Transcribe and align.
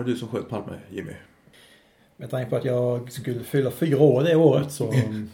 var 0.00 0.04
det 0.06 0.12
du 0.12 0.18
som 0.18 0.28
sköt 0.28 0.48
Palme, 0.48 0.78
Jimmy? 0.90 1.12
Med 2.16 2.30
tanke 2.30 2.50
på 2.50 2.56
att 2.56 2.64
jag 2.64 3.12
skulle 3.12 3.44
fylla 3.44 3.70
fyra 3.70 3.98
år 4.00 4.22
det 4.22 4.36
året 4.36 4.72
så 4.72 4.92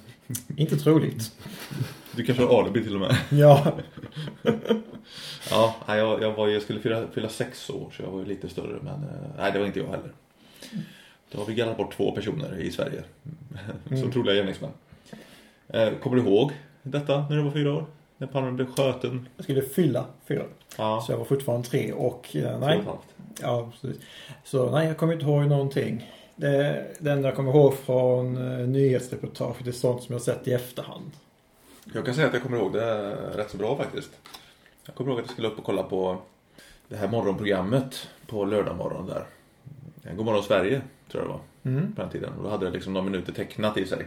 inte 0.56 0.76
troligt. 0.76 1.32
Du 2.12 2.24
kanske 2.24 2.44
har 2.44 2.62
alibi 2.62 2.82
till 2.84 2.94
och 2.94 3.00
med? 3.00 3.16
Ja. 3.30 3.72
ja, 5.50 5.74
jag, 5.86 6.22
jag, 6.22 6.32
var, 6.32 6.48
jag 6.48 6.62
skulle 6.62 6.80
fylla, 6.80 7.06
fylla 7.14 7.28
sex 7.28 7.70
år 7.70 7.90
så 7.96 8.02
jag 8.02 8.10
var 8.10 8.18
ju 8.18 8.24
lite 8.24 8.48
större 8.48 8.78
men 8.82 8.94
eh, 8.94 9.30
nej 9.38 9.52
det 9.52 9.58
var 9.58 9.66
inte 9.66 9.78
jag 9.78 9.86
heller. 9.86 10.10
Då 11.32 11.38
har 11.38 11.46
vi 11.46 11.54
gallrat 11.54 11.76
bort 11.76 11.96
två 11.96 12.12
personer 12.12 12.58
i 12.60 12.70
Sverige 12.70 13.02
som 13.88 13.96
Mm. 13.96 14.10
troliga 14.12 14.34
gärningsmän. 14.34 14.70
Eh, 15.68 15.90
Kommer 15.92 16.16
du 16.16 16.22
ihåg 16.22 16.52
detta 16.82 17.26
när 17.28 17.36
du 17.36 17.42
var 17.42 17.50
fyra 17.50 17.72
år? 17.74 17.86
När 18.18 18.26
Palme 18.26 18.50
blev 18.52 18.74
sköten? 18.74 19.28
Jag 19.36 19.44
skulle 19.44 19.62
fylla 19.62 20.04
fyra. 20.28 20.42
Ja, 20.78 21.02
Så 21.06 21.12
jag 21.12 21.18
var 21.18 21.24
fortfarande 21.24 21.68
tre 21.68 21.92
och 21.92 22.36
eh, 22.36 22.54
och 22.54 22.60
nej. 22.60 22.80
Ja, 23.42 23.70
precis. 23.72 24.02
Så 24.44 24.70
nej, 24.70 24.86
jag 24.86 24.96
kommer 24.96 25.12
inte 25.12 25.24
ihåg 25.26 25.46
någonting. 25.46 26.12
Det, 26.36 26.86
det 26.98 27.10
enda 27.12 27.28
jag 27.28 27.36
kommer 27.36 27.52
ihåg 27.52 27.74
från 27.74 28.36
uh, 28.38 28.68
nyhetsreportaget 28.68 29.66
är 29.66 29.72
sånt 29.72 30.02
som 30.02 30.12
jag 30.12 30.22
sett 30.22 30.48
i 30.48 30.52
efterhand. 30.52 31.10
Jag 31.94 32.04
kan 32.04 32.14
säga 32.14 32.26
att 32.26 32.32
jag 32.32 32.42
kommer 32.42 32.58
ihåg 32.58 32.72
det 32.72 33.14
rätt 33.14 33.50
så 33.50 33.56
bra 33.56 33.76
faktiskt. 33.76 34.10
Jag 34.86 34.94
kommer 34.94 35.10
ihåg 35.10 35.20
att 35.20 35.26
jag 35.26 35.32
skulle 35.32 35.48
upp 35.48 35.58
och 35.58 35.64
kolla 35.64 35.82
på 35.82 36.18
det 36.88 36.96
här 36.96 37.08
morgonprogrammet 37.08 38.08
på 38.26 38.44
lördag 38.44 38.76
morgon 38.76 39.06
där. 39.06 39.24
Godmorgon 40.16 40.42
Sverige 40.42 40.82
tror 41.10 41.22
jag 41.22 41.28
det 41.30 41.32
var 41.32 41.40
Mm. 41.72 41.92
på 41.94 42.02
den 42.02 42.10
tiden. 42.10 42.32
Och 42.38 42.44
då 42.44 42.50
hade 42.50 42.66
det 42.66 42.72
liksom 42.72 42.92
några 42.92 43.04
minuter 43.04 43.32
tecknat 43.32 43.76
i 43.76 43.86
sig. 43.86 44.06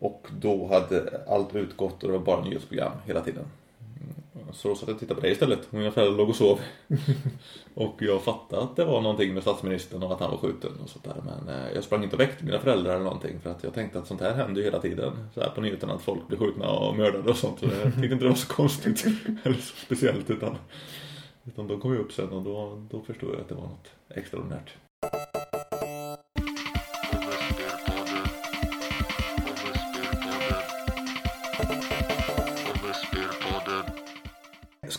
Och 0.00 0.26
då 0.40 0.66
hade 0.66 1.20
allt 1.28 1.56
utgått 1.56 2.02
och 2.02 2.08
det 2.08 2.18
var 2.18 2.24
bara 2.24 2.44
nyhetsprogram 2.44 2.92
hela 3.06 3.20
tiden. 3.20 3.44
Mm. 4.34 4.52
Så 4.52 4.68
då 4.68 4.74
satt 4.74 4.88
jag 4.88 4.94
och 4.94 5.00
tittade 5.00 5.20
på 5.20 5.26
det 5.26 5.32
istället. 5.32 5.68
Och 5.70 5.74
Mina 5.74 5.90
föräldrar 5.90 6.16
låg 6.16 6.28
och 6.28 6.36
sov. 6.36 6.60
och 7.74 7.94
jag 7.98 8.22
fattade 8.22 8.62
att 8.62 8.76
det 8.76 8.84
var 8.84 9.00
någonting 9.00 9.34
med 9.34 9.42
statsministern 9.42 10.02
och 10.02 10.12
att 10.12 10.20
han 10.20 10.30
var 10.30 10.38
skjuten 10.38 10.70
och 10.82 10.88
sånt 10.88 11.04
där. 11.04 11.22
Men 11.24 11.54
eh, 11.54 11.72
jag 11.74 11.84
sprang 11.84 12.02
inte 12.02 12.16
och 12.16 12.20
väckte 12.20 12.44
mina 12.44 12.58
föräldrar 12.58 12.94
eller 12.94 13.04
någonting. 13.04 13.40
För 13.40 13.50
att 13.50 13.64
jag 13.64 13.74
tänkte 13.74 13.98
att 13.98 14.06
sånt 14.06 14.20
här 14.20 14.34
händer 14.34 14.60
ju 14.60 14.64
hela 14.64 14.80
tiden. 14.80 15.12
Så 15.34 15.40
här 15.40 15.50
på 15.50 15.60
nyheterna 15.60 15.94
att 15.94 16.02
folk 16.02 16.28
blir 16.28 16.38
skjutna 16.38 16.70
och 16.70 16.96
mördade 16.96 17.30
och 17.30 17.36
sånt. 17.36 17.58
Så 17.58 17.64
jag 17.64 17.94
tyckte 17.94 18.12
inte 18.12 18.24
det 18.24 18.28
var 18.28 18.34
så 18.34 18.54
konstigt. 18.54 19.04
eller 19.44 19.56
så 19.56 19.76
speciellt. 19.76 20.30
Utan, 20.30 20.56
utan 21.44 21.66
de 21.66 21.80
kom 21.80 21.92
ju 21.92 21.98
upp 21.98 22.12
sen 22.12 22.28
och 22.28 22.42
då, 22.42 22.86
då 22.90 23.00
förstod 23.00 23.34
jag 23.34 23.40
att 23.40 23.48
det 23.48 23.54
var 23.54 23.62
något 23.62 23.88
extraordinärt. 24.14 24.76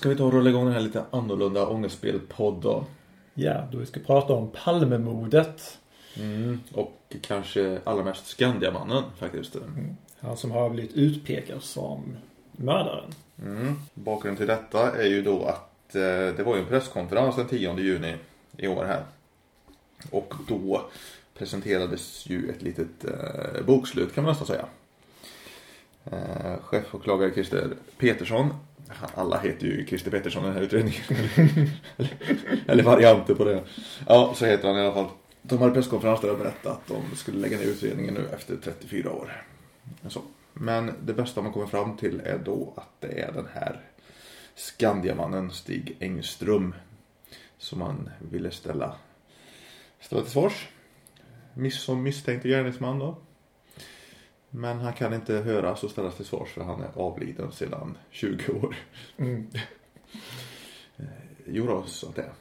Ska 0.02 0.10
vi 0.10 0.16
ta 0.16 0.24
och 0.24 0.34
rulla 0.34 0.50
igång 0.50 0.66
den 0.66 0.74
här 0.74 0.82
lite 0.82 1.04
annorlunda 1.12 1.68
ångestspelpodd 1.68 2.62
då? 2.62 2.86
Ja, 3.34 3.68
då 3.72 3.78
vi 3.78 3.86
ska 3.86 4.00
prata 4.00 4.34
om 4.34 4.52
Palmemordet. 4.64 5.80
Mm. 6.18 6.60
Och 6.74 7.16
kanske 7.22 7.80
allra 7.84 8.04
mest 8.04 8.28
Skandiamannen 8.28 9.04
faktiskt. 9.18 9.56
Han 10.20 10.38
som 10.38 10.52
har 10.52 10.70
blivit 10.70 10.94
utpekad 10.94 11.64
som 11.64 12.18
mördaren. 12.52 13.12
Mm. 13.42 13.76
Bakgrunden 13.94 14.38
till 14.38 14.48
detta 14.48 14.96
är 14.96 15.08
ju 15.08 15.22
då 15.22 15.44
att 15.46 15.96
eh, 15.96 16.36
det 16.38 16.44
var 16.46 16.56
ju 16.56 16.62
en 16.62 16.68
presskonferens 16.68 17.36
den 17.36 17.48
10 17.48 17.80
juni 17.80 18.16
i 18.58 18.68
år 18.68 18.86
här. 18.86 19.04
Och 20.12 20.34
då 20.48 20.82
presenterades 21.38 22.26
ju 22.30 22.50
ett 22.50 22.62
litet 22.62 23.06
eh, 23.06 23.66
bokslut 23.66 24.16
kan 24.16 24.24
man 24.24 24.32
nästan 24.32 24.48
säga. 24.48 24.66
Eh, 26.06 26.62
chefåklagare 26.62 27.34
Christer 27.34 27.70
Petersson. 27.98 28.54
Alla 29.16 29.39
heter 29.39 29.67
ju 29.67 29.86
Christer 29.86 30.11
Pettersson 30.11 30.44
i 30.44 30.45
den 30.45 30.56
här 30.56 30.61
utredningen. 30.61 31.02
eller, 31.97 32.14
eller 32.67 32.84
varianter 32.84 33.36
på 33.36 33.44
det. 33.44 33.64
Ja, 34.08 34.34
så 34.36 34.45
heter 34.45 34.67
han 34.67 34.78
i 34.78 34.81
alla 34.81 34.94
fall. 34.94 35.09
De 35.42 35.58
hade 35.58 35.73
presskonferens 35.73 36.22
där 36.22 36.31
och 36.31 36.38
berättade 36.38 36.75
att 36.75 36.88
de 36.88 37.16
skulle 37.16 37.39
lägga 37.39 37.58
ner 37.58 37.66
utredningen 37.66 38.14
nu 38.14 38.28
efter 38.34 38.56
34 38.56 39.12
år. 39.12 39.44
Så. 40.08 40.22
Men 40.53 40.94
det 41.06 41.14
bästa 41.14 41.42
man 41.42 41.53
kommer 41.53 41.67
fram 41.67 41.97
till 41.97 42.22
är 42.25 42.38
då 42.38 42.74
att 42.75 43.01
det 43.01 43.19
är 43.22 43.31
den 43.31 43.47
här 43.53 43.81
Skandiamannen 44.56 45.51
Stig 45.51 45.97
Engström 46.00 46.75
som 47.57 47.80
man 47.80 48.09
ville 48.31 48.51
ställa, 48.51 48.96
ställa 50.00 50.22
till 50.22 50.31
svars. 50.31 50.69
Miss, 51.53 51.81
som 51.81 52.03
misstänkt 52.03 52.44
gärningsman 52.44 53.00
då. 53.00 53.18
Men 54.51 54.79
han 54.79 54.94
kan 54.94 55.13
inte 55.13 55.34
höras 55.34 55.84
och 55.84 55.91
ställas 55.91 56.16
till 56.16 56.25
svars 56.25 56.50
för 56.50 56.62
han 56.62 56.81
är 56.81 56.89
avliden 56.95 57.51
sedan 57.51 57.97
20 58.12 58.51
år. 58.51 58.75
Mm. 59.17 59.47
Jo 61.47 61.66
då, 61.67 61.84
så 61.84 62.09
att 62.09 62.16
det 62.16 62.22
är. 62.22 62.31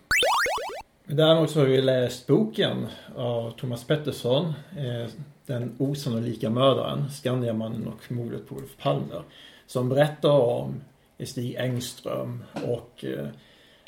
Däremot 1.04 1.50
så 1.50 1.60
har 1.60 1.66
vi 1.66 1.82
läst 1.82 2.26
boken 2.26 2.86
av 3.16 3.50
Thomas 3.50 3.84
Pettersson. 3.84 4.44
Eh, 4.76 5.10
den 5.46 5.76
osannolika 5.78 6.50
mördaren, 6.50 7.10
Skandiamannen 7.10 7.86
och 7.88 8.12
mordet 8.12 8.48
på 8.48 8.54
Olof 8.54 8.76
Palme. 8.76 9.22
Som 9.66 9.88
berättar 9.88 10.30
om 10.30 10.80
Stig 11.24 11.54
Engström 11.54 12.44
och 12.66 13.04
eh, 13.04 13.28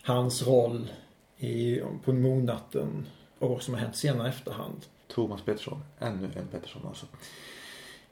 hans 0.02 0.46
roll 0.46 0.92
i, 1.38 1.80
på 2.04 2.12
mordnatten 2.12 3.06
och 3.38 3.50
vad 3.50 3.62
som 3.62 3.74
har 3.74 3.80
hänt 3.80 3.96
senare 3.96 4.28
efterhand. 4.28 4.84
Thomas 5.08 5.42
Pettersson. 5.42 5.82
Ännu 5.98 6.28
en 6.36 6.48
Pettersson 6.48 6.82
alltså. 6.86 7.06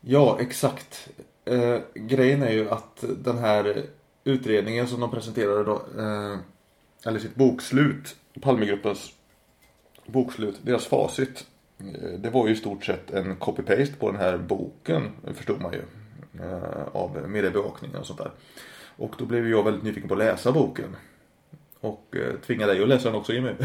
Ja, 0.00 0.38
exakt. 0.40 1.08
Eh, 1.44 1.78
grejen 1.94 2.42
är 2.42 2.52
ju 2.52 2.70
att 2.70 3.04
den 3.24 3.38
här 3.38 3.82
utredningen 4.24 4.86
som 4.86 5.00
de 5.00 5.10
presenterade 5.10 5.64
då, 5.64 5.82
eh, 5.98 6.38
eller 7.06 7.18
sitt 7.18 7.34
bokslut, 7.34 8.16
Palmegruppens 8.40 9.12
bokslut, 10.06 10.60
deras 10.62 10.86
facit. 10.86 11.46
Eh, 11.78 12.18
det 12.18 12.30
var 12.30 12.46
ju 12.46 12.52
i 12.52 12.56
stort 12.56 12.84
sett 12.84 13.10
en 13.10 13.36
copy-paste 13.36 13.96
på 13.98 14.10
den 14.10 14.20
här 14.20 14.38
boken, 14.38 15.10
förstod 15.34 15.60
man 15.60 15.72
ju. 15.72 15.82
Eh, 16.42 16.88
av 16.92 17.28
mediebevakningen 17.28 17.96
och 17.96 18.06
sånt 18.06 18.18
där. 18.18 18.30
Och 18.96 19.14
då 19.18 19.24
blev 19.24 19.48
jag 19.48 19.62
väldigt 19.64 19.82
nyfiken 19.82 20.08
på 20.08 20.14
att 20.14 20.18
läsa 20.18 20.52
boken. 20.52 20.96
Och 21.80 22.16
eh, 22.16 22.34
tvingade 22.46 22.72
dig 22.72 22.82
att 22.82 22.88
läsa 22.88 23.08
den 23.08 23.18
också 23.18 23.32
Jimmy. 23.32 23.50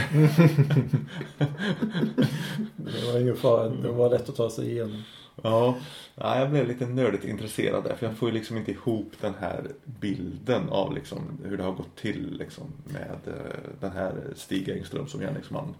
Det 2.75 3.11
var 3.13 3.19
ingen 3.19 3.35
fara, 3.35 3.69
det 3.69 3.91
var 3.91 4.09
lätt 4.09 4.29
att 4.29 4.35
ta 4.35 4.49
sig 4.49 4.71
igenom. 4.71 5.03
Ja, 5.43 5.75
ja, 6.15 6.39
jag 6.39 6.49
blev 6.49 6.67
lite 6.67 6.85
nördigt 6.85 7.25
intresserad 7.25 7.83
där 7.83 7.95
för 7.95 8.05
jag 8.05 8.15
får 8.17 8.29
ju 8.29 8.35
liksom 8.35 8.57
inte 8.57 8.71
ihop 8.71 9.11
den 9.21 9.33
här 9.39 9.63
bilden 9.85 10.69
av 10.69 10.95
liksom 10.95 11.19
hur 11.43 11.57
det 11.57 11.63
har 11.63 11.71
gått 11.71 11.95
till 11.95 12.37
liksom 12.39 12.63
med 12.85 13.17
eh, 13.27 13.55
den 13.79 13.91
här 13.91 14.13
Stig 14.35 14.69
Engström 14.69 15.07
som 15.07 15.19
gärningsman. 15.19 15.75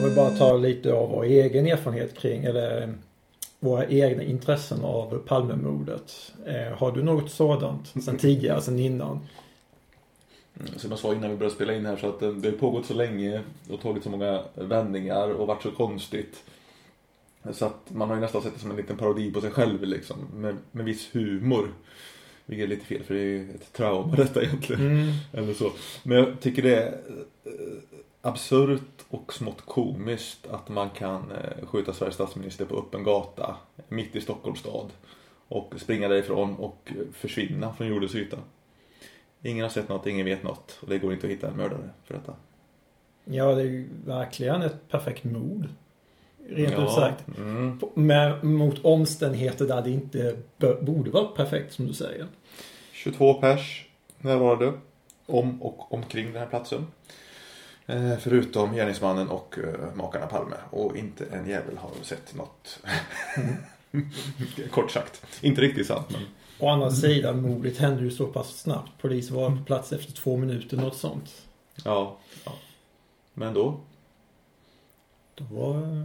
Jag 0.00 0.06
vill 0.06 0.16
bara 0.16 0.30
ta 0.30 0.56
lite 0.56 0.92
av 0.92 1.10
vår 1.10 1.24
egen 1.24 1.66
erfarenhet 1.66 2.18
kring, 2.18 2.44
eller 2.44 2.94
våra 3.60 3.86
egna 3.86 4.22
intressen 4.22 4.84
av 4.84 5.18
Palmemordet. 5.26 6.32
Eh, 6.46 6.78
har 6.78 6.92
du 6.92 7.02
något 7.02 7.30
sådant 7.30 7.92
sen 8.04 8.18
tidigare, 8.18 8.60
sen 8.60 8.78
innan? 8.78 9.20
Mm, 10.60 10.78
Som 10.78 10.90
jag 10.90 10.98
sa 10.98 11.14
innan 11.14 11.30
vi 11.30 11.36
började 11.36 11.54
spela 11.54 11.74
in 11.74 11.86
här 11.86 11.96
så 11.96 12.08
att 12.08 12.22
eh, 12.22 12.30
det 12.30 12.48
har 12.50 12.56
pågått 12.56 12.86
så 12.86 12.94
länge 12.94 13.40
och 13.70 13.80
tagit 13.80 14.02
så 14.04 14.10
många 14.10 14.42
vändningar 14.54 15.28
och 15.30 15.46
varit 15.46 15.62
så 15.62 15.70
konstigt. 15.70 16.42
Så 17.52 17.66
att 17.66 17.90
man 17.90 18.08
har 18.08 18.16
ju 18.16 18.20
nästan 18.20 18.42
sett 18.42 18.54
det 18.54 18.60
som 18.60 18.70
en 18.70 18.76
liten 18.76 18.96
parodi 18.96 19.32
på 19.32 19.40
sig 19.40 19.50
själv 19.50 19.82
liksom 19.82 20.28
med, 20.34 20.56
med 20.72 20.84
viss 20.84 21.08
humor. 21.14 21.68
Vilket 22.46 22.64
är 22.64 22.68
lite 22.68 22.86
fel 22.86 23.02
för 23.02 23.14
det 23.14 23.20
är 23.20 23.24
ju 23.24 23.50
ett 23.50 23.72
trauma 23.72 24.16
detta 24.16 24.42
egentligen. 24.42 24.86
Mm. 24.86 25.12
Eller 25.32 25.54
så. 25.54 25.72
Men 26.02 26.18
jag 26.18 26.40
tycker 26.40 26.62
det 26.62 26.76
är 26.76 26.92
eh, 27.44 27.52
absurt 28.20 29.04
och 29.08 29.32
smått 29.32 29.60
komiskt 29.66 30.46
att 30.46 30.68
man 30.68 30.90
kan 30.90 31.30
eh, 31.30 31.66
skjuta 31.66 31.92
Sveriges 31.92 32.14
statsminister 32.14 32.64
på 32.64 32.78
öppen 32.78 33.04
gata 33.04 33.56
mitt 33.88 34.16
i 34.16 34.20
Stockholms 34.20 34.58
stad 34.58 34.90
och 35.48 35.74
springa 35.76 36.08
därifrån 36.08 36.56
och 36.56 36.92
försvinna 37.12 37.74
från 37.74 37.86
jordens 37.86 38.14
yta. 38.14 38.36
Ingen 39.42 39.62
har 39.62 39.70
sett 39.70 39.88
något, 39.88 40.06
ingen 40.06 40.26
vet 40.26 40.42
något 40.42 40.78
och 40.80 40.88
det 40.88 40.98
går 40.98 41.12
inte 41.12 41.26
att 41.26 41.32
hitta 41.32 41.48
en 41.48 41.56
mördare 41.56 41.90
för 42.04 42.14
detta. 42.14 42.34
Ja, 43.24 43.54
det 43.54 43.62
är 43.62 43.66
ju 43.66 43.88
verkligen 44.06 44.62
ett 44.62 44.88
perfekt 44.88 45.24
mord. 45.24 45.68
Rent 46.48 46.72
ut 46.72 46.78
Ja, 46.78 46.94
sagt. 46.94 47.38
Mm. 47.38 47.80
Men 47.94 48.54
mot 48.54 48.84
omständigheter 48.84 49.66
där 49.66 49.82
det 49.82 49.90
inte 49.90 50.36
borde 50.80 51.10
vara 51.10 51.24
perfekt 51.24 51.72
som 51.72 51.86
du 51.86 51.94
säger. 51.94 52.26
22 52.92 53.34
pers 53.34 53.86
närvarade 54.18 54.72
om 55.26 55.62
och 55.62 55.92
omkring 55.92 56.26
den 56.26 56.36
här 56.36 56.46
platsen. 56.46 56.86
Eh, 57.86 58.16
förutom 58.18 58.74
gärningsmannen 58.74 59.28
och 59.28 59.58
eh, 59.58 59.94
makarna 59.94 60.26
Palme. 60.26 60.56
Och 60.70 60.96
inte 60.96 61.24
en 61.24 61.48
jävel 61.48 61.76
har 61.76 61.90
sett 62.02 62.34
något. 62.34 62.80
Kort 64.70 64.90
sagt. 64.90 65.26
Inte 65.40 65.60
riktigt 65.60 65.86
sant 65.86 66.06
men. 66.10 66.20
Å 66.58 66.68
andra 66.68 66.90
sidan, 66.90 67.42
mordet 67.42 67.78
hände 67.78 68.02
ju 68.02 68.10
så 68.10 68.26
pass 68.26 68.58
snabbt. 68.58 68.90
Polis 69.00 69.30
var 69.30 69.50
på 69.50 69.64
plats 69.64 69.92
efter 69.92 70.12
två 70.12 70.36
minuter, 70.36 70.76
något 70.76 70.96
sånt. 70.96 71.46
Ja. 71.84 72.16
ja. 72.44 72.52
Men 73.34 73.54
då? 73.54 73.80
Då 75.34 75.44
var 75.44 76.04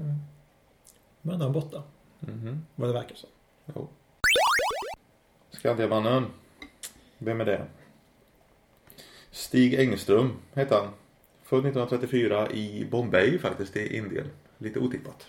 eh, 1.23 1.27
mördaren 1.27 1.53
borta. 1.53 1.83
Mhm. 2.19 2.65
Vad 2.75 2.89
det 2.89 2.93
verkar 2.93 3.15
som. 3.15 3.29
Jo. 3.75 3.87
Skandiamannen. 5.51 6.25
Vem 7.17 7.41
är 7.41 7.45
det? 7.45 7.65
Stig 9.31 9.73
Engström 9.73 10.33
heter 10.53 10.75
han. 10.75 10.87
Född 11.43 11.59
1934 11.59 12.51
i 12.51 12.85
Bombay 12.91 13.39
faktiskt, 13.39 13.75
i 13.75 13.97
Indien. 13.97 14.27
Lite 14.57 14.79
otippat. 14.79 15.27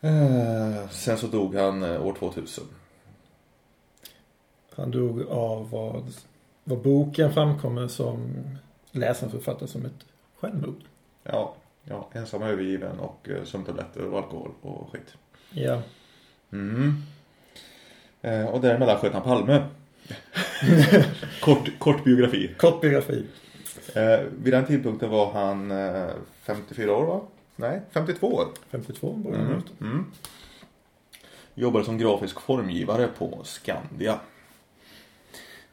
Eh, 0.00 0.88
sen 0.88 1.18
så 1.18 1.26
dog 1.26 1.54
han 1.54 1.82
eh, 1.82 2.06
år 2.06 2.12
2000. 2.12 2.64
Han 4.76 4.90
dog 4.90 5.22
av 5.28 5.70
vad, 5.70 6.14
vad 6.64 6.78
boken 6.82 7.32
framkommer 7.32 7.88
som 7.88 8.34
läsaren 8.90 9.30
författar 9.32 9.66
som 9.66 9.84
ett 9.86 10.06
självmord. 10.36 10.82
Ja, 11.22 11.54
ja 11.88 12.08
ensam 12.12 12.42
och 12.42 12.48
övergiven 12.48 12.98
och 12.98 13.28
eh, 13.28 13.44
sömntabletter 13.44 14.04
och 14.04 14.18
alkohol 14.18 14.50
och 14.60 14.92
skit. 14.92 15.14
Ja. 15.50 15.82
Mm. 16.52 16.94
Eh, 18.22 18.46
och 18.46 18.60
däremellan 18.60 18.98
sköt 18.98 19.12
han 19.12 19.22
Palme. 19.22 19.64
kort, 21.40 21.78
kort 21.78 22.04
biografi. 22.04 22.54
Kort 22.58 22.80
biografi. 22.80 23.26
Eh, 23.94 24.20
vid 24.42 24.52
den 24.52 24.66
tidpunkten 24.66 25.10
var 25.10 25.32
han 25.32 25.70
eh, 25.70 26.08
54 26.42 26.96
år 26.96 27.06
va? 27.06 27.20
Nej, 27.56 27.80
52 27.90 28.26
år. 28.34 28.46
52 28.70 29.12
borde 29.12 29.36
han 29.36 29.46
Mm. 29.46 29.62
mm. 29.80 29.92
Mm. 29.92 30.04
Jobbade 31.54 31.84
som 31.84 31.98
grafisk 31.98 32.40
formgivare 32.40 33.08
på 33.18 33.40
Skandia. 33.44 34.20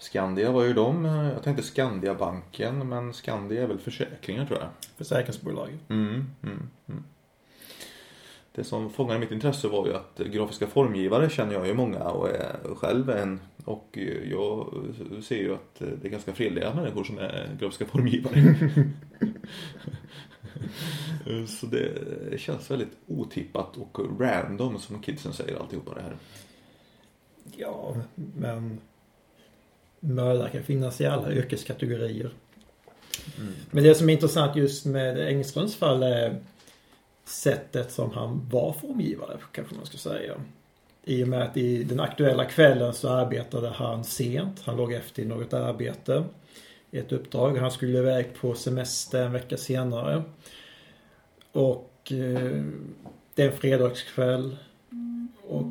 Skandia 0.04 0.52
var 0.52 0.64
ju 0.64 0.74
de, 0.74 1.06
jag 1.06 1.44
tänkte 1.44 1.64
Skandiabanken, 1.64 2.90
men 2.90 3.14
Skandia 3.14 3.64
är 3.64 3.68
väl 3.68 3.80
försäkringar 3.80 4.46
tror 4.46 4.60
jag. 4.60 4.70
Försäkringsbolaget. 4.98 5.90
Mm, 5.90 6.26
mm, 6.44 6.70
mm. 6.88 7.04
Det 8.52 8.64
som 8.64 8.90
fångade 8.90 9.20
mitt 9.20 9.32
intresse 9.32 9.68
var 9.68 9.88
ju 9.88 9.94
att 9.94 10.18
grafiska 10.18 10.68
formgivare 10.68 11.30
känner 11.30 11.54
jag 11.54 11.68
ju 11.68 11.74
många 11.74 12.04
och 12.04 12.30
är 12.30 12.76
själv 12.76 13.10
en. 13.10 13.40
Och 13.66 13.98
jag 14.32 14.74
ser 15.24 15.38
ju 15.38 15.54
att 15.54 15.76
det 15.76 16.08
är 16.08 16.10
ganska 16.10 16.34
fredliga 16.34 16.74
människor 16.74 17.04
som 17.04 17.18
är 17.18 17.58
grafiska 17.60 17.86
formgivare. 17.86 18.56
Så 21.48 21.66
det 21.66 22.40
känns 22.40 22.72
väldigt 22.72 22.98
otippat 23.08 23.78
och 23.78 24.20
random 24.20 24.80
som 24.80 25.02
kidsen 25.02 25.34
säger 25.34 25.60
alltihopa 25.60 25.94
det 25.94 26.02
här. 26.02 26.16
Ja, 27.58 27.96
men 28.16 28.80
mördare 30.04 30.50
kan 30.50 30.64
finnas 30.64 31.02
i 31.02 31.06
alla 31.06 31.32
yrkeskategorier. 31.32 32.32
Mm. 33.38 33.54
Men 33.72 33.84
det 33.84 33.96
som 33.96 34.10
är 34.10 34.14
intressant 34.14 34.56
just 34.56 34.86
med 34.86 35.28
Engströms 35.28 35.76
fall 35.76 36.04
är 36.04 36.40
sättet 37.26 37.92
som 37.92 38.12
han 38.12 38.50
var 38.50 38.74
formgivare, 38.74 39.38
kanske 39.52 39.76
man 39.76 39.86
ska 39.86 39.98
säga. 39.98 40.34
I 41.04 41.24
och 41.24 41.28
med 41.28 41.42
att 41.42 41.58
i 41.58 41.84
den 41.84 42.00
aktuella 42.00 42.46
kvällen 42.46 42.94
så 42.94 43.10
arbetade 43.10 43.70
han 43.70 44.04
sent. 44.04 44.62
Han 44.64 44.78
låg 44.78 44.94
efter 44.94 45.24
i 45.24 45.26
något 45.26 45.54
arbete. 45.54 46.24
Ett 46.92 47.12
uppdrag. 47.12 47.58
Han 47.58 47.72
skulle 47.72 47.98
iväg 47.98 48.34
på 48.34 48.54
semester 48.54 49.26
en 49.26 49.32
vecka 49.32 49.58
senare. 49.58 50.24
Och 51.52 52.12
eh, 52.12 52.64
det 53.36 53.44
är 53.44 53.52
en 53.52 53.58
fredagskväll. 53.58 54.58
Och 55.48 55.66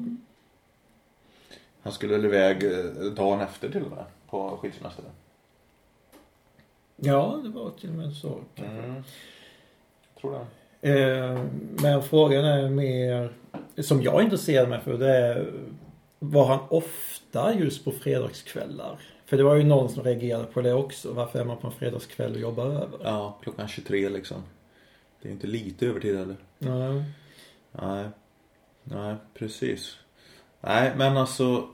Han 1.82 1.92
skulle 1.92 2.14
iväg 2.14 2.64
eh, 2.64 3.12
dagen 3.16 3.40
efter 3.40 3.68
till 3.68 3.82
och 3.82 3.90
med 3.90 4.04
på 4.32 4.56
skilsmäster. 4.56 5.04
ja, 6.96 7.40
det 7.42 7.48
var 7.48 7.70
till 7.70 7.88
och 7.88 7.94
med 7.94 8.12
så. 8.12 8.40
Mm. 8.56 9.02
Tror 10.20 10.46
det. 10.80 11.02
Eh, 11.02 11.44
men 11.82 12.02
frågan 12.02 12.44
är 12.44 12.68
mer, 12.68 13.32
som 13.82 14.02
jag 14.02 14.22
intresserar 14.22 14.66
mig 14.66 14.80
för, 14.80 14.98
det 14.98 15.16
är 15.16 15.52
var 16.18 16.46
han 16.46 16.60
ofta 16.68 17.54
just 17.54 17.84
på 17.84 17.92
fredagskvällar? 17.92 18.98
För 19.24 19.36
det 19.36 19.42
var 19.42 19.54
ju 19.54 19.64
någon 19.64 19.88
som 19.88 20.04
reagerade 20.04 20.44
på 20.44 20.62
det 20.62 20.72
också. 20.72 21.12
Varför 21.12 21.40
är 21.40 21.44
man 21.44 21.56
på 21.56 21.66
en 21.66 21.72
fredagskväll 21.72 22.32
och 22.32 22.40
jobbar 22.40 22.66
över? 22.66 22.98
Ja, 23.02 23.38
klockan 23.42 23.68
23 23.68 24.08
liksom. 24.08 24.42
Det 25.22 25.28
är 25.28 25.32
inte 25.32 25.46
lite 25.46 25.86
övertid 25.86 26.16
heller. 26.16 26.36
Nej. 26.58 27.04
Nej. 27.72 28.08
Nej, 28.84 29.16
precis. 29.34 29.96
Nej, 30.60 30.92
men 30.96 31.16
alltså. 31.16 31.68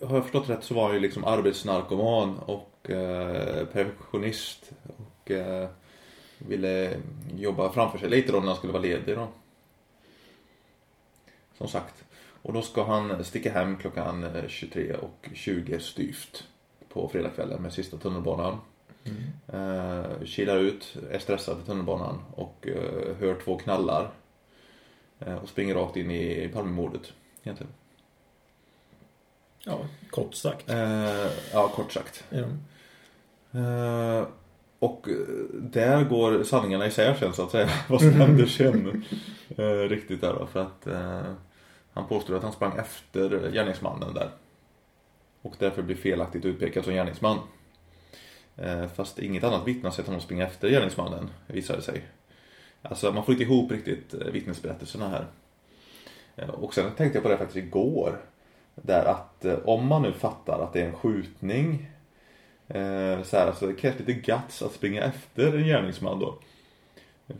Har 0.00 0.14
jag 0.14 0.22
förstått 0.22 0.48
rätt 0.48 0.64
så 0.64 0.74
var 0.74 0.84
han 0.84 0.94
ju 0.94 1.00
liksom 1.00 1.24
arbetsnarkoman 1.24 2.38
och 2.38 2.90
eh, 2.90 3.66
perfektionist. 3.66 4.72
Och 4.96 5.30
eh, 5.30 5.68
ville 6.38 6.96
jobba 7.36 7.72
framför 7.72 7.98
sig 7.98 8.08
lite 8.10 8.32
då 8.32 8.40
när 8.40 8.46
han 8.46 8.56
skulle 8.56 8.72
vara 8.72 8.82
ledig 8.82 9.16
då. 9.16 9.28
Som 11.58 11.68
sagt. 11.68 12.04
Och 12.42 12.52
då 12.52 12.62
ska 12.62 12.84
han 12.84 13.24
sticka 13.24 13.52
hem 13.52 13.76
klockan 13.76 14.24
eh, 14.24 14.48
23 14.48 14.94
och 14.94 15.28
20 15.34 15.80
styvt 15.80 16.44
på 16.88 17.08
fredagskvällen 17.08 17.62
med 17.62 17.72
sista 17.72 17.96
tunnelbanan. 17.96 18.58
Eh, 19.52 20.24
kilar 20.24 20.58
ut, 20.58 20.96
är 21.10 21.18
stressad 21.18 21.58
i 21.62 21.66
tunnelbanan 21.66 22.18
och 22.34 22.68
eh, 22.68 23.16
hör 23.20 23.40
två 23.44 23.58
knallar. 23.58 24.10
Eh, 25.18 25.34
och 25.34 25.48
springer 25.48 25.74
rakt 25.74 25.96
in 25.96 26.10
i 26.10 26.50
Palmemordet 26.54 27.12
egentligen. 27.42 27.72
Ja, 29.64 29.80
kort 30.10 30.34
sagt. 30.34 30.70
Eh, 30.70 31.30
ja, 31.52 31.68
kort 31.68 31.92
sagt. 31.92 32.24
Ja. 32.30 32.44
Eh, 33.60 34.26
och 34.78 35.08
eh, 35.08 35.14
där 35.52 36.04
går 36.04 36.44
sanningarna 36.44 36.86
isär 36.86 37.14
sen 37.14 37.32
så 37.32 37.42
att 37.42 37.50
säga. 37.50 37.68
Vad 37.88 38.00
som 38.00 38.12
händer 38.12 38.46
sen. 38.46 39.04
Eh, 39.56 39.88
riktigt 39.88 40.20
där 40.20 40.34
då. 40.34 40.46
För 40.46 40.60
att 40.60 40.86
eh, 40.86 41.32
han 41.92 42.08
påstår 42.08 42.36
att 42.36 42.42
han 42.42 42.52
sprang 42.52 42.78
efter 42.78 43.50
gärningsmannen 43.52 44.14
där. 44.14 44.30
Och 45.42 45.54
därför 45.58 45.82
blir 45.82 45.96
felaktigt 45.96 46.44
utpekad 46.44 46.84
som 46.84 46.92
gärningsman. 46.92 47.38
Eh, 48.56 48.86
fast 48.86 49.18
inget 49.18 49.44
annat 49.44 49.66
vittne 49.66 49.88
har 49.88 49.92
sett 49.94 50.06
honom 50.06 50.20
springa 50.20 50.46
efter 50.46 50.68
gärningsmannen, 50.68 51.30
visade 51.46 51.78
det 51.78 51.82
sig. 51.82 52.04
Alltså 52.82 53.12
man 53.12 53.24
får 53.24 53.32
inte 53.32 53.44
ihop 53.44 53.70
riktigt 53.70 54.14
vittnesberättelserna 54.14 55.08
här. 55.08 55.26
Och 56.48 56.74
sen 56.74 56.90
tänkte 56.96 57.16
jag 57.16 57.22
på 57.22 57.28
det 57.28 57.36
faktiskt 57.36 57.66
igår. 57.66 58.20
Där 58.74 59.04
att 59.04 59.44
eh, 59.44 59.54
om 59.64 59.86
man 59.86 60.02
nu 60.02 60.12
fattar 60.12 60.60
att 60.60 60.72
det 60.72 60.80
är 60.80 60.86
en 60.86 60.92
skjutning. 60.96 61.86
Eh, 62.68 63.22
så 63.22 63.36
här, 63.36 63.46
alltså 63.46 63.66
det 63.66 63.74
krävs 63.74 63.98
lite 63.98 64.12
guts 64.12 64.62
att 64.62 64.72
springa 64.72 65.02
efter 65.02 65.56
en 65.56 65.64
gärningsman 65.66 66.18
då. 66.20 66.34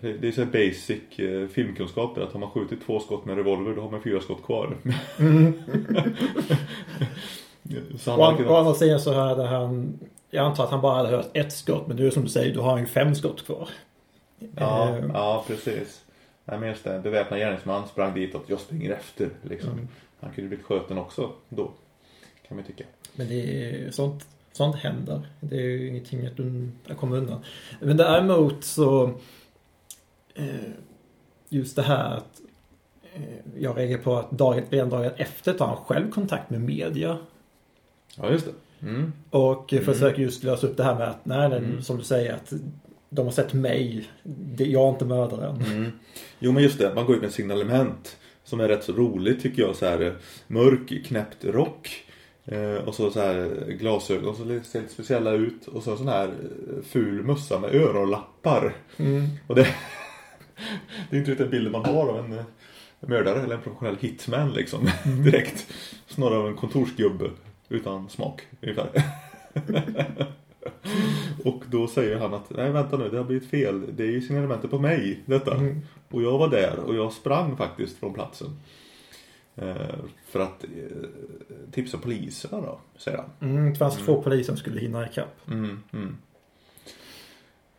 Det 0.01 0.29
är 0.29 0.33
så 0.33 0.45
basic 0.45 1.19
eh, 1.19 1.49
filmkunskaper 1.49 2.21
att 2.23 2.33
har 2.33 2.41
man 2.41 2.51
skjutit 2.51 2.87
två 2.87 3.01
skott 3.01 3.25
med 3.25 3.37
revolver 3.37 3.75
då 3.77 3.83
har 3.83 3.91
man 3.91 4.03
fyra 4.03 4.21
skott 4.21 4.45
kvar. 4.45 4.77
så 7.99 8.11
han 8.11 8.21
Och 8.21 8.29
an- 8.29 8.35
å 8.35 8.37
kunnat... 8.37 8.53
andra 8.53 8.75
sidan 8.75 9.01
så 9.01 9.13
hade 9.13 9.47
han, 9.47 9.99
jag 10.31 10.45
antar 10.47 10.65
att 10.65 10.71
han 10.71 10.81
bara 10.81 10.95
hade 10.97 11.09
hört 11.09 11.31
ett 11.37 11.53
skott. 11.53 11.87
Men 11.87 11.97
du 11.97 12.11
som 12.11 12.23
du 12.23 12.29
säger, 12.29 12.55
du 12.55 12.61
har 12.61 12.79
ju 12.79 12.87
fem 12.87 13.15
skott 13.15 13.47
kvar. 13.47 13.69
Ja, 14.57 14.89
Eh, 14.89 15.05
ja 15.13 15.45
precis. 15.47 16.05
Nej 16.45 16.59
men 16.59 16.69
just 16.69 16.85
det, 16.85 17.01
beväpnad 17.03 17.39
gärningsman 17.41 17.89
sprang 17.89 18.15
ditåt, 18.15 18.45
jag 18.47 18.61
springer 18.61 18.91
efter 18.91 19.29
liksom. 19.43 19.71
Mm. 19.73 19.89
Han 20.23 20.33
kunde 20.33 20.49
blivit 20.49 20.67
skjuten 20.67 20.99
också 20.99 21.33
då. 21.49 21.71
Kan 22.49 22.57
man 22.57 22.67
tycka. 22.67 22.85
Men 23.15 23.29
det 23.29 23.35
är 23.65 23.91
sånt, 23.91 24.27
sånt 24.53 24.77
händer. 24.77 25.21
Det 25.41 25.57
är 25.57 25.61
ju 25.61 25.89
ingenting 25.89 26.27
att 26.27 26.37
un- 26.39 26.71
att 26.89 26.97
komma 26.97 27.17
undan. 27.17 27.41
Men 27.81 27.97
däremot 27.97 28.65
så 28.65 29.05
eh, 30.35 30.47
just 31.49 31.77
det 31.77 31.83
här 31.83 32.17
att 32.17 32.41
eh, 33.15 33.23
jag 33.59 33.79
reagerar 33.79 34.01
på 34.03 34.17
att 34.17 34.31
dagen, 34.31 34.65
redan 34.71 34.89
dagen 34.91 35.13
efter 35.17 35.53
tar 35.53 35.67
han 35.67 35.77
själv 35.77 36.11
kontakt 36.11 36.51
med 36.51 36.61
media 36.61 37.19
Ja 38.17 38.31
just 38.31 38.47
det. 38.47 38.87
Mm. 38.87 39.13
och 39.31 39.73
Mm. 39.73 39.85
försöker 39.85 40.23
just 40.23 40.45
lösa 40.45 40.67
upp 40.67 40.77
det 40.77 40.85
här 40.85 40.95
med 40.99 41.09
att 41.09 41.25
nej, 41.27 41.49
nej 41.49 41.59
Mm. 41.59 41.83
som 41.83 41.97
du 41.99 42.05
säger 42.05 42.35
att 42.35 42.53
de 43.11 43.27
har 43.27 43.33
sett 43.33 43.53
mig. 43.53 44.09
Jag 44.59 44.85
är 44.85 44.89
inte 44.91 45.05
mördaren. 45.05 45.57
Mm. 45.63 45.93
Jo 46.39 46.53
men 46.53 46.63
just 46.63 46.79
det, 46.79 46.95
man 46.95 47.07
går 47.07 47.17
ut 47.17 47.23
med 47.23 47.33
signalement. 47.33 48.17
Som 48.53 48.61
är 48.61 48.69
rätt 48.69 48.85
så 48.85 48.93
roligt 48.93 49.43
tycker 49.43 49.63
jag. 49.63 49.77
Så 49.77 49.87
här, 49.87 50.01
eh, 50.01 50.13
mörk 50.47 51.05
knäppt 51.07 51.45
rock. 51.45 52.05
Eh, 52.45 52.75
och 52.75 52.95
så, 52.95 53.11
så 53.11 53.21
här 53.21 53.67
glasögon 53.79 54.37
som 54.37 54.63
ser 54.63 54.81
lite 54.81 54.93
speciella 54.93 55.31
ut. 55.31 55.67
Och 55.67 55.83
så 55.83 55.97
sån 55.97 56.09
här 56.09 56.29
eh, 56.29 56.83
ful 56.85 57.23
mössa 57.23 57.59
med 57.59 57.75
öronlappar. 57.75 58.75
Mm. 58.97 59.29
Och 59.47 59.55
det, 59.55 59.63
det 61.11 61.17
är 61.17 61.19
inte 61.19 61.31
riktigt 61.31 61.51
bilden 61.51 61.73
man 61.73 61.85
har 61.85 62.07
av 62.07 62.25
en 62.25 62.33
eh, 62.39 62.45
mördare 63.01 63.43
eller 63.43 63.55
en 63.55 63.63
professionell 63.63 63.97
hitman 64.01 64.53
liksom. 64.53 64.91
Direkt. 65.25 65.67
Snarare 66.07 66.39
av 66.39 66.47
en 66.47 66.57
kontorsgubbe 66.57 67.31
utan 67.69 68.09
smak 68.09 68.43
ungefär. 68.61 68.91
och 71.49 71.65
då 71.71 71.87
säger 71.87 72.19
han 72.19 72.35
att 72.35 72.51
nej 72.51 72.71
vänta 72.71 72.97
nu 72.97 73.09
det 73.09 73.17
har 73.17 73.25
blivit 73.25 73.51
fel. 73.51 73.97
Det 73.97 74.03
är 74.03 74.11
ju 74.11 74.21
signalementet 74.21 74.71
på 74.71 74.79
mig 74.79 75.23
detta. 75.27 75.55
Mm. 75.55 75.81
Och 76.11 76.23
jag 76.23 76.39
var 76.39 76.49
där 76.49 76.79
och 76.79 76.95
jag 76.95 77.13
sprang 77.13 77.57
faktiskt 77.57 77.99
från 77.99 78.15
platsen. 78.15 78.49
Eh, 79.57 79.95
för 80.27 80.41
att 80.41 80.65
eh, 80.65 80.71
tipsa 81.71 81.99
poliserna 81.99 82.61
då, 82.61 82.81
säger 82.97 83.19
han. 83.19 83.51
Mm, 83.51 83.73
det 83.73 83.79
fanns 83.79 83.97
två 83.97 84.23
poliser 84.23 84.53
som 84.53 84.57
skulle 84.57 84.81
hinna 84.81 85.07
ikapp. 85.07 85.49
Mm, 85.51 85.83
mm. 85.93 86.17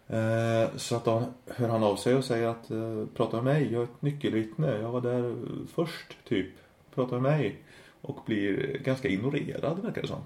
Eh, 0.07 0.69
så 0.75 0.95
att 0.95 1.05
då 1.05 1.23
hör 1.47 1.69
han 1.69 1.83
av 1.83 1.95
sig 1.95 2.15
och 2.15 2.23
säger 2.23 2.47
att 2.47 2.71
prata 3.15 3.41
med 3.41 3.53
mig, 3.53 3.73
jag 3.73 3.81
är 3.81 3.83
ett 3.83 4.01
nyckelvittne. 4.01 4.77
Jag 4.81 4.91
var 4.91 5.01
där 5.01 5.35
först 5.73 6.17
typ. 6.27 6.47
Prata 6.95 7.19
med 7.19 7.21
mig. 7.21 7.59
Och 8.01 8.19
blir 8.25 8.77
ganska 8.83 9.07
ignorerad 9.07 9.79
verkar 9.79 10.01
det 10.01 10.07
som. 10.07 10.21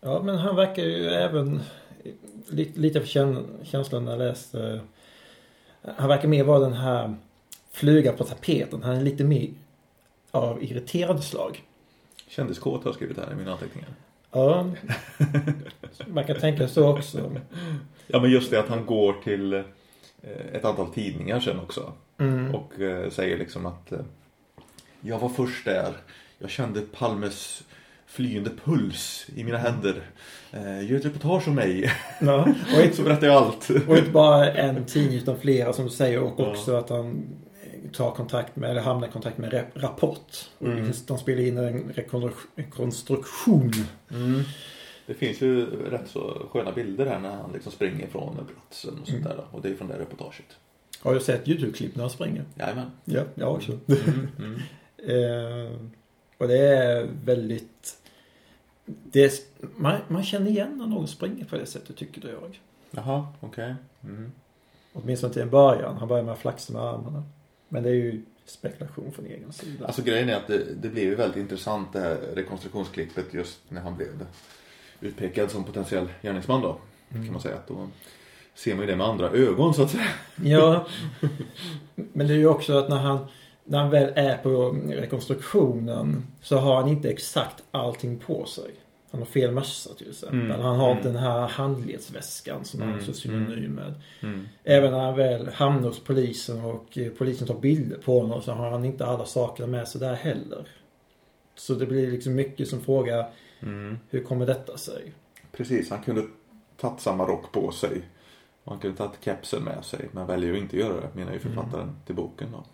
Ja, 0.00 0.22
men 0.22 0.38
han 0.38 0.56
verkar 0.56 0.82
ju 0.82 1.06
även 1.06 1.60
lite, 2.48 2.80
lite 2.80 3.00
för 3.00 3.06
kän- 3.06 3.64
känslan 3.64 4.04
när 4.04 4.12
jag 4.12 4.18
läste. 4.18 4.80
Han 5.96 6.08
verkar 6.08 6.28
mer 6.28 6.44
vara 6.44 6.58
den 6.60 6.72
här 6.72 7.14
fluga 7.72 8.12
på 8.12 8.24
tapeten. 8.24 8.82
Han 8.82 8.96
är 8.96 9.02
lite 9.02 9.24
mer 9.24 9.48
av 10.30 10.62
irriterad 10.64 11.24
slag. 11.24 11.62
Kändiskåt 12.28 12.84
har 12.84 12.88
jag 12.88 12.94
skrivit 12.94 13.16
här 13.16 13.32
i 13.32 13.34
mina 13.34 13.52
anteckningar. 13.52 13.88
Ja, 14.32 14.70
man 16.06 16.24
kan 16.24 16.36
tänka 16.40 16.68
så 16.68 16.88
också. 16.88 17.40
Ja 18.06 18.20
men 18.20 18.30
just 18.30 18.50
det 18.50 18.60
att 18.60 18.68
han 18.68 18.86
går 18.86 19.12
till 19.24 19.52
eh, 19.52 19.62
ett 20.52 20.64
antal 20.64 20.92
tidningar 20.92 21.40
sen 21.40 21.60
också. 21.60 21.92
Mm. 22.18 22.54
Och 22.54 22.80
eh, 22.80 23.10
säger 23.10 23.38
liksom 23.38 23.66
att 23.66 23.92
eh, 23.92 23.98
jag 25.00 25.18
var 25.18 25.28
först 25.28 25.64
där. 25.64 25.92
Jag 26.38 26.50
kände 26.50 26.80
Palmes 26.80 27.62
flyende 28.06 28.50
puls 28.64 29.26
i 29.36 29.44
mina 29.44 29.58
händer. 29.58 30.02
Eh, 30.52 30.90
gör 30.90 30.98
ett 30.98 31.04
reportage 31.04 31.48
om 31.48 31.54
mig. 31.54 31.92
Ja, 32.20 32.40
och, 32.76 32.82
inte, 32.84 32.96
Så 32.96 33.02
berättar 33.02 33.26
jag 33.26 33.36
allt. 33.36 33.70
och 33.88 33.96
inte 33.98 34.10
bara 34.10 34.52
en 34.52 34.84
tidning 34.84 35.18
utan 35.18 35.38
flera 35.38 35.72
som 35.72 35.84
du 35.84 35.90
säger 35.90 36.20
och 36.20 36.34
Ja. 36.38 36.50
också 36.50 36.76
att 36.76 36.90
han 36.90 37.24
tar 37.92 38.10
kontakt 38.10 38.56
med, 38.56 38.70
eller 38.70 38.80
hamnar 38.80 39.08
i 39.08 39.10
kontakt 39.10 39.38
med 39.38 39.64
Rapport. 39.74 40.48
Mm. 40.60 40.92
De 41.06 41.18
spelar 41.18 41.42
in 41.42 41.58
en 41.58 41.92
rekonstru- 41.92 42.32
rekonstruktion. 42.56 43.72
Mm. 44.10 44.42
Det 45.06 45.14
finns 45.14 45.40
ju 45.40 45.66
rätt 45.90 46.08
så 46.08 46.46
sköna 46.52 46.72
bilder 46.72 47.06
här 47.06 47.18
när 47.18 47.30
han 47.36 47.52
liksom 47.52 47.72
springer 47.72 48.06
från 48.06 48.34
platsen 48.54 48.98
och 49.02 49.08
sånt 49.08 49.24
där. 49.24 49.44
Och 49.50 49.62
det 49.62 49.68
är 49.68 49.74
från 49.74 49.88
det 49.88 49.98
reportaget. 49.98 50.46
Har 51.02 51.14
du 51.14 51.20
sett 51.20 51.48
YouTube-klipp 51.48 51.94
när 51.96 52.02
han 52.02 52.10
springer? 52.10 52.44
Jajamän. 52.58 52.90
Ja, 53.04 53.22
jag 53.34 53.52
också. 53.54 53.72
Mm, 53.72 54.28
mm. 54.38 54.58
Eh, 55.08 55.72
och 56.38 56.48
det 56.48 56.58
är 56.58 57.08
väldigt... 57.24 57.96
Det 58.84 59.24
är, 59.24 59.32
man, 59.76 60.00
man 60.08 60.24
känner 60.24 60.50
igen 60.50 60.78
när 60.78 60.86
någon 60.86 61.08
springer 61.08 61.44
på 61.44 61.56
det 61.56 61.66
sättet 61.66 61.96
tycker 61.96 62.28
jag. 62.28 62.60
Jaha, 62.90 63.26
okej. 63.40 63.74
Mm. 64.04 64.32
Åtminstone 64.92 65.32
till 65.32 65.42
en 65.42 65.50
början. 65.50 65.96
Han 65.96 66.08
börjar 66.08 66.24
med 66.24 66.32
att 66.32 66.38
flaxa 66.38 66.72
med 66.72 66.82
armarna. 66.82 67.22
Men 67.68 67.82
det 67.82 67.88
är 67.88 67.94
ju 67.94 68.22
spekulation 68.44 69.12
från 69.12 69.26
egen 69.26 69.52
sida. 69.52 69.86
Alltså 69.86 70.02
grejen 70.02 70.28
är 70.28 70.36
att 70.36 70.46
det, 70.46 70.74
det 70.74 70.88
blev 70.88 71.04
ju 71.04 71.14
väldigt 71.14 71.36
intressant 71.36 71.92
det 71.92 72.00
här 72.00 72.16
rekonstruktionsklippet 72.34 73.34
just 73.34 73.60
när 73.68 73.80
han 73.80 73.96
blev 73.96 74.26
utpekad 75.00 75.50
som 75.50 75.64
potentiell 75.64 76.08
gärningsman 76.22 76.62
då. 76.62 76.78
Kan 77.08 77.32
man 77.32 77.40
säga 77.40 77.54
att 77.54 77.68
då 77.68 77.88
ser 78.54 78.74
man 78.74 78.80
ju 78.80 78.90
det 78.90 78.96
med 78.96 79.06
andra 79.06 79.30
ögon 79.30 79.74
så 79.74 79.82
att 79.82 79.90
säga. 79.90 80.08
Ja. 80.44 80.86
Men 81.94 82.26
det 82.26 82.34
är 82.34 82.38
ju 82.38 82.46
också 82.46 82.78
att 82.78 82.88
när 82.88 82.96
han, 82.96 83.26
när 83.66 83.78
han 83.78 83.90
väl 83.90 84.12
är 84.16 84.36
på 84.38 84.76
rekonstruktionen 84.88 86.26
så 86.42 86.56
har 86.56 86.76
han 86.76 86.88
inte 86.88 87.10
exakt 87.10 87.62
allting 87.70 88.18
på 88.18 88.44
sig. 88.44 88.70
Han 89.10 89.20
har 89.20 89.26
fel 89.26 89.50
mössa 89.52 89.94
till 89.94 90.10
exempel. 90.10 90.40
Mm. 90.40 90.60
Han 90.60 90.76
har 90.76 90.90
Mm. 90.90 91.02
den 91.02 91.16
här 91.16 91.48
handledsväskan 91.48 92.64
som 92.64 92.80
han 92.80 92.88
Mm. 92.88 93.00
är 93.00 93.04
så 93.04 93.12
synonym 93.12 93.72
med. 93.74 93.94
Mm. 94.22 94.48
Även 94.64 94.90
när 94.92 94.98
han 95.00 95.16
väl 95.16 95.48
hamnar 95.48 95.88
hos 95.88 96.04
polisen 96.04 96.64
och 96.64 96.98
eh, 96.98 97.08
polisen 97.18 97.46
tar 97.46 97.58
bilder 97.60 97.96
på 97.98 98.20
honom 98.20 98.42
så 98.42 98.52
har 98.52 98.70
han 98.70 98.84
inte 98.84 99.06
alla 99.06 99.24
saker 99.24 99.66
med 99.66 99.88
sig 99.88 100.00
där 100.00 100.14
heller. 100.14 100.68
Så 101.54 101.74
det 101.74 101.86
blir 101.86 102.10
liksom 102.10 102.34
mycket 102.34 102.68
som 102.68 102.80
frågar 102.80 103.26
Mm. 103.60 103.98
hur 104.10 104.22
kommer 104.24 104.46
detta 104.46 104.76
sig? 104.78 105.12
Precis, 105.52 105.90
han 105.90 106.02
kunde 106.02 106.22
tagit 106.76 107.00
samma 107.00 107.24
rock 107.24 107.52
på 107.52 107.70
sig. 107.72 108.02
Och 108.64 108.72
han 108.72 108.80
kunde 108.80 108.96
tagit 108.96 109.18
kepsen 109.24 109.62
med 109.64 109.84
sig. 109.84 110.08
Men 110.12 110.26
väljer 110.26 110.52
att 110.52 110.58
inte 110.58 110.76
göra 110.76 111.00
det, 111.00 111.08
menar 111.14 111.32
ju 111.32 111.38
författaren 111.38 111.96
till 112.06 112.14
boken 112.14 112.48
då. 112.52 112.64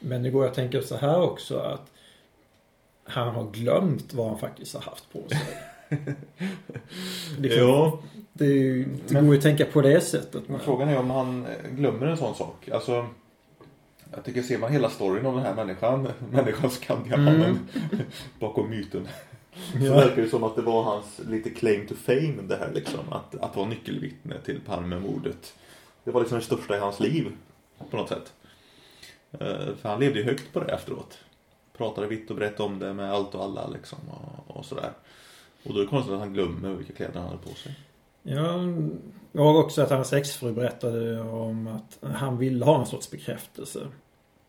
Men 0.00 0.22
det 0.22 0.30
går 0.30 0.46
att 0.46 0.54
tänka 0.54 0.82
så 0.82 0.96
här 0.96 1.22
också 1.22 1.58
att 1.58 1.90
han 3.04 3.28
har 3.34 3.50
glömt 3.50 4.14
vad 4.14 4.28
han 4.28 4.38
faktiskt 4.38 4.74
har 4.74 4.80
haft 4.82 5.12
på 5.12 5.22
sig. 5.28 5.40
Liksom, 7.38 7.62
Ja, 7.68 7.98
Det, 8.32 8.44
är 8.44 8.48
ju, 8.48 8.84
det 8.84 9.14
Men- 9.14 9.24
går 9.26 9.34
ju 9.34 9.38
att 9.38 9.42
tänka 9.44 9.64
på 9.64 9.80
det 9.80 10.00
sättet. 10.00 10.48
men 10.48 10.60
frågan 10.60 10.88
är 10.88 10.98
om 10.98 11.10
han 11.10 11.46
eh, 11.46 11.70
glömmer 11.70 12.06
en 12.06 12.16
sån 12.16 12.34
sak. 12.34 12.68
Alltså, 12.68 13.06
jag 14.14 14.24
tycker 14.24 14.42
ser 14.42 14.58
man 14.58 14.72
hela 14.72 14.90
storyn 14.90 15.26
om 15.26 15.34
den 15.34 15.44
här 15.44 15.54
människan, 15.54 16.08
människan 16.30 16.70
Skandiamannen, 16.70 17.58
bakom 18.40 18.70
myten. 18.70 19.08
Så 19.72 19.78
ja, 19.84 19.94
verkar 19.94 20.22
det 20.22 20.28
som 20.28 20.44
att 20.44 20.56
det 20.56 20.62
var 20.62 20.82
hans 20.82 21.20
lite 21.28 21.50
claim 21.50 21.86
to 21.86 21.94
fame 21.94 22.34
det 22.48 22.56
här 22.56 22.70
liksom. 22.74 23.12
Att, 23.12 23.34
att 23.34 23.56
vara 23.56 23.68
nyckelvittne 23.68 24.34
till 24.44 24.60
Palmemordet. 24.66 25.54
Det 26.04 26.10
var 26.10 26.20
liksom 26.20 26.38
det 26.38 26.44
största 26.44 26.76
i 26.76 26.80
hans 26.80 27.00
liv. 27.00 27.32
På 27.90 27.96
något 27.96 28.08
sätt. 28.08 28.32
Eh, 29.32 29.74
För 29.80 29.88
han 29.88 30.00
levde 30.00 30.18
ju 30.18 30.24
högt 30.24 30.52
på 30.52 30.60
det 30.60 30.72
efteråt. 30.72 31.18
Pratade 31.76 32.06
vitt 32.06 32.30
och 32.30 32.36
brett 32.36 32.60
om 32.60 32.78
det 32.78 32.92
med 32.94 33.12
allt 33.12 33.34
och 33.34 33.44
alla 33.44 33.68
liksom. 33.68 33.98
Och, 34.08 34.56
och 34.56 34.64
sådär. 34.64 34.90
Och 35.64 35.74
då 35.74 35.80
är 35.80 35.84
det 35.84 35.90
konstigt 35.90 36.14
att 36.14 36.20
han 36.20 36.34
glömmer 36.34 36.74
vilka 36.74 36.92
kläder 36.92 37.20
han 37.20 37.28
hade 37.28 37.42
på 37.42 37.54
sig. 37.54 37.78
ja, 38.22 38.54
och 39.32 39.58
också 39.58 39.82
att 39.82 39.90
hans 39.90 40.12
exfru 40.12 40.52
berättade 40.52 41.20
om 41.20 41.66
att 41.66 42.10
han 42.14 42.38
ville 42.38 42.64
ha 42.64 42.80
en 42.80 42.86
sorts 42.86 43.10
bekräftelse. 43.10 43.86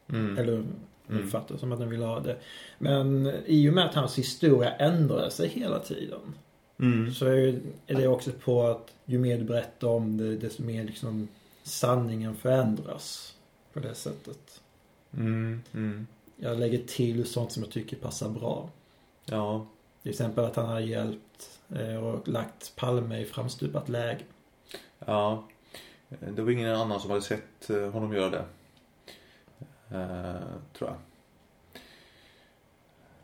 Mm. 0.09 0.38
Eller 0.38 0.63
Mm. 1.09 1.24
uppfattade 1.25 1.59
som 1.59 1.71
att 1.71 1.79
han 1.79 1.89
ville 1.89 2.05
ha 2.05 2.19
det. 2.19 2.38
Men 2.77 3.31
i 3.45 3.69
och 3.69 3.74
med 3.74 3.86
att 3.86 3.95
hans 3.95 4.17
historia 4.17 4.71
ändrade 4.71 5.31
sig 5.31 5.48
hela 5.50 5.79
tiden. 5.79 6.19
Mm. 6.79 7.12
Så 7.13 7.25
är 7.25 7.59
det 7.88 8.07
också 8.07 8.31
på 8.43 8.63
att 8.67 8.93
ju 9.05 9.19
mer 9.19 9.38
du 9.38 9.43
berättar 9.43 9.88
om 9.88 10.17
det 10.17 10.36
desto 10.36 10.63
mer 10.63 10.83
liksom 10.83 11.27
sanningen 11.63 12.36
förändras. 12.36 13.33
På 13.74 13.79
det 13.79 13.95
sättet. 13.95 14.62
Mm. 15.13 15.61
Mm. 15.73 16.07
Jag 16.35 16.59
lägger 16.59 16.83
till 16.87 17.25
sånt 17.25 17.51
som 17.51 17.63
jag 17.63 17.71
tycker 17.71 17.97
passar 17.97 18.29
bra. 18.29 18.69
Ja. 19.25 19.65
Till 20.01 20.09
exempel 20.09 20.45
att 20.45 20.55
han 20.55 20.65
har 20.65 20.79
hjälpt 20.79 21.59
eh, 21.75 21.95
och 21.95 22.27
lagt 22.27 22.75
Palme 22.75 23.19
i 23.19 23.25
framstupat 23.25 23.89
läge. 23.89 24.23
Ja. 24.99 25.43
Det 26.35 26.41
var 26.41 26.51
ingen 26.51 26.75
annan 26.75 26.99
som 26.99 27.09
hade 27.09 27.21
sett 27.21 27.69
eh, 27.69 27.89
honom 27.89 28.13
göra 28.13 28.29
det. 28.29 28.45
Eh, 29.97 30.41
tror 30.73 30.89
jag. 30.89 30.95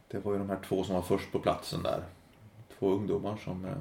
Det 0.08 0.20
var 0.26 0.32
ju 0.34 0.40
de 0.40 0.50
här 0.50 0.60
två 0.68 0.84
som 0.84 0.96
var 0.96 1.02
först 1.02 1.32
på 1.32 1.40
platsen 1.40 1.84
där. 1.84 2.04
Två 2.80 2.90
ungdomar 2.90 3.38
som, 3.38 3.66
eh, 3.66 3.78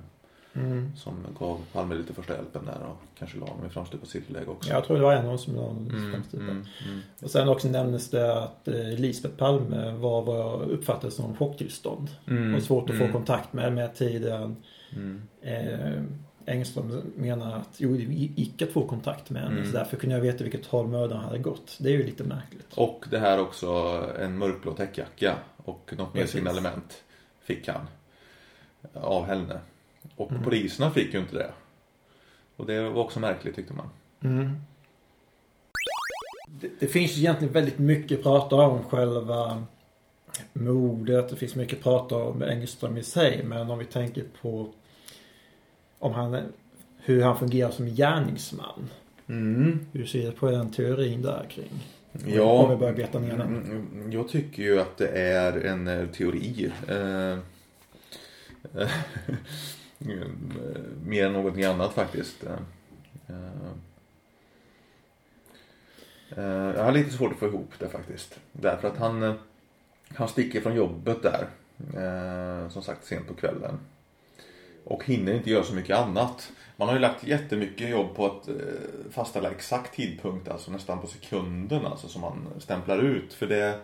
Mm. 0.56 0.92
som 0.96 1.14
gav 1.38 1.60
Palme 1.72 1.94
lite 1.94 2.14
första 2.14 2.34
hjälpen 2.34 2.64
där 2.64 2.78
och 2.90 2.96
kanske 3.18 3.38
la 3.38 3.46
honom 3.46 3.66
i 3.66 3.68
framstupat 3.68 4.08
cirkelläge 4.08 4.46
också. 4.46 4.70
Jag 4.70 4.84
tror 4.84 4.96
det 4.96 5.02
var 5.02 5.12
en 5.12 5.18
av 5.22 5.24
dem 5.28 5.38
som 5.38 5.54
la 5.54 5.60
honom 5.62 5.86
i 5.86 5.90
Mm, 5.90 6.12
framstupat. 6.12 6.48
mm, 6.48 6.66
mm. 6.86 7.00
Och 7.22 7.30
sen 7.30 7.48
också 7.48 7.68
nämndes 7.68 8.10
det 8.10 8.38
att 8.42 8.68
eh, 8.68 8.74
Lisbeth 8.88 9.36
Palme 9.36 9.90
var 9.92 10.22
vad 10.22 10.38
jag 10.38 10.70
uppfattade 10.70 11.10
som 11.12 11.36
chocktillstånd. 11.36 12.08
Mm, 12.28 12.54
Och 12.54 12.62
svårt 12.62 12.90
att 12.90 12.96
mm, 12.96 13.06
få 13.06 13.12
kontakt 13.12 13.52
med 13.52 13.72
med 13.72 13.94
tiden. 13.94 14.56
Mm. 14.96 15.22
Eh, 15.42 16.02
Engström 16.46 17.02
menar 17.16 17.56
att 17.56 17.68
jo, 17.76 17.96
det 17.96 18.02
gick 18.02 18.62
att 18.62 18.68
få 18.70 18.86
kontakt 18.88 19.30
med 19.30 19.42
henne. 19.42 19.54
Mm. 19.56 19.66
Så 19.72 19.76
därför 19.78 19.96
kunde 19.96 20.14
jag 20.16 20.22
veta 20.22 20.44
vilket 20.44 20.66
håll 20.66 20.86
mördaren 20.88 21.24
hade 21.24 21.38
gått. 21.38 21.76
Det 21.80 21.88
är 21.88 21.92
ju 21.92 22.02
lite 22.06 22.24
märkligt. 22.24 22.66
Och 22.74 23.04
det 23.10 23.18
här 23.18 23.40
också 23.40 23.68
en 24.18 24.38
mörkblå 24.38 24.72
täckjacka 24.72 25.34
och 25.56 25.94
något 25.98 26.14
mer 26.14 26.26
signalement 26.26 27.02
fick 27.42 27.68
han 27.68 27.86
av 28.94 29.24
henne. 29.24 29.58
Och 30.16 30.30
Mm. 30.30 30.42
poliserna 30.44 30.90
fick 30.90 31.14
ju 31.14 31.20
inte 31.20 31.36
det. 31.36 31.50
Och 32.56 32.66
det 32.66 32.80
var 32.90 33.02
också 33.02 33.20
märkligt 33.20 33.56
tyckte 33.56 33.72
man. 33.74 33.88
Mm. 34.20 34.50
Det, 36.60 36.70
det 36.80 36.86
finns 36.86 37.16
ju 37.16 37.20
egentligen 37.20 37.52
väldigt 37.54 37.78
mycket 37.78 38.18
att 38.18 38.22
prata 38.22 38.56
om 38.56 38.82
själva 38.84 39.64
mordet. 40.52 41.28
Det 41.28 41.36
finns 41.36 41.54
mycket 41.54 41.78
att 41.78 41.82
prata 41.84 42.16
om 42.16 42.42
Engström 42.42 42.96
i 42.96 43.02
sig. 43.02 43.42
Men 43.44 43.70
om 43.70 43.78
vi 43.78 43.84
tänker 43.84 44.24
på 44.42 44.68
om 45.98 46.12
han, 46.12 46.38
hur 46.98 47.22
han 47.22 47.38
fungerar 47.38 47.70
som 47.70 47.86
gärningsman. 47.86 48.90
Mm. 49.28 49.86
Hur 49.92 50.06
ser 50.06 50.26
du 50.26 50.32
på 50.32 50.50
den 50.50 50.70
teorin 50.70 51.22
där 51.22 51.46
kring? 51.50 51.70
Om 52.12 52.20
vi 52.24 52.36
Ja, 52.36 52.76
börjar 52.78 52.94
beta 52.94 53.18
ner 53.18 53.36
den. 53.38 53.40
mm, 53.40 54.12
jag 54.12 54.28
tycker 54.28 54.62
ju 54.62 54.80
att 54.80 54.96
det 54.96 55.08
är 55.08 55.52
en 55.64 55.88
eh, 55.88 56.06
teori. 56.06 56.72
Eh, 56.88 57.38
eh, 58.82 58.90
Eh, 60.08 60.28
mer 61.06 61.26
än 61.26 61.32
någonting 61.32 61.64
annat 61.64 61.92
faktiskt. 61.92 62.44
Eh, 62.44 62.58
eh, 66.36 66.76
jag 66.76 66.84
har 66.84 66.92
lite 66.92 67.10
svårt 67.10 67.32
att 67.32 67.38
få 67.38 67.46
ihop 67.46 67.72
det 67.78 67.88
faktiskt. 67.88 68.40
Därför 68.52 68.88
att 68.88 68.96
han, 68.96 69.34
han 70.14 70.28
sticker 70.28 70.60
från 70.60 70.74
jobbet 70.74 71.22
där. 71.22 71.46
Som 72.68 72.82
sagt 72.82 73.04
sent 73.04 73.28
på 73.28 73.34
kvällen. 73.34 73.78
Och 74.84 75.04
hinner 75.04 75.34
inte 75.34 75.50
göra 75.50 75.64
så 75.64 75.74
mycket 75.74 75.96
annat. 75.96 76.52
Man 76.76 76.88
har 76.88 76.94
ju 76.94 77.00
lagt 77.00 77.24
jättemycket 77.24 77.90
jobb 77.90 78.16
på 78.16 78.26
att 78.26 78.48
fastställa 79.10 79.50
exakt 79.50 79.94
tidpunkt, 79.94 80.48
alltså 80.48 80.70
nästan 80.70 81.00
på 81.00 81.06
sekunden 81.06 81.86
alltså 81.86 82.08
som 82.08 82.20
man 82.20 82.46
stämplar 82.58 82.98
ut. 82.98 83.32
För 83.32 83.46
det 83.46 83.80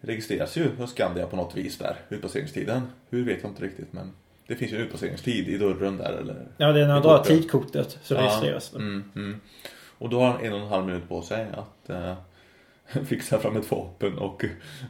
registreras 0.00 0.56
ju 0.56 0.76
hos 0.76 0.90
Skandia 0.90 1.26
på 1.26 1.36
något 1.36 1.56
vis 1.56 1.78
där, 1.78 1.96
utpasseringstiden. 2.08 2.82
Hur 3.10 3.24
vet 3.24 3.42
jag 3.42 3.50
inte 3.50 3.64
riktigt 3.64 3.92
men 3.92 4.12
det 4.48 4.54
finns 4.54 4.72
ju 4.72 4.76
en 4.76 4.82
utpasseringstid 4.82 5.48
i 5.48 5.58
dörren 5.58 5.96
där 5.96 6.12
eller 6.12 6.46
Ja, 6.56 6.72
det 6.72 6.80
är 6.80 6.86
när 6.86 6.94
han 6.94 7.02
drar 7.02 7.24
tidkortet 7.24 7.98
så 8.02 8.14
registreras 8.14 8.70
det. 8.70 8.78
Mm, 8.78 9.04
mm. 9.16 9.40
Och 9.98 10.08
då 10.08 10.20
har 10.20 10.26
han 10.26 10.40
en 10.40 10.52
och 10.52 10.60
en 10.60 10.66
halv 10.66 10.86
minut 10.86 11.08
på 11.08 11.22
sig 11.22 11.46
att 11.52 11.90
eh, 11.90 12.14
fixa 13.04 13.38
fram 13.38 13.56
ett 13.56 13.70
vapen 13.70 14.18
och 14.18 14.44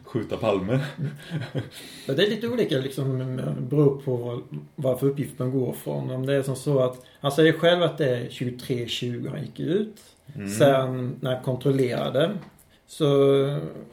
skjuta 0.04 0.36
Palme. 0.36 0.80
Ja, 2.06 2.14
det 2.14 2.26
är 2.26 2.30
lite 2.30 2.48
olika 2.48 2.78
liksom 2.78 3.36
beror 3.70 4.00
på 4.00 4.42
vad, 4.74 5.00
för 5.00 5.06
uppgift 5.06 5.38
man 5.38 5.50
går 5.50 5.72
från. 5.72 6.10
Om 6.10 6.26
det 6.26 6.34
är 6.34 6.42
som 6.42 6.56
så 6.56 6.78
att 6.78 7.04
han 7.20 7.32
säger 7.32 7.52
själv 7.52 7.82
att 7.82 7.98
det 7.98 8.16
är 8.16 8.28
23.20 8.28 9.30
han 9.30 9.42
gick 9.42 9.60
ut. 9.60 10.00
Mm. 10.34 10.48
Sen 10.48 11.16
när 11.20 11.32
jag 11.32 11.42
kontrollerade 11.42 12.30
så 12.88 13.06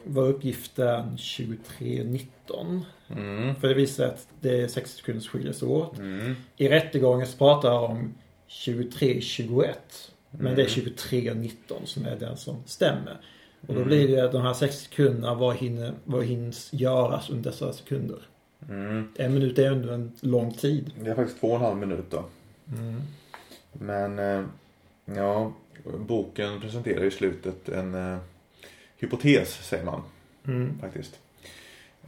var 0.04 0.22
uppgiften 0.28 1.16
23.19. 1.16 2.80
Mm. 3.08 3.54
För 3.54 3.68
det 3.68 3.74
visar 3.74 4.06
att 4.06 4.28
det 4.40 4.60
är 4.62 4.68
60 4.68 4.96
sekunders 5.00 5.28
skiljes 5.28 5.62
åt. 5.62 5.98
Mm. 5.98 6.34
I 6.56 6.68
rättegången 6.68 7.26
så 7.26 7.38
pratar 7.38 7.68
jag 7.72 7.84
om 7.90 8.14
23.21. 8.48 9.74
Men 10.30 10.54
det 10.56 10.62
är 10.62 10.78
Mm. 10.78 10.92
23.19 10.96 11.84
som 11.84 12.06
är 12.06 12.16
den 12.16 12.36
som 12.36 12.56
stämmer. 12.66 13.16
Och 13.60 13.74
då 13.74 13.80
Mm. 13.80 13.88
blir 13.88 14.08
det 14.08 14.24
att 14.24 14.32
de 14.32 14.42
här 14.42 14.54
60 14.54 14.84
sekunderna, 14.84 15.34
vad, 15.34 15.56
hinner, 15.56 15.92
vad 16.04 16.24
hinns 16.24 16.72
göras 16.72 17.30
under 17.30 17.50
dessa 17.50 17.72
sekunder? 17.72 18.18
Mm. 18.68 19.08
En 19.16 19.34
minut 19.34 19.58
är 19.58 19.70
ändå 19.72 19.92
en 19.92 20.12
lång 20.20 20.52
tid. 20.52 20.92
Det 21.00 21.10
är 21.10 21.14
faktiskt 21.14 21.40
två 21.40 21.48
och 21.48 21.54
en 21.56 21.60
halv 21.60 21.76
minut 21.76 22.04
då. 22.10 22.24
Men 23.72 24.18
eh, 24.18 24.44
ja, 25.16 25.52
boken 25.98 26.60
presenterar 26.60 27.04
i 27.04 27.10
slutet 27.10 27.68
en 27.68 27.94
eh, 27.94 28.18
hypotes 28.98 29.48
säger 29.68 29.84
man 29.84 30.02
Mm. 30.46 30.78
faktiskt. 30.80 31.18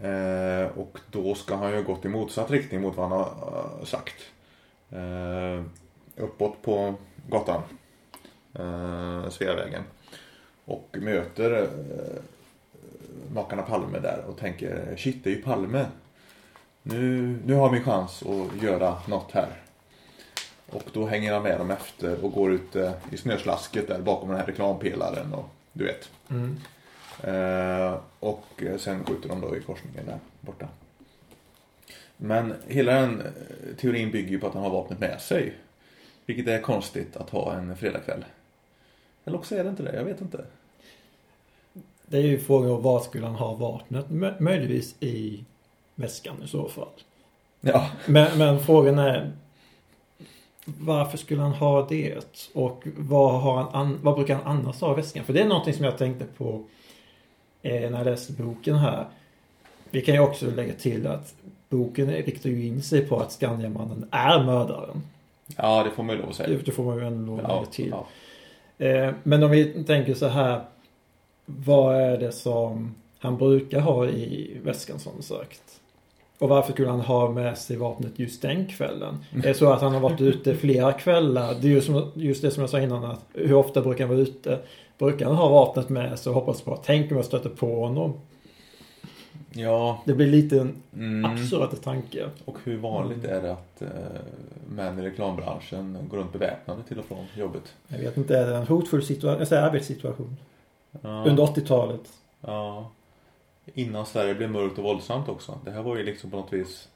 Eh, 0.03 0.79
och 0.79 0.99
då 1.11 1.35
ska 1.35 1.57
han 1.57 1.71
ju 1.71 1.77
ha 1.77 1.83
gått 1.83 2.05
i 2.05 2.09
motsatt 2.09 2.51
riktning 2.51 2.81
mot 2.81 2.97
vad 2.97 3.09
han 3.09 3.19
har 3.19 3.79
eh, 3.81 3.85
sagt. 3.85 4.15
Eh, 4.91 5.63
uppåt 6.17 6.63
på 6.63 6.95
gatan. 7.29 7.63
Eh, 8.55 9.29
Sveavägen. 9.31 9.83
Och 10.65 10.97
möter 11.01 11.63
eh, 11.63 12.23
makarna 13.35 13.63
Palme 13.63 13.99
där 13.99 14.25
och 14.29 14.39
tänker 14.39 14.97
shit 14.97 15.25
det 15.25 15.31
är 15.31 15.35
ju 15.35 15.43
Palme. 15.43 15.87
Nu, 16.83 17.39
nu 17.47 17.55
har 17.55 17.71
vi 17.71 17.81
chans 17.81 18.23
att 18.23 18.63
göra 18.63 18.97
något 19.09 19.33
här. 19.33 19.63
Och 20.71 20.85
då 20.93 21.07
hänger 21.07 21.33
han 21.33 21.43
med 21.43 21.59
dem 21.59 21.71
efter 21.71 22.25
och 22.25 22.33
går 22.33 22.53
ut 22.53 22.77
eh, 22.77 22.93
i 23.11 23.17
snöslasket 23.17 23.89
där 23.89 24.01
bakom 24.01 24.29
den 24.29 24.39
här 24.39 24.47
reklampelaren 24.47 25.35
och 25.35 25.49
du 25.73 25.85
vet. 25.85 26.11
Mm. 26.31 26.57
Eh, 27.25 27.95
och 28.21 28.63
sen 28.79 29.05
skjuter 29.05 29.29
de 29.29 29.41
då 29.41 29.57
i 29.57 29.61
korsningen 29.61 30.07
där 30.07 30.19
borta. 30.41 30.69
Men 32.17 32.55
hela 32.67 32.93
den 32.93 33.21
eh, 33.21 33.77
teorin 33.77 34.11
bygger 34.11 34.31
ju 34.31 34.41
på 34.41 34.47
att 34.47 34.55
han 34.55 34.63
har 34.63 34.71
vapnet 34.71 35.01
med 35.01 35.21
sig. 35.21 35.55
Vilket 36.27 36.49
är 36.49 36.61
konstigt 36.61 37.17
att 37.17 37.31
ha 37.31 37.53
en 37.55 37.77
fredagkväll. 37.77 38.25
Eller 39.25 39.39
också 39.39 39.57
är 39.57 39.65
det 39.65 39.71
inte 39.71 39.83
det, 39.83 39.97
jag 39.97 40.05
vet 40.05 40.21
inte. 40.21 40.45
Det 42.07 42.19
är 42.19 42.23
ju 42.23 42.39
frågan 42.39 42.71
om 42.71 42.83
var 42.83 43.01
skulle 43.01 43.27
han 43.27 43.35
ha 43.35 43.55
vapnet? 43.55 44.07
Mö- 44.09 44.41
möjligtvis 44.41 44.95
i 45.01 45.45
väskan 45.95 46.43
i 46.45 46.49
så 46.49 46.69
fall. 46.69 46.89
Ja, 47.61 47.91
Men, 48.07 48.39
men 48.39 48.61
frågan 48.61 48.99
är 48.99 49.33
varför 50.65 51.19
skulle 51.19 51.43
han 51.43 51.53
ha 51.53 51.87
det? 51.87 52.49
Och 52.55 52.83
vad, 52.97 53.41
har 53.41 53.57
han 53.57 53.75
an, 53.75 53.99
vad 54.03 54.15
brukar 54.15 54.35
han 54.35 54.59
annars 54.59 54.81
ha 54.81 54.93
i 54.93 54.97
väskan? 54.97 55.25
För 55.25 55.33
det 55.33 55.41
är 55.41 55.49
någonting 55.49 55.75
som 55.75 55.85
jag 55.85 55.99
tänkte 55.99 56.25
på 56.25 56.65
eh, 57.63 57.91
när 57.91 57.99
jag 57.99 58.05
läste 58.05 58.33
boken 58.33 58.75
här. 58.77 59.05
Vi 59.91 60.01
kan 60.01 60.15
ju 60.15 60.21
också 60.21 60.47
lägga 60.51 60.73
till 60.75 61.07
att 61.07 61.35
boken 61.69 62.11
riktar 62.11 62.51
ju 62.51 62.67
in 62.67 62.83
sig 62.83 63.01
på 63.07 63.17
att 63.21 63.33
Skandiamannen 63.33 64.09
är 64.11 64.45
mördaren. 64.45 65.03
ja 65.57 65.85
det 65.85 65.91
får 65.91 66.03
man 66.03 66.15
ju 66.17 66.21
lov 66.23 66.31
att 66.31 66.37
säga. 66.37 66.59
Det 66.65 66.71
får 66.73 66.85
man 66.85 66.99
ju 66.99 67.07
ändå 67.07 67.37
lägga 67.37 67.49
Ja, 67.49 67.65
till. 67.71 67.89
ja. 68.79 68.87
Eh, 68.87 69.15
men 69.23 69.43
om 69.43 69.51
vi 69.51 69.85
tänker 69.85 70.15
så 70.15 70.27
här. 70.27 70.61
Vad 71.51 71.97
är 71.97 72.19
det 72.19 72.33
som 72.33 72.95
han 73.19 73.37
brukar 73.37 73.81
ha 73.81 74.07
i 74.07 74.57
väskan 74.65 74.99
som 74.99 75.23
sagt? 75.23 75.63
Och 76.39 76.49
varför 76.49 76.73
skulle 76.73 76.89
han 76.89 77.01
ha 77.01 77.31
med 77.31 77.59
sig 77.59 77.77
vapnet 77.77 78.13
just 78.19 78.43
den 78.43 78.67
kvällen? 78.67 79.25
Är 79.37 79.43
det 79.43 79.55
så 79.55 79.73
att 79.73 79.81
han 79.81 79.93
har 79.93 80.01
varit 80.01 80.21
ute 80.21 80.55
flera 80.55 80.93
kvällar? 80.93 81.55
Det 81.61 81.67
är 81.69 81.71
ju 81.71 81.81
som, 81.81 82.13
just 82.15 82.43
det 82.43 82.51
som 82.51 82.61
jag 82.61 82.71
sa 82.71 82.81
innan 82.81 83.05
att 83.05 83.25
hur 83.35 83.55
ofta 83.55 83.81
brukar 83.83 84.07
han 84.07 84.15
vara 84.17 84.23
ute? 84.27 84.59
Brukar 84.99 85.27
han 85.27 85.37
ha 85.37 85.49
vapnet 85.49 85.89
med 85.89 86.19
sig 86.19 86.31
och 86.31 86.35
hoppas 86.35 86.63
på 86.63 86.75
att 86.75 86.85
tänk 86.85 87.11
om 87.11 87.17
jag 87.17 87.27
stöter 87.27 87.51
på 87.51 87.81
honom? 87.87 88.21
ja 89.51 90.03
Det 90.05 90.15
blir 90.15 90.27
lite 90.27 90.61
en 90.61 90.83
mm. 90.95 91.25
absurd 91.25 91.83
tanke. 91.83 92.29
Och 92.45 92.59
hur 92.65 92.77
vanligt 92.77 93.25
är 93.25 93.43
det 93.43 93.53
att 93.53 93.83
eh, 93.83 93.89
män 94.69 94.99
i 94.99 95.03
reklambranschen 95.03 95.99
går 96.11 96.19
runt 96.19 96.33
beväpnade 96.33 96.83
till 96.83 96.99
och 96.99 97.05
från 97.05 97.27
jobbet? 97.37 97.75
Jag 97.89 97.99
vet 97.99 98.17
inte, 98.17 98.39
är 98.39 98.47
det 98.47 98.57
en 98.57 98.67
hotfull 98.67 99.03
situation, 99.03 99.39
jag 99.39 99.49
säger 99.49 99.63
arbetssituation? 99.63 100.37
Ja. 101.03 101.25
Under 101.27 101.43
80-talet? 101.43 102.13
Ja. 102.41 102.91
Innan 103.75 104.07
Sverige 104.07 104.35
blev 104.35 104.51
mörkt 104.51 104.79
och 104.79 104.85
våldsamt 104.85 105.29
också. 105.29 105.59
Det 105.65 105.71
här 105.71 105.83
var 105.83 105.97
ju 105.97 106.03
liksom 106.03 106.31
på 106.31 106.37
något 106.37 106.53
vis 106.53 106.89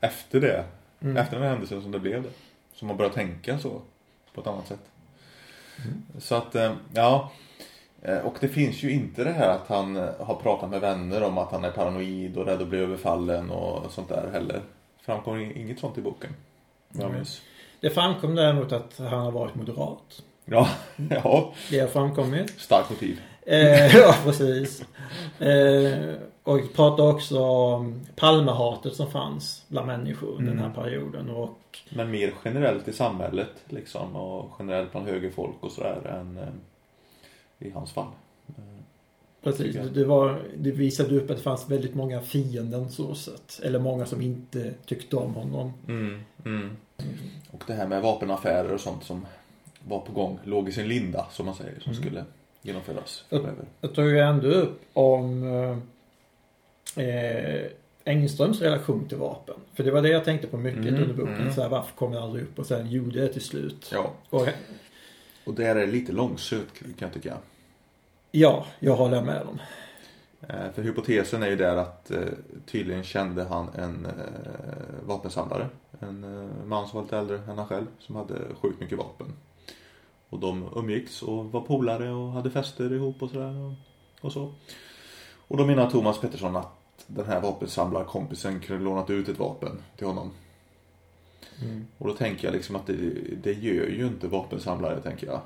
efter 0.00 0.40
det. 0.40 0.64
Mm. 1.00 1.16
Efter 1.16 1.36
den 1.36 1.42
här 1.42 1.50
händelsen 1.50 1.82
som 1.82 1.92
det 1.92 1.98
blev 1.98 2.22
det. 2.22 2.30
Som 2.74 2.88
man 2.88 2.96
började 2.96 3.14
tänka 3.14 3.58
så. 3.58 3.80
På 4.34 4.40
ett 4.40 4.46
annat 4.46 4.66
sätt. 4.66 4.80
Så 6.18 6.34
att, 6.34 6.54
eh, 6.54 6.72
ja. 6.94 7.30
Eh, 8.02 8.18
Och 8.18 8.34
det 8.40 8.48
finns 8.48 8.82
ju 8.82 8.90
inte 8.92 9.24
det 9.24 9.32
här 9.32 9.48
att 9.48 9.68
han 9.68 9.96
eh, 9.96 10.08
har 10.20 10.34
pratat 10.34 10.70
med 10.70 10.80
vänner 10.80 11.22
om 11.22 11.38
att 11.38 11.52
han 11.52 11.64
är 11.64 11.70
paranoid 11.70 12.36
och 12.36 12.46
rädd 12.46 12.62
att 12.62 12.68
bli 12.68 12.78
överfallen 12.78 13.50
och 13.50 13.90
sånt 13.92 14.08
där 14.08 14.30
heller. 14.32 14.60
Framkommer 15.02 15.56
inget 15.58 15.78
sånt 15.78 15.98
i 15.98 16.00
boken. 16.02 16.30
Jag 16.92 17.12
minns. 17.12 17.42
Det 17.80 17.90
framkom 17.90 18.34
däremot 18.34 18.72
att 18.72 18.94
han 18.98 19.08
har 19.24 19.30
varit 19.30 19.54
moderat. 19.54 20.22
Ja, 20.44 20.68
ja. 21.10 21.52
Det 21.70 21.80
har 21.80 21.88
framkommit. 21.88 22.60
Starkt 22.60 22.90
motiv. 22.90 23.20
Eh, 23.46 23.96
ja, 23.96 24.14
precis. 24.24 24.84
Eh, 25.38 26.14
och 26.42 26.60
pratar 26.74 27.04
också 27.10 27.40
om 27.44 28.00
Palmehatet 28.16 28.94
som 28.94 29.10
fanns 29.10 29.64
bland 29.68 29.86
människor 29.86 30.28
under 30.28 30.50
den 30.52 30.58
här 30.58 30.66
Mm. 30.70 30.76
perioden. 30.82 31.30
Och 31.30 31.58
Men 31.90 32.10
mer 32.10 32.34
generellt 32.44 32.88
i 32.88 32.92
samhället 32.92 33.50
liksom 33.68 34.16
och 34.16 34.50
generellt 34.58 34.92
bland 34.92 35.06
högerfolk 35.06 35.56
och 35.60 35.72
sådär 35.72 36.06
än 36.20 36.38
eh, 36.38 37.68
i 37.68 37.70
hans 37.70 37.92
fall. 37.92 38.10
Precis, 39.42 39.76
jag. 39.76 39.92
det, 39.92 40.04
var, 40.04 40.42
det 40.56 40.70
visade 40.70 41.16
upp 41.16 41.30
att 41.30 41.36
det 41.36 41.42
fanns 41.42 41.70
väldigt 41.70 41.94
många 41.94 42.20
fienden 42.20 42.90
så 42.90 43.14
sett. 43.14 43.60
Eller 43.62 43.78
många 43.78 44.06
som 44.06 44.20
inte 44.20 44.74
tyckte 44.86 45.16
om 45.16 45.34
honom. 45.34 45.72
Mm, 45.88 46.20
mm. 46.44 46.76
Och 47.50 47.64
det 47.66 47.72
här 47.72 47.86
med 47.86 48.02
vapenaffärer 48.02 48.72
och 48.72 48.80
sånt 48.80 49.04
som 49.04 49.26
var 49.88 50.00
på 50.00 50.12
gång 50.12 50.38
låg 50.44 50.68
i 50.68 50.72
sin 50.72 50.88
linda 50.88 51.26
som 51.30 51.46
man 51.46 51.54
säger 51.54 51.80
som 51.80 51.92
Mm. 51.92 52.02
skulle 52.02 52.24
genomföras 52.62 53.24
framöver. 53.28 53.64
Jag 53.80 53.94
tog 53.94 54.06
ju 54.08 54.18
ändå 54.18 54.48
upp 54.48 54.80
om 54.92 55.42
eh, 56.96 57.04
eh, 57.04 57.66
Engströms 58.08 58.60
relation 58.60 59.08
till 59.08 59.18
vapen. 59.18 59.54
För 59.74 59.84
det 59.84 59.90
var 59.90 60.02
det 60.02 60.08
jag 60.08 60.24
tänkte 60.24 60.46
på 60.46 60.56
mycket 60.56 60.80
Mm, 60.86 60.94
under 61.02 61.14
boken. 61.14 61.34
mm. 61.34 61.52
Så 61.52 61.62
här, 61.62 61.68
varför 61.68 61.96
kom 61.96 62.12
det 62.12 62.22
aldrig 62.22 62.42
upp? 62.44 62.58
Och 62.58 62.66
sen 62.66 62.90
gjorde 62.90 63.20
det 63.20 63.28
till 63.28 63.42
slut. 63.42 63.90
Ja, 63.92 64.12
Och, 64.30 64.48
och 65.44 65.54
det 65.54 65.66
är 65.66 65.86
lite 65.86 66.12
långsökt 66.12 66.78
kan 66.80 66.92
jag 66.98 67.12
tycka. 67.12 67.36
ja, 68.30 68.66
jag 68.80 68.96
håller 68.96 69.22
med 69.22 69.46
dem. 69.46 69.58
Eh, 70.48 70.72
För 70.74 70.82
hypotesen 70.82 71.42
är 71.42 71.48
ju 71.48 71.56
där 71.56 71.76
att 71.76 72.10
eh, 72.10 72.20
tydligen 72.66 73.02
kände 73.02 73.44
han 73.44 73.68
en 73.68 74.06
eh, 74.06 74.12
vapensamlare. 75.06 75.66
En 76.00 76.48
man 76.66 76.88
som 76.88 76.96
var 76.96 77.02
lite 77.02 77.18
äldre 77.18 77.36
än 77.36 77.58
han 77.58 77.66
själv 77.66 77.86
som 77.98 78.16
hade 78.16 78.34
sjukt 78.62 78.80
mycket 78.80 78.98
vapen. 78.98 79.26
Och 80.28 80.38
de 80.38 80.68
umgicks 80.76 81.22
och 81.22 81.44
var 81.52 81.60
polare 81.60 82.10
och 82.10 82.32
hade 82.32 82.50
fester 82.50 82.92
ihop 82.92 83.22
och 83.22 83.30
sådär. 83.30 83.74
Och 84.20 84.32
så. 84.32 84.52
Och 85.48 85.56
då 85.56 85.66
menar 85.66 85.90
Thomas 85.90 86.20
Pettersson 86.20 86.56
att 86.56 86.68
den 87.06 87.26
här 87.26 87.40
vapensamlarkompisen 87.40 88.60
kunde 88.60 88.84
lånat 88.84 89.10
ut 89.10 89.28
ett 89.28 89.38
vapen 89.38 89.82
till 89.96 90.06
honom. 90.06 90.30
Och 91.98 92.06
då 92.08 92.14
tänker 92.14 92.44
jag 92.48 92.54
liksom 92.54 92.76
att 92.76 92.86
det, 92.86 92.94
det 93.42 93.52
gör 93.52 93.86
ju 93.86 94.06
inte 94.06 94.28
vapensamlare 94.28 95.00
tänker 95.00 95.26
jag. 95.26 95.40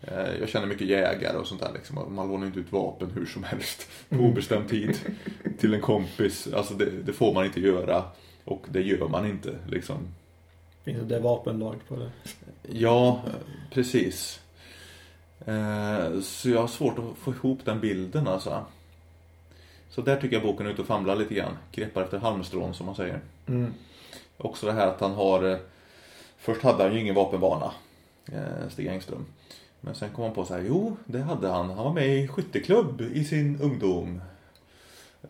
Eh, 0.00 0.34
Jag 0.40 0.48
känner 0.48 0.66
mycket 0.66 0.86
jägare 0.86 1.36
och 1.36 1.46
sånt 1.46 1.60
där 1.60 1.72
liksom. 1.74 2.14
Man 2.14 2.28
lånar 2.28 2.46
inte 2.46 2.58
ut 2.60 2.72
vapen 2.72 3.10
hur 3.10 3.26
som 3.26 3.44
helst 3.44 3.88
på 4.08 4.14
Mm. 4.14 4.30
obestämd 4.30 4.68
tid 4.68 4.98
till 5.58 5.74
en 5.74 5.80
kompis. 5.80 6.48
Alltså 6.54 6.74
det, 6.74 6.90
det 6.90 7.12
får 7.12 7.34
man 7.34 7.44
inte 7.44 7.60
göra. 7.60 8.04
Och 8.44 8.66
det 8.70 8.80
gör 8.82 9.08
man 9.08 9.26
inte 9.26 9.58
liksom. 9.68 9.96
Finns 10.84 11.08
det 11.08 11.18
vapenlag 11.20 11.76
på 11.88 11.96
det? 11.96 12.10
Ja, 12.72 13.22
precis. 13.70 14.40
Eh, 15.46 16.20
Så 16.20 16.48
jag 16.50 16.60
har 16.60 16.68
svårt 16.68 16.98
att 16.98 17.18
få 17.18 17.30
ihop 17.32 17.58
den 17.64 17.80
bilden 17.80 18.28
alltså. 18.28 18.64
Så 19.94 20.00
där 20.00 20.16
tycker 20.16 20.36
jag 20.36 20.42
boken 20.42 20.66
är 20.66 20.70
ute 20.70 20.82
och 20.82 20.88
famlar 20.88 21.16
lite 21.16 21.34
grann. 21.34 21.58
Greppar 21.72 22.02
efter 22.02 22.18
halmstrån 22.18 22.74
som 22.74 22.86
man 22.86 22.94
säger. 22.94 23.20
Mm. 23.46 23.74
Också 24.36 24.66
det 24.66 24.72
här 24.72 24.86
att 24.86 25.00
han 25.00 25.12
har 25.12 25.50
eh, 25.50 25.58
Först 26.38 26.62
hade 26.62 26.82
han 26.82 26.94
ju 26.94 27.00
ingen 27.00 27.14
vapenvana 27.14 27.72
eh, 28.32 28.68
Stig 28.70 28.86
Engström 28.86 29.24
Men 29.80 29.94
sen 29.94 30.10
kom 30.10 30.24
han 30.24 30.34
på 30.34 30.44
så 30.44 30.54
här 30.54 30.64
Jo, 30.68 30.96
det 31.04 31.18
hade 31.18 31.48
han 31.48 31.70
Han 31.70 31.84
var 31.84 31.92
med 31.92 32.18
i 32.18 32.28
skytteklubb 32.28 33.00
i 33.00 33.24
sin 33.24 33.60
ungdom 33.60 34.20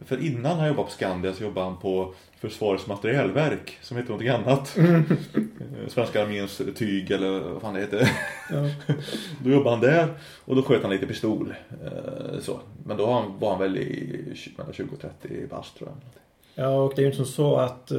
För 0.01 0.25
innan 0.27 0.59
han 0.59 0.69
jobbade 0.69 0.85
på 0.87 0.91
Skandia 0.93 1.33
så 1.33 1.43
jobbade 1.43 1.67
han 1.67 1.77
på 1.77 2.15
Försvarets 2.41 2.87
materielverk 2.87 3.79
som 3.83 3.97
heter 3.97 4.13
något 4.13 4.47
annat. 4.47 4.69
Svenska 5.89 6.23
arméns 6.23 6.63
tyg 6.77 7.11
eller 7.11 7.41
vad 7.41 7.63
fan 7.63 7.75
det 7.75 7.81
heter. 7.81 8.11
Ja. 8.51 8.95
Då 9.45 9.51
jobbade 9.51 9.71
han 9.71 9.81
där 9.81 10.09
och 10.45 10.57
då 10.57 10.63
sköt 10.63 10.83
han 10.83 10.91
lite 10.91 11.07
pistol. 11.07 11.55
eh, 11.85 12.41
Så. 12.41 12.61
Men 12.85 12.97
då 12.97 13.07
var 13.41 13.51
han- 13.51 13.59
väl 13.61 13.77
i 13.77 14.25
tj- 14.35 14.51
mellan 14.57 14.73
20 14.73 14.89
och 14.95 15.01
30 15.01 15.47
bast 15.51 15.77
tror 15.79 15.89
jag. 15.91 15.99
Ja, 16.65 16.69
och 16.83 16.93
det 16.97 17.01
är 17.03 17.05
ju 17.05 17.07
inte 17.07 17.17
som 17.17 17.27
så 17.27 17.57
att 17.57 17.91
eh, 17.91 17.99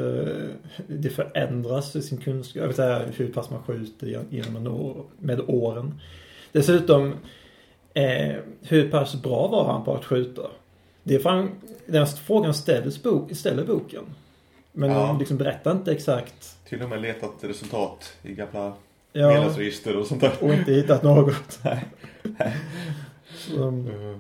det 0.88 1.10
förändras 1.10 1.96
i 1.96 2.02
sin 2.02 2.18
kunskap. 2.18 2.56
Jag 2.62 2.68
vet 2.68 3.08
inte 3.08 3.24
hur 3.24 3.32
pass 3.34 3.50
man 3.50 3.64
skjuter 3.64 4.08
gen- 4.08 4.28
genom 4.30 4.68
år, 4.68 5.06
med 5.20 5.42
åren. 5.48 6.00
Dessutom, 6.52 7.14
eh, 7.94 8.36
hur 8.62 8.92
pass 8.92 9.22
bra 9.22 9.48
var 9.48 9.72
han 9.74 9.84
på 9.86 9.96
att 9.96 10.06
skjuta? 10.06 10.42
Det 11.04 11.16
är 11.16 11.20
fan, 11.20 11.52
den 11.86 12.08
frågan 12.08 12.54
ställs 12.54 13.04
bok, 13.04 13.36
ställer 13.36 13.66
boken. 13.66 14.04
Men 14.72 14.92
Ja. 14.92 15.08
den 15.08 15.18
liksom 15.18 15.38
berättar 15.38 15.72
inte 15.72 15.92
exakt. 15.92 16.58
Till 16.70 16.82
och 16.84 16.90
med 16.90 17.02
letat 17.02 17.34
resultat 17.42 18.14
i 18.24 18.34
gamla 18.34 18.74
Ja, 19.16 19.28
medlemsregister 19.30 19.98
och 19.98 20.06
sånt 20.08 20.22
där. 20.22 20.32
och 20.42 20.54
inte 20.54 20.72
hittat 20.74 21.04
något. 21.04 21.60
Nej. 21.64 21.86
Så, 23.38 23.68
Eh, 23.68 24.18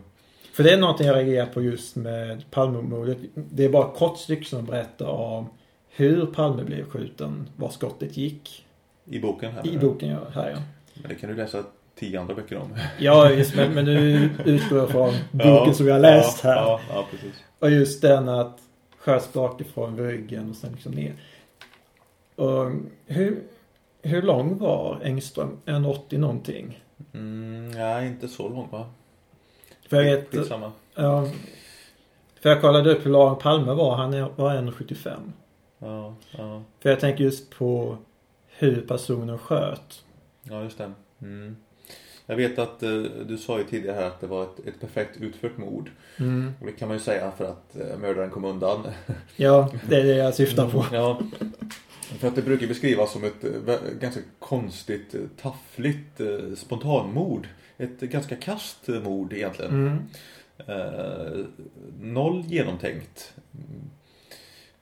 för 0.53 0.63
det 0.63 0.71
är 0.73 0.77
någonting 0.77 1.07
jag 1.07 1.15
reagerar 1.15 1.45
på 1.45 1.61
just 1.61 1.95
med 1.95 2.51
Palmemordet. 2.51 3.17
Det 3.35 3.65
är 3.65 3.69
bara 3.69 3.87
ett 3.91 3.95
kort 3.97 4.17
stycke 4.19 4.45
som 4.45 4.65
berättar 4.65 5.05
om 5.07 5.45
hur 5.89 6.25
Palme 6.25 6.63
blev 6.63 6.89
skjuten, 6.89 7.49
var 7.55 7.69
skottet 7.69 8.17
gick. 8.17 8.65
I 9.05 9.19
boken 9.19 9.51
här. 9.51 9.67
I 9.67 9.77
boken 9.77 10.09
ja, 10.09 10.19
här 10.33 10.49
ja. 10.49 10.57
Men 11.01 11.09
det 11.09 11.15
kan 11.15 11.29
du 11.29 11.35
läsa 11.35 11.63
tio 11.95 12.19
andra 12.19 12.35
böcker 12.35 12.57
om. 12.57 12.75
Ja, 12.99 13.31
just 13.31 13.55
men, 13.55 13.73
men 13.73 13.85
nu 13.85 14.29
utgår 14.45 14.77
jag 14.77 14.89
från 14.89 15.13
boken 15.31 15.49
Ja, 15.67 15.73
som 15.73 15.87
jag 15.87 15.93
har 15.93 15.99
läst 16.01 16.43
ja, 16.43 16.49
här. 16.49 16.55
Ja, 16.57 16.79
ja, 16.89 17.05
precis. 17.11 17.33
Och 17.59 17.69
just 17.71 18.01
den 18.01 18.29
att 18.29 18.59
sköts 18.97 19.33
bakifrån 19.33 19.97
ryggen 19.97 20.49
och 20.49 20.55
sen 20.55 20.71
liksom 20.71 20.91
ner. 20.91 21.13
Och 22.35 22.71
hur, 23.05 23.43
hur 24.01 24.21
lång 24.21 24.57
var 24.57 24.99
Engström? 25.03 25.57
En 25.65 25.85
80 25.85 26.17
någonting? 26.17 26.83
Mm, 27.13 27.71
nej, 27.71 28.07
inte 28.07 28.27
så 28.27 28.49
långt 28.49 28.71
va? 28.71 28.89
För 29.89 30.01
jag 30.01 30.15
vet, 30.15 30.29
Skitsamma. 30.31 30.71
ja, 30.95 31.27
för 32.41 32.49
jag 32.49 32.61
kollade 32.61 32.91
upp 32.91 33.05
hur 33.05 33.11
lång 33.11 33.35
Palme 33.35 33.73
var. 33.73 33.95
Han 33.95 34.11
var 34.35 34.55
1,75. 34.55 35.09
Ja, 35.79 36.15
ja, 36.37 36.63
För 36.79 36.89
jag 36.89 36.99
tänker 36.99 37.23
just 37.23 37.57
på 37.57 37.97
hur 38.47 38.81
personen 38.81 39.37
sköt. 39.37 40.03
ja, 40.43 40.63
just 40.63 40.77
det. 40.77 40.91
Mm. 41.21 41.55
Jag 42.25 42.35
vet 42.35 42.59
att 42.59 42.83
eh, 42.83 43.01
du 43.27 43.37
sa 43.37 43.57
ju 43.57 43.63
tidigare 43.63 43.95
här 43.95 44.07
att 44.07 44.21
det 44.21 44.27
var 44.27 44.43
ett, 44.43 44.67
ett 44.67 44.79
perfekt 44.79 45.21
utfört 45.21 45.57
mord. 45.57 45.89
Mm. 46.19 46.53
Och 46.59 46.65
det 46.65 46.71
kan 46.71 46.87
man 46.87 46.97
ju 46.97 47.03
säga 47.03 47.31
för 47.37 47.45
att 47.45 47.75
eh, 47.75 47.97
mördaren 47.97 48.29
kom 48.29 48.45
undan. 48.45 48.87
Ja, 49.35 49.71
det 49.89 49.95
är 49.95 50.03
det 50.03 50.15
jag 50.15 50.35
syftar 50.35 50.69
på. 50.69 50.85
Ja. 50.91 51.21
För 52.19 52.27
att 52.27 52.35
det 52.35 52.41
brukar 52.41 52.67
beskrivas 52.67 53.11
som 53.11 53.23
ett 53.23 53.43
eh, 53.43 53.77
ganska 53.99 54.21
konstigt, 54.39 55.15
eh, 55.15 55.21
taffligt 55.41 56.21
eh, 56.21 56.55
spontanmord. 56.55 57.47
Ett 57.77 57.99
ganska 57.99 58.35
kast 58.35 58.87
mord 58.87 59.33
egentligen. 59.33 59.71
Mm. 59.71 59.99
Eh, 60.67 61.45
noll 62.01 62.43
genomtänkt. 62.47 63.33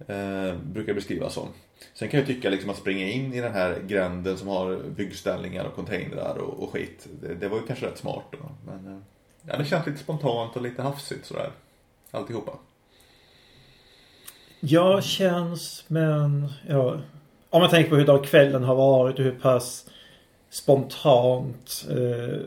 Eh, 0.08 0.56
brukar 0.73 0.93
beskrivas 0.93 1.34
som. 1.34 1.47
Sen 1.94 2.10
kan 2.10 2.20
jag 2.20 2.28
tycka 2.28 2.50
liksom 2.50 2.70
att 2.70 2.78
springa 2.78 3.08
in 3.10 3.34
i 3.34 3.41
den 3.41 3.54
här 3.54 3.80
gränden 3.88 4.38
som 4.38 4.48
har 4.48 4.78
byggställningar 4.96 5.65
och 5.65 5.76
containrar 5.76 6.38
och, 6.38 6.63
och 6.63 6.70
skit. 6.74 7.08
Det, 7.22 7.36
det 7.36 7.48
var 7.48 7.58
ju 7.58 7.63
kanske 7.67 7.86
rätt 7.86 7.98
smart 7.98 8.24
då. 8.32 8.38
Men 8.65 8.88
eh, 8.94 9.00
ja, 9.48 9.58
det 9.58 9.65
känns 9.65 9.86
lite 9.88 10.00
spontant 10.00 10.56
och 10.56 10.62
lite 10.62 10.82
hafsigt 10.82 11.26
sådär. 11.26 11.50
Alltihopa. 12.12 12.52
Ja, 14.60 15.02
känns 15.02 15.84
men 15.88 16.48
ja. 16.70 16.98
Om 17.50 17.62
man 17.62 17.70
tänker 17.70 17.89
på 17.89 17.96
hur 17.96 18.06
dag 18.06 18.24
kvällen 18.26 18.63
har 18.63 18.76
varit 18.76 19.20
och 19.20 19.26
hur 19.26 19.32
pass 19.39 19.89
spontant 20.50 21.86
eh, 21.89 22.39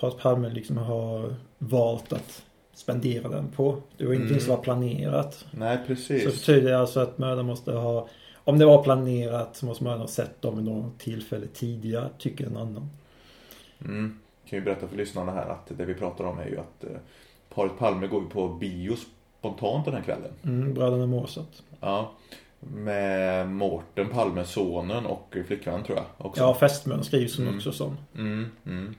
Paul 0.00 0.12
Palme 0.12 0.48
liksom 0.48 0.76
har 0.78 1.34
valt 1.58 2.12
att 2.12 2.42
spendera 2.74 3.28
den 3.28 3.48
på. 3.48 3.82
Det 3.96 4.04
var 4.06 4.12
ingenting 4.12 4.34
Mm. 4.36 4.44
som 4.46 4.56
var 4.56 4.62
planerat. 4.62 5.44
Nej, 5.50 5.78
Så 5.78 5.86
precis. 5.86 6.24
det 6.24 6.30
betyder 6.30 6.74
alltså 6.74 7.00
att 7.00 7.18
mördaren 7.18 7.46
måste 7.46 7.72
ha 7.72 8.08
om 8.44 8.58
det 8.58 8.64
var 8.66 8.82
planerat 8.82 9.56
så 9.56 9.66
måste 9.66 9.84
mördaren 9.84 10.00
ha 10.00 10.08
sett 10.08 10.42
dem 10.42 10.56
vid 10.56 10.64
något 10.64 10.98
tillfälle 10.98 11.46
tidigare, 11.46 12.08
tycker 12.18 12.46
en 12.46 12.56
annan. 12.56 12.90
Mm. 13.84 14.18
Kan 14.46 14.58
ju 14.58 14.64
berätta 14.64 14.88
för 14.88 14.96
lyssnarna 14.96 15.32
här 15.32 15.48
att 15.48 15.66
det 15.78 15.84
vi 15.84 15.94
pratar 15.94 16.24
om 16.24 16.38
är 16.38 16.46
ju 16.46 16.58
att 16.58 16.84
eh, 16.84 16.90
paret 17.54 17.78
Palme 17.78 18.06
går 18.06 18.22
på 18.22 18.48
bio 18.48 18.96
spontant 19.38 19.84
den 19.84 19.94
här 19.94 20.02
kvällen. 20.02 20.32
Mm, 20.44 20.74
bröderna 20.74 21.06
Mozart. 21.06 21.62
Ja. 21.80 22.12
Med 22.60 23.48
Mårten 23.48 24.08
Palme, 24.08 24.44
sonen 24.44 25.06
och 25.06 25.36
flickvän 25.46 25.82
tror 25.82 25.98
jag 25.98 26.26
också. 26.26 26.42
Ja, 26.42 26.54
fästmön 26.54 27.04
skrivs 27.04 27.36
hon 27.36 27.46
Mm. 27.46 27.56
också 27.56 27.72
som. 27.72 27.96
Mm, 28.16 28.50
mm. 28.66 28.94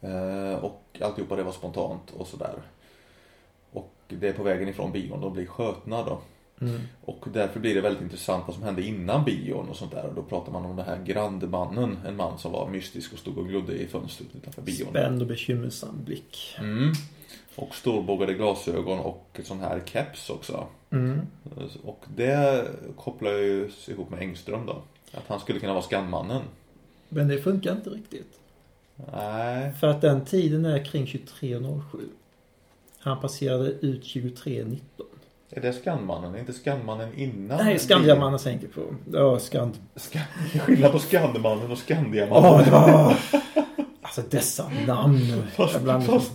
Eh, 0.00 0.64
och 0.64 0.82
alltihopa 1.00 1.36
det 1.36 1.42
var 1.42 1.52
spontant 1.52 2.10
och 2.16 2.26
sådär. 2.26 2.54
Och 3.72 3.92
det 4.08 4.28
är 4.28 4.32
på 4.32 4.42
vägen 4.42 4.68
ifrån 4.68 4.92
bion 4.92 5.20
de 5.20 5.32
blir 5.32 5.46
skötna 5.46 6.04
då. 6.04 6.18
Mm. 6.60 6.80
Och 7.00 7.26
därför 7.32 7.60
blir 7.60 7.74
det 7.74 7.80
väldigt 7.80 8.02
intressant 8.02 8.44
vad 8.46 8.54
som 8.54 8.64
hände 8.64 8.82
innan 8.82 9.24
bion 9.24 9.68
och 9.68 9.76
sånt 9.76 9.92
där. 9.92 10.04
Och 10.06 10.14
då 10.14 10.22
pratar 10.22 10.52
man 10.52 10.64
om 10.64 10.76
den 10.76 10.86
här 10.86 11.04
grandmannen. 11.04 11.98
En 12.06 12.16
man 12.16 12.38
som 12.38 12.52
var 12.52 12.68
mystisk 12.68 13.12
och 13.12 13.18
stod 13.18 13.38
och 13.38 13.48
glodde 13.48 13.72
i 13.72 13.86
fönstret 13.86 14.28
utanför 14.36 14.62
bion. 14.62 14.88
Spänd 14.90 15.22
och 15.22 15.28
bekymmersam 15.28 16.04
blick. 16.04 16.56
Mm. 16.58 16.92
Och 17.56 17.74
storbågade 17.74 18.34
glasögon 18.34 18.98
och 18.98 19.40
sån 19.44 19.60
här 19.60 19.82
keps 19.84 20.30
också. 20.30 20.66
Mm. 20.90 21.20
Och 21.84 22.04
det 22.16 22.68
kopplar 22.96 23.30
ju 23.30 23.70
ihop 23.86 24.10
med 24.10 24.20
Engström 24.20 24.66
då. 24.66 24.82
Att 25.12 25.24
han 25.26 25.40
skulle 25.40 25.60
kunna 25.60 25.72
vara 25.72 25.82
skannmannen. 25.82 26.42
Men 27.08 27.28
det 27.28 27.38
funkar 27.38 27.72
inte 27.72 27.90
riktigt. 27.90 28.38
Nej. 29.12 29.72
För 29.80 29.86
att 29.86 30.00
den 30.00 30.24
tiden 30.24 30.64
är 30.64 30.84
kring 30.84 31.06
23.07. 31.06 31.80
Han 32.98 33.20
passerade 33.20 33.68
ut 33.68 34.02
23.19. 34.02 34.80
Är 35.56 35.60
det 35.60 35.72
skannmannen? 35.72 36.34
Är 36.34 36.38
inte 36.38 36.52
skannmannen 36.52 37.08
innan? 37.18 37.64
Nej, 37.64 37.78
Skandiamannen 37.78 38.38
tänker 38.38 38.68
på. 38.68 38.80
Ja, 39.12 39.38
Skand... 39.38 39.72
Ska- 39.96 40.18
Skillnad 40.60 40.92
på 40.92 40.98
Skandemannen 40.98 41.70
och 41.70 41.78
Skandiamannen. 41.78 42.64
Det 42.64 42.70
var... 42.70 43.14
Alltså 44.02 44.22
dessa 44.30 44.70
namn. 44.86 45.42
Fast, 45.56 45.74
Jag 45.74 45.82
blandar- 45.82 46.06
fast, 46.06 46.32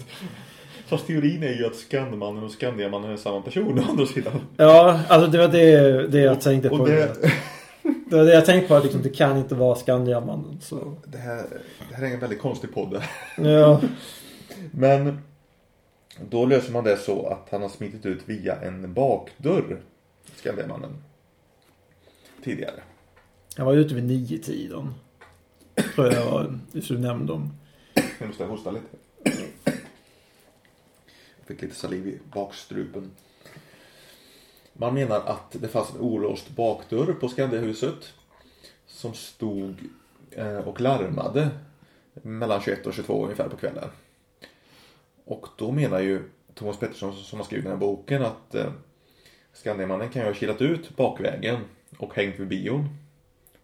fast 0.88 1.08
teorin 1.08 1.43
är 1.43 1.53
ju 1.53 1.65
att 1.65 1.75
Skandemannen 1.75 2.43
och 2.43 2.51
Skandiamannen 2.51 3.12
är 3.12 3.17
samma 3.17 3.41
person 3.41 3.79
å 3.88 3.89
andra 3.89 4.05
sidan. 4.05 4.41
Ja, 4.58 4.99
alltså 5.08 5.32
det 5.32 5.38
var 5.38 5.47
det, 5.47 6.08
det 6.08 6.19
jag 6.19 6.41
tänkte 6.41 6.69
på. 6.69 6.75
Och 6.75 6.88
det, 6.88 7.15
Det 8.10 8.15
var 8.17 8.23
det 8.23 8.34
jag 8.34 8.45
tänkte 8.45 8.67
på. 8.67 8.75
Att 8.75 8.84
liksom, 8.84 9.01
det 9.01 9.10
kan 9.10 9.38
inte 9.38 9.55
vara 9.55 9.75
Skandiamannen. 9.75 10.58
Så. 10.62 10.95
det, 11.05 11.17
här, 11.17 11.43
det 11.89 11.95
här 11.95 12.03
är 12.03 12.13
en 12.13 12.19
väldigt 12.19 12.41
konstig 12.41 12.73
podd. 12.73 13.01
Ja. 13.38 13.82
Men 14.71 15.21
då 16.29 16.45
löser 16.45 16.71
man 16.71 16.84
det 16.84 16.97
så 16.97 17.27
att 17.27 17.47
han 17.51 17.62
har 17.62 17.69
smitit 17.69 18.05
ut 18.05 18.21
via 18.25 18.62
en 18.62 18.93
bakdörr. 18.93 19.82
Skandiamannen. 20.36 21.03
Tidigare. 22.43 22.82
Jag 23.55 23.65
var 23.65 23.73
ute 23.73 23.95
vid 23.95 24.03
nio 24.03 24.38
tiden. 24.38 24.93
Tror 25.95 26.13
jag 26.13 26.32
var, 26.32 26.60
just 26.71 26.88
du 26.88 26.97
nämnde 26.97 27.34
om. 27.34 27.53
Nu 28.19 28.27
måste 28.27 28.43
jag 28.43 28.49
hosta 28.49 28.71
lite. 28.71 28.86
Jag 31.38 31.47
fick 31.47 31.62
lite 31.62 31.75
saliv 31.75 32.08
i 32.08 32.19
bakstrupen. 32.34 33.12
Man 34.73 34.93
menar 34.93 35.21
att 35.25 35.51
det 35.51 35.67
fanns 35.67 35.91
en 35.93 35.99
olåst 35.99 36.49
bakdörr 36.49 37.13
på 37.13 37.29
Skandiahuset. 37.29 38.13
Som 38.88 39.13
stod 39.13 39.75
eh, 40.32 40.58
och 40.58 40.82
larmade 40.82 41.49
mellan 42.13 42.62
21 42.62 42.88
och 42.88 42.93
22 42.93 43.23
ungefär 43.23 43.49
på 43.49 43.58
kvällen. 43.58 43.89
Och 45.30 45.48
då 45.58 45.72
menar 45.72 46.00
ju 46.00 46.30
Thomas 46.54 46.80
Pettersson 46.80 47.13
som 47.15 47.39
har 47.39 47.46
skrivit 47.46 47.65
den 47.65 47.72
här 47.74 47.80
boken 47.80 48.22
att 48.26 48.56
eh, 48.56 48.72
Skandiamannen 49.54 50.10
kan 50.10 50.22
ju 50.22 50.28
ha 50.28 50.34
kilat 50.34 50.62
ut 50.62 50.96
bakvägen 50.96 51.58
och 51.98 52.15
hängt 52.15 52.39
vid 52.39 52.48
bion. 52.48 52.89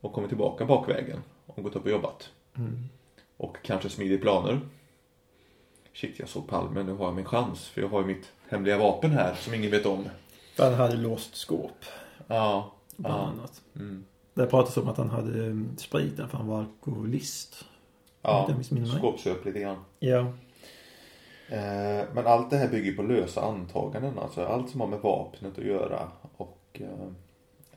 Och 0.01 0.13
kommit 0.13 0.29
tillbaka 0.29 0.65
bakvägen 0.65 1.19
och 1.45 1.63
gått 1.63 1.75
upp 1.75 1.83
och 1.85 1.91
jobbat. 1.91 2.29
Och 3.37 3.57
kanske 3.63 3.89
smidit 3.89 4.21
planer. 4.21 4.59
Shit, 5.93 6.19
jag 6.19 6.29
såg 6.29 6.47
Palme, 6.47 6.83
nu 6.83 6.93
har 6.93 7.05
jag 7.05 7.15
min 7.15 7.25
chans. 7.25 7.67
För 7.67 7.81
jag 7.81 7.87
har 7.89 8.01
ju 8.01 8.07
mitt 8.07 8.31
hemliga 8.49 8.77
vapen 8.77 9.11
här 9.11 9.35
som 9.35 9.53
ingen 9.53 9.71
vet 9.71 9.85
om. 9.85 10.09
För 10.55 10.63
han 10.63 10.73
hade 10.73 10.95
låst 10.97 11.35
skåp. 11.35 11.85
Ja. 12.27 12.71
Bland 12.95 13.15
Ja. 13.15 13.27
annat. 13.27 13.61
Mm. 13.75 14.05
Det 14.33 14.45
pratas 14.45 14.77
om 14.77 14.87
att 14.87 14.97
han 14.97 15.09
hade 15.09 15.45
mm, 15.45 15.77
spriten 15.77 16.29
för 16.29 16.37
han 16.37 16.47
var 16.47 16.59
alkoholist. 16.59 17.65
Ja, 18.21 18.49
skåpsöp 18.97 19.45
lite 19.45 19.59
grann. 19.59 19.77
Ja. 19.99 20.33
Eh, 21.49 22.05
men 22.13 22.27
allt 22.27 22.49
det 22.49 22.57
här 22.57 22.69
bygger 22.69 22.93
på 22.93 23.03
lösa 23.03 23.41
antaganden. 23.41 24.19
Alltså 24.19 24.45
allt 24.45 24.69
som 24.69 24.81
har 24.81 24.87
med 24.87 24.99
vapnet 24.99 25.57
att 25.57 25.65
göra 25.65 26.11
och 26.37 26.61
eh, 26.73 27.09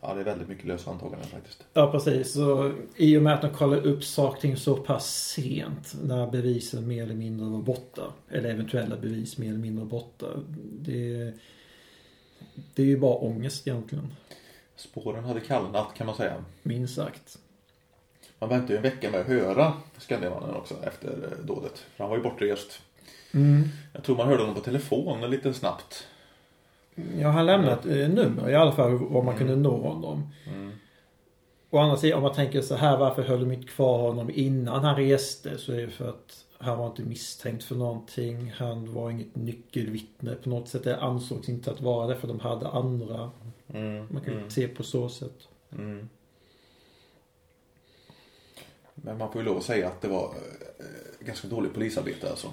Ja, 0.00 0.14
det 0.14 0.20
är 0.20 0.24
väldigt 0.24 0.48
mycket 0.48 0.64
lösa 0.64 0.90
antaganden 0.90 1.28
faktiskt. 1.28 1.64
Ja, 1.72 1.90
precis. 1.90 2.32
Så 2.32 2.72
I 2.96 3.16
och 3.16 3.22
med 3.22 3.34
att 3.34 3.42
de 3.42 3.50
kollade 3.50 3.82
upp 3.82 4.04
saker 4.04 4.56
så 4.56 4.76
pass 4.76 5.26
sent 5.34 5.94
när 6.02 6.30
bevisen 6.30 6.88
mer 6.88 7.02
eller 7.02 7.14
mindre 7.14 7.46
var 7.46 7.58
borta. 7.58 8.02
Eller 8.30 8.50
eventuella 8.50 8.96
bevis 8.96 9.38
mer 9.38 9.48
eller 9.48 9.58
mindre 9.58 9.84
var 9.84 9.90
borta. 9.90 10.26
Det, 10.80 11.32
det 12.74 12.82
är 12.82 12.86
ju 12.86 12.98
bara 12.98 13.14
ångest 13.14 13.66
egentligen. 13.66 14.14
Spåren 14.76 15.24
hade 15.24 15.40
kallnat 15.40 15.94
kan 15.94 16.06
man 16.06 16.16
säga. 16.16 16.44
Minst 16.62 16.94
sagt. 16.94 17.38
Man 18.38 18.48
väntade 18.48 18.72
ju 18.72 18.76
en 18.76 18.82
vecka 18.82 19.10
med 19.10 19.20
att 19.20 19.26
höra 19.26 19.72
Skandiamannen 19.98 20.54
också 20.54 20.74
efter 20.82 21.08
eh, 21.08 21.44
dådet. 21.44 21.78
För 21.78 22.04
han 22.04 22.10
var 22.10 22.16
ju 22.16 22.22
bortrest. 22.22 22.82
Mm. 23.34 23.68
Jag 23.92 24.02
tror 24.04 24.16
man 24.16 24.28
hörde 24.28 24.42
honom 24.42 24.54
på 24.54 24.60
telefon 24.60 25.30
lite 25.30 25.54
snabbt. 25.54 26.06
Ja, 27.18 27.28
han 27.28 27.46
lämnade 27.46 27.72
ett 27.72 27.86
eh, 27.86 28.08
nummer 28.14 28.50
i 28.50 28.54
alla 28.54 28.72
fall 28.72 28.98
var 28.98 29.22
man 29.22 29.36
kunde 29.38 29.56
nå 29.56 29.76
honom. 29.76 30.32
Mm. 30.46 30.72
Å 31.70 31.78
andra 31.78 31.96
sidan 31.96 32.16
om 32.16 32.22
man 32.22 32.34
tänker 32.34 32.60
så 32.62 32.74
här 32.74 32.96
varför 32.96 33.22
höll 33.22 33.40
de 33.40 33.52
inte 33.52 33.68
kvar 33.68 33.98
honom 33.98 34.30
innan 34.34 34.84
han 34.84 34.96
reste 34.96 35.58
så 35.58 35.72
är 35.72 35.80
det 35.80 35.88
för 35.90 36.08
att 36.08 36.44
han 36.58 36.78
var 36.78 36.86
inte 36.86 37.02
misstänkt 37.02 37.64
för 37.64 37.74
någonting. 37.74 38.52
Han 38.56 38.94
var 38.94 39.10
inget 39.10 39.36
nyckelvittne 39.36 40.34
på 40.34 40.48
något 40.48 40.68
sätt. 40.68 40.84
Det 40.84 41.00
ansågs 41.00 41.48
inte 41.48 41.70
att 41.70 41.80
vara 41.80 42.06
det 42.06 42.16
för 42.16 42.28
de 42.28 42.40
hade 42.40 42.68
andra. 42.68 43.30
Mm. 43.74 44.06
Man 44.10 44.22
kan 44.24 44.34
Mm. 44.34 44.50
se 44.50 44.68
på 44.68 44.82
så 44.82 45.08
sätt. 45.08 45.48
Mm. 45.72 46.08
Men 48.94 49.18
man 49.18 49.32
får 49.32 49.40
ju 49.42 49.46
lov 49.48 49.56
att 49.56 49.64
säga 49.64 49.86
att 49.88 50.00
det 50.00 50.08
var 50.08 50.24
eh, 50.24 51.26
ganska 51.26 51.48
dåligt 51.48 51.74
polisarbete 51.74 52.30
alltså. 52.30 52.52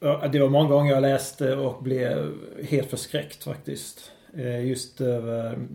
Det 0.00 0.38
var 0.40 0.48
många 0.48 0.68
gånger 0.68 0.92
jag 0.92 1.02
läste 1.02 1.56
och 1.56 1.82
blev 1.82 2.34
helt 2.64 2.90
förskräckt 2.90 3.44
faktiskt. 3.44 4.12
Eh, 4.34 4.66
Just 4.66 5.00
över 5.00 5.68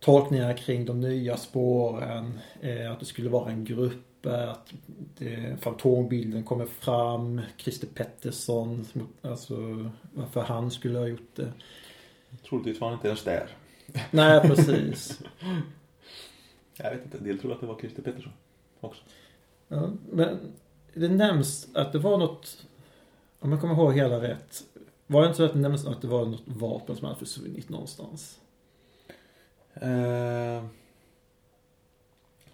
tolkningar 0.00 0.56
kring 0.56 0.84
de 0.84 1.00
nya 1.00 1.36
spåren. 1.36 2.40
eh, 2.60 2.92
Att 2.92 3.00
det 3.00 3.06
skulle 3.06 3.28
vara 3.30 3.50
en 3.50 3.64
grupp. 3.64 4.26
eh, 4.26 4.50
Att 4.50 4.72
fantombilden 5.60 6.44
kommer 6.44 6.66
fram. 6.66 7.40
Christer 7.56 7.86
Pettersson. 7.94 8.86
Alltså 9.22 9.56
varför 10.14 10.40
han 10.40 10.70
skulle 10.70 10.98
ha 10.98 11.06
gjort 11.06 11.36
det. 11.36 11.52
Troligtvis 12.48 12.80
var 12.80 12.88
han 12.88 12.96
inte 12.96 13.08
ens 13.08 13.24
där. 13.24 13.48
Nej, 14.10 14.40
precis. 14.40 15.20
Jag 16.76 16.90
vet 16.90 17.04
inte, 17.04 17.18
en 17.18 17.24
del 17.24 17.38
tror 17.38 17.52
att 17.52 17.60
det 17.60 17.66
var 17.66 17.78
Christer 17.80 18.02
Pettersson 18.02 18.32
också. 18.80 19.02
Ja, 19.68 19.90
men 20.12 20.38
det 20.94 21.08
nämns 21.08 21.68
att 21.74 21.92
det 21.92 21.98
var 21.98 22.18
något, 22.18 22.66
om 23.40 23.52
jag 23.52 23.60
kommer 23.60 23.74
ihåg 23.74 23.94
hela 23.94 24.22
rätt. 24.22 24.62
Var 25.06 25.20
det 25.20 25.26
inte 25.26 25.36
så 25.36 25.44
att 25.44 25.52
det 25.52 25.58
nämns 25.58 25.86
att 25.86 26.02
det 26.02 26.08
var 26.08 26.24
något 26.26 26.42
vapen 26.46 26.96
som 26.96 27.06
hade 27.06 27.18
försvunnit 27.18 27.68
någonstans? 27.68 28.38
Eh, 29.74 30.64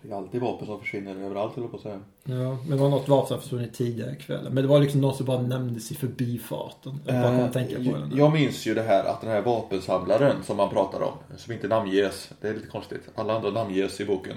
det 0.02 0.12
är 0.12 0.16
alltid 0.16 0.40
vapen 0.40 0.66
som 0.66 0.80
försvinner 0.80 1.16
överallt 1.24 1.54
höll 1.54 1.64
jag 1.64 1.70
på 1.70 1.76
att 1.76 1.82
säga. 1.82 2.00
Ja, 2.24 2.58
men 2.62 2.70
det 2.70 2.76
var 2.76 2.88
något 2.88 3.08
vapen 3.08 3.28
som 3.28 3.40
försvunnit 3.40 3.74
tidigare 3.74 4.14
kvällen. 4.16 4.54
Men 4.54 4.62
det 4.64 4.68
var 4.68 4.80
liksom 4.80 5.00
något 5.00 5.16
som 5.16 5.26
bara 5.26 5.42
nämndes 5.42 5.92
i 5.92 5.94
förbifarten. 5.94 7.00
Jag 7.06 7.22
bara 7.22 7.44
att 7.44 7.52
tänka 7.52 7.76
på 7.76 7.82
Eh, 7.82 7.92
den. 8.00 8.12
jag 8.16 8.32
minns 8.32 8.66
ju 8.66 8.74
det 8.74 8.82
här 8.82 9.04
att 9.04 9.20
den 9.20 9.30
här 9.30 9.42
vapensamlaren 9.42 10.42
som 10.42 10.56
man 10.56 10.70
pratar 10.70 11.00
om, 11.02 11.12
som 11.36 11.52
inte 11.52 11.68
namnges, 11.68 12.30
det 12.40 12.48
är 12.48 12.54
lite 12.54 12.66
konstigt. 12.66 13.00
Alla 13.14 13.36
andra 13.36 13.50
namnges 13.50 14.00
i 14.00 14.04
boken. 14.04 14.36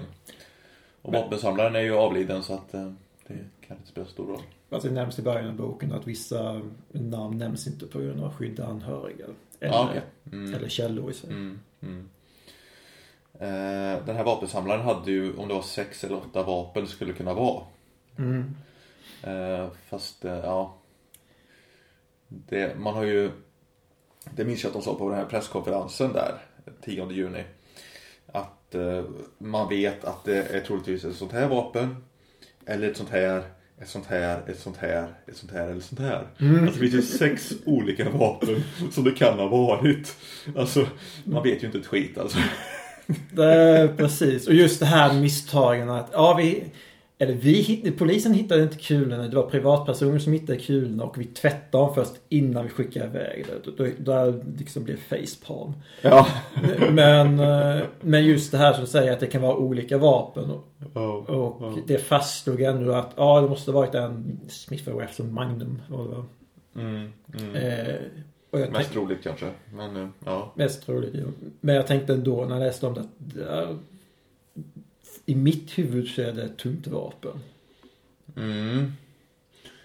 Och 1.02 1.12
Men- 1.12 1.22
vapensamlaren 1.22 1.74
är 1.76 1.80
ju 1.80 1.94
avliden 1.96 2.42
så 2.42 2.54
att 2.54 2.74
eh, 2.74 2.92
det 3.26 3.34
kan 3.70 3.78
inte 3.78 3.90
spela 3.90 4.06
så 4.06 4.12
stor 4.12 4.26
roll. 4.26 4.42
Alltså 4.70 4.88
det 4.88 4.94
nämns 4.94 5.18
i 5.18 5.22
början 5.22 5.48
av 5.48 5.54
boken 5.56 5.92
att 5.92 6.06
vissa 6.06 6.60
namn 6.92 7.38
nämns 7.38 7.66
inte 7.66 7.86
på 7.86 7.98
grund 7.98 8.24
av 8.24 8.34
skydda 8.34 8.66
anhöriga. 8.66 9.24
Eller, 9.60 9.72
Ja, 9.72 9.88
okej. 9.90 10.02
mm. 10.32 10.54
eller 10.54 10.68
källor 10.68 11.10
i 11.10 11.14
sig. 11.14 11.30
Mm, 11.30 11.60
mm. 11.80 12.08
Eh, 13.34 14.04
den 14.06 14.16
här 14.16 14.24
vapensamlaren 14.24 14.80
hade 14.84 15.10
ju, 15.10 15.36
om 15.36 15.48
det 15.48 15.54
var 15.54 15.62
sex 15.62 16.04
eller 16.04 16.16
åtta 16.16 16.42
vapen 16.42 16.84
det 16.84 16.90
skulle 16.90 17.12
kunna 17.12 17.34
vara. 17.34 17.62
Mm. 18.18 18.54
Eh, 19.22 19.68
fast, 19.88 20.24
eh, 20.24 20.38
ja. 20.38 20.74
Det, 22.28 22.78
man 22.78 22.94
har 22.94 23.04
ju, 23.04 23.30
det 24.36 24.44
minns 24.44 24.62
jag 24.62 24.68
att 24.70 24.74
de 24.74 24.82
sa 24.82 24.94
på 24.94 25.08
den 25.08 25.18
här 25.18 25.26
presskonferensen 25.26 26.12
där, 26.12 26.38
10 26.84 27.10
juni. 27.12 27.44
Att 28.26 28.74
eh, 28.74 29.04
man 29.38 29.68
vet 29.68 30.04
att 30.04 30.24
det 30.24 30.36
är 30.56 30.60
troligtvis 30.60 31.04
ett 31.04 31.16
sånt 31.16 31.32
här 31.32 31.48
vapen. 31.48 31.96
Eller 32.66 32.90
ett 32.90 32.96
sånt 32.96 33.10
här, 33.10 33.42
ett 33.82 33.88
sånt 33.88 34.06
här, 34.06 34.42
ett 34.46 34.58
sånt 34.58 34.76
här, 34.76 35.06
ett 35.26 35.36
sånt 35.36 35.52
här 35.52 35.68
eller 35.68 35.80
sånt 35.80 36.00
här. 36.00 36.26
Alltså 36.40 36.80
det 36.80 36.90
finns 36.90 36.94
ju 36.94 37.02
sex 37.02 37.52
olika 37.64 38.10
vapen 38.10 38.62
som 38.92 39.04
det 39.04 39.10
kan 39.10 39.38
ha 39.38 39.48
varit. 39.48 40.16
Alltså, 40.56 40.86
man 41.24 41.42
vet 41.42 41.62
ju 41.62 41.66
inte 41.66 41.78
ett 41.78 41.86
skit 41.86 42.18
alltså. 42.18 42.38
Det 43.30 43.94
precis. 43.96 44.48
Och 44.48 44.54
just 44.54 44.80
det 44.80 44.86
här 44.86 45.20
misstagen 45.20 45.90
att, 45.90 46.10
ja 46.12 46.34
vi, 46.34 46.64
eller 47.22 47.34
vi 47.34 47.52
hittade, 47.52 47.92
polisen 47.92 48.34
hittade 48.34 48.62
inte 48.62 48.76
kulorna. 48.76 49.28
Det 49.28 49.36
var 49.36 49.50
privatpersoner 49.50 50.18
som 50.18 50.32
hittade 50.32 50.58
kulorna 50.58 51.04
och 51.04 51.20
vi 51.20 51.24
tvättade 51.24 51.84
dem 51.84 51.94
först 51.94 52.12
innan 52.28 52.64
vi 52.64 52.70
skickade 52.70 53.06
iväg 53.06 53.46
det. 53.46 53.70
Då, 53.70 53.84
då, 53.84 53.90
där 53.98 54.44
liksom 54.58 54.84
blev 54.84 54.96
facepalm. 54.96 55.72
Ja. 56.02 56.26
Men, 56.90 57.38
eh, 57.38 57.82
men 58.00 58.24
just 58.24 58.52
det 58.52 58.58
här 58.58 58.72
som 58.72 58.86
säger 58.86 59.12
att 59.12 59.20
det 59.20 59.26
kan 59.26 59.42
vara 59.42 59.56
olika 59.56 59.98
vapen. 59.98 60.50
Och, 60.50 60.66
Ja, 60.94 61.12
och 61.12 61.78
det 61.86 61.98
fastslog 61.98 62.60
ändå 62.60 62.92
att, 62.92 63.12
ja 63.16 63.40
det 63.40 63.48
måste 63.48 63.72
varit 63.72 63.94
en 63.94 64.40
Smith 64.48 64.90
Wesson 64.90 65.34
Magnum. 65.34 65.82
Mm, 66.76 67.12
mm. 67.38 67.54
eh, 67.54 67.94
och 68.50 68.60
jag 68.60 68.68
Mest 68.68 68.74
tänkte, 68.74 68.92
troligt 68.92 69.22
kanske. 69.22 69.50
Men 69.74 69.96
eh, 69.96 70.08
ja. 70.24 70.52
mest 70.54 70.86
troligt. 70.86 71.14
ja. 71.14 71.26
Men 71.60 71.74
jag 71.74 71.86
tänkte 71.86 72.12
ändå 72.12 72.44
när 72.44 72.54
jag 72.54 72.66
läste 72.66 72.86
om 72.86 72.94
det. 72.94 73.00
att 73.00 73.08
det 73.18 73.44
är, 73.44 73.76
I 75.30 75.34
mitt 75.34 75.78
huvud 75.78 76.08
så 76.08 76.22
är 76.22 76.32
det 76.32 76.42
ett 76.42 76.56
tungt 76.58 76.86
vapen. 76.86 77.40
Mm. 78.36 78.92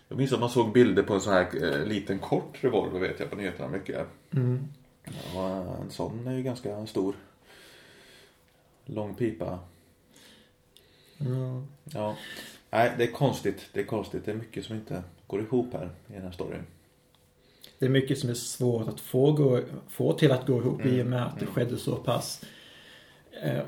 Jag 0.07 0.17
minns 0.17 0.33
att 0.33 0.39
man 0.39 0.49
såg 0.49 0.73
bilder 0.73 1.03
på 1.03 1.13
en 1.13 1.21
sån 1.21 1.33
här 1.33 1.63
eh, 1.63 1.85
liten 1.87 2.19
kort 2.19 2.63
revolver 2.63 2.99
vet 2.99 3.19
jag 3.19 3.29
på 3.29 3.35
nyheterna 3.35 3.67
mycket. 3.67 4.07
Mm. 4.31 4.67
Ja, 5.33 5.77
en 5.81 5.91
sån 5.91 6.27
är 6.27 6.33
ju 6.37 6.43
ganska 6.43 6.85
stor. 6.87 7.15
Lång 8.85 9.15
pipa. 9.15 9.59
Ja. 11.17 11.63
Ja. 11.83 12.15
Nej, 12.71 12.93
det 12.97 13.03
är 13.03 13.11
konstigt. 13.11 13.69
Det 13.73 13.79
är 13.79 13.85
konstigt. 13.85 14.25
Det 14.25 14.31
är 14.31 14.35
mycket 14.35 14.65
som 14.65 14.75
inte 14.75 15.03
går 15.27 15.41
ihop 15.41 15.73
här 15.73 15.89
i 16.09 16.13
den 16.13 16.21
här 16.21 16.31
storyn. 16.31 16.63
Det 17.79 17.85
är 17.85 17.89
mycket 17.89 18.19
som 18.19 18.29
är 18.29 18.33
svårt 18.33 18.87
att 18.87 18.99
få, 18.99 19.31
gå, 19.31 19.61
få 19.89 20.13
till 20.13 20.31
att 20.31 20.47
gå 20.47 20.57
ihop 20.57 20.85
i 20.85 21.01
och 21.01 21.07
med 21.07 21.25
att 21.25 21.39
det 21.39 21.45
Mm. 21.45 21.53
skedde 21.53 21.77
så 21.77 21.95
pass 21.95 22.45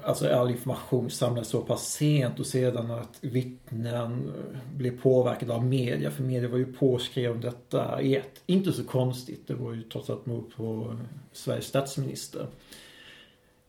Alltså 0.04 0.30
all 0.30 0.50
information 0.52 1.10
samlades 1.10 1.48
så 1.48 1.62
pass 1.62 1.92
sent 1.92 2.40
och 2.40 2.46
sedan 2.46 2.92
att 2.92 3.18
vittnen 3.22 4.34
eh, 4.36 4.76
blev 4.76 5.02
påverkade 5.02 5.54
av 5.54 5.66
media. 5.66 6.12
För 6.12 6.24
media 6.24 6.50
var 6.50 6.58
ju 6.58 6.74
påskrev 6.74 7.32
om 7.32 7.42
detta 7.42 8.02
i 8.02 8.16
ett. 8.16 8.42
Inte 8.46 8.74
så 8.74 8.84
konstigt. 8.84 9.48
Det 9.48 9.54
var 9.54 9.74
ju 9.74 9.84
trots 9.84 10.10
allt 10.10 10.26
mord 10.26 10.56
på 10.56 10.96
Sveriges 11.32 11.66
statsminister. 11.66 12.48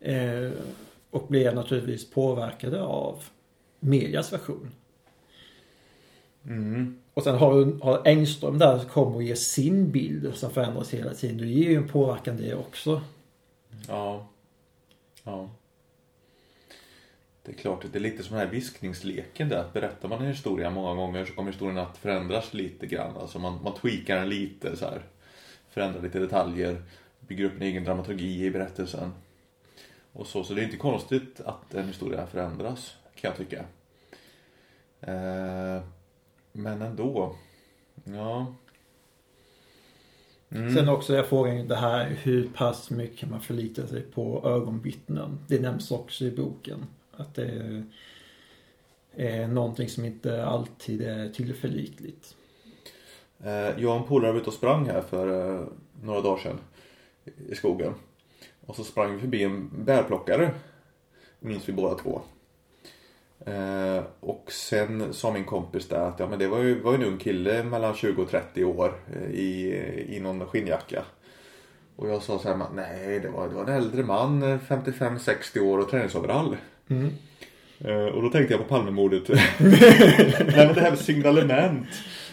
Eh, 0.01 0.51
och 1.11 1.27
blev 1.29 1.55
naturligtvis 1.55 2.11
påverkade 2.11 2.83
av 2.83 3.25
medias 3.81 4.33
version. 4.33 4.71
Mm. 6.45 6.99
Och 7.15 7.23
sen 7.23 7.39
har, 7.39 7.85
har 7.85 8.03
Engström 8.05 8.59
där 8.59 8.79
kommer 8.79 9.17
och 9.17 9.23
ger 9.23 9.35
sin 9.35 9.91
bild 9.91 10.35
som 10.35 10.51
förändras 10.51 10.95
hela 10.95 11.15
tiden. 11.15 11.39
Det 11.39 11.47
ger 11.47 11.71
ju 11.71 11.77
en 11.77 11.89
påverkan 11.89 12.37
det 12.37 12.55
också. 12.55 13.03
Ja. 13.89 14.27
Ja. 15.25 15.51
Det 17.49 17.55
är 17.55 17.59
klart, 17.59 17.85
det 17.93 17.99
är 17.99 18.01
lite 18.01 18.23
som 18.23 18.37
den 18.37 18.47
här 18.47 18.53
viskningsleken 18.53 19.49
där. 19.49 19.65
Berättar 19.73 20.09
man 20.09 20.21
en 20.23 20.27
historia 20.27 20.71
många 20.71 20.95
gånger 20.95 21.25
så 21.25 21.33
kommer 21.33 21.51
historien 21.51 21.79
att 21.79 21.99
förändras 21.99 22.55
lite 22.55 22.87
grann. 22.87 23.17
Alltså 23.17 23.39
man, 23.39 23.63
man 23.63 23.75
tweakar 23.75 24.17
den 24.17 24.29
lite 24.29 24.77
så 24.77 24.85
här. 24.85 25.03
Förändrar 25.71 26.03
lite 26.03 26.19
detaljer. 26.19 26.83
Bygger 27.21 27.45
upp 27.45 27.57
en 27.57 27.63
egen 27.63 27.85
dramaturgi 27.85 28.45
i 28.45 28.51
berättelsen. 28.51 29.13
Och 30.13 30.27
så, 30.27 30.45
så 30.45 30.55
det 30.55 30.61
är 30.61 30.65
inte 30.65 30.77
konstigt 30.77 31.41
att 31.41 31.75
en 31.75 31.87
historia 31.87 32.27
förändras, 32.27 32.95
kan 33.15 33.29
jag 33.31 33.37
tycka. 33.37 33.65
Eh, 35.01 35.83
men 36.53 36.83
ändå. 36.83 37.37
Ja. 38.05 38.55
Mm. 40.51 40.75
Sen 40.75 40.89
också 40.89 41.15
är 41.15 41.23
frågan 41.23 41.69
det 41.69 41.77
här 41.77 42.17
hur 42.23 42.49
pass 42.55 42.91
mycket 42.91 43.19
kan 43.19 43.31
man 43.31 43.41
förlita 43.41 43.87
sig 43.87 44.03
på 44.03 44.43
ögonvittnen. 44.45 45.39
Det 45.49 45.61
nämns 45.61 45.91
också 45.91 46.25
i 46.25 46.31
boken. 46.31 46.87
Att 47.19 47.35
det 47.35 47.43
är, 47.43 47.85
är 49.17 49.49
någonting 49.49 49.89
som 49.89 50.05
inte 50.05 50.47
alltid 50.47 51.03
är 51.03 51.29
tillförlitligt. 51.29 52.35
Jag 53.77 53.85
och 53.85 53.97
en 53.97 54.05
polare 54.05 54.33
var 54.33 54.41
ute 54.41 54.51
och 54.51 54.55
sprang 54.55 54.87
här 54.87 55.01
för 55.01 55.51
eh, 55.51 55.67
några 56.03 56.21
dagar 56.21 56.43
sedan 56.43 56.61
i 57.49 57.55
skogen. 57.55 57.95
Och 58.67 58.77
så 58.77 58.85
sprang 58.85 59.15
vi 59.15 59.21
förbi 59.21 59.43
en 59.43 59.85
bärplockare. 59.85 60.51
Minns 61.41 61.69
vi 61.69 61.73
båda 61.73 61.95
två. 61.95 62.21
Eh, 63.47 64.03
och 64.21 64.53
sen 64.53 65.13
sa 65.13 65.33
min 65.33 65.45
kompis 65.45 65.89
där 65.89 66.01
att 66.01 66.21
ja, 66.21 66.27
men 66.29 66.39
det 66.39 66.49
var 66.49 66.59
ju, 66.59 66.81
var 66.81 66.93
ju 66.93 66.97
en 66.97 67.05
ung 67.05 67.19
kille 67.19 67.65
mellan 67.65 67.95
20 67.95 68.23
och 68.23 68.31
30 68.31 68.65
år 68.65 68.95
eh, 69.13 69.31
i, 69.31 69.75
i 70.09 70.21
någon 70.21 70.47
skinnjacka. 70.47 71.05
Och 71.97 72.09
jag 72.09 72.23
sa 72.23 72.39
så 72.39 72.49
här, 72.49 72.67
nej 72.75 73.21
det 73.21 73.29
var, 73.29 73.49
det 73.49 73.55
var 73.55 73.63
en 73.63 73.75
äldre 73.75 74.03
man, 74.03 74.43
55-60 74.43 75.61
år 75.61 75.79
och 75.79 75.91
träningsoverall. 75.91 76.57
Mm. 76.89 77.13
Eh, 77.81 78.15
och 78.15 78.23
då 78.23 78.31
tänkte 78.31 78.55
jag 78.55 78.63
på 78.63 78.69
Palmemordet. 78.69 79.29
nej 79.29 79.41
men 80.57 80.75
det 80.75 80.81
här 80.81 80.91
med 80.91 80.99
signalement. 80.99 81.87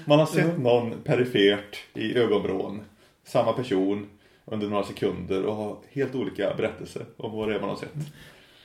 Man 0.05 0.19
har 0.19 0.25
sett 0.25 0.59
någon 0.59 0.93
perifert 1.03 1.77
i 1.93 2.17
ögonvrån. 2.17 2.81
Samma 3.23 3.53
person 3.53 4.07
under 4.45 4.67
några 4.67 4.83
sekunder 4.83 5.45
och 5.45 5.55
har 5.55 5.77
helt 5.91 6.15
olika 6.15 6.53
berättelser 6.53 7.05
om 7.17 7.31
vad 7.31 7.49
det 7.49 7.55
är 7.55 7.59
man 7.59 7.69
har 7.69 7.77
sett. 7.77 7.93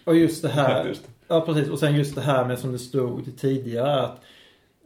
Och 0.04 0.16
just 0.16 0.42
det 0.42 0.48
här. 0.48 0.84
Faktiskt. 0.84 1.08
Ja 1.28 1.40
precis. 1.40 1.68
Och 1.68 1.78
sen 1.78 1.94
just 1.96 2.14
det 2.14 2.20
här 2.20 2.44
med 2.44 2.58
som 2.58 2.72
det 2.72 2.78
stod 2.78 3.38
tidigare 3.38 4.00
att 4.00 4.20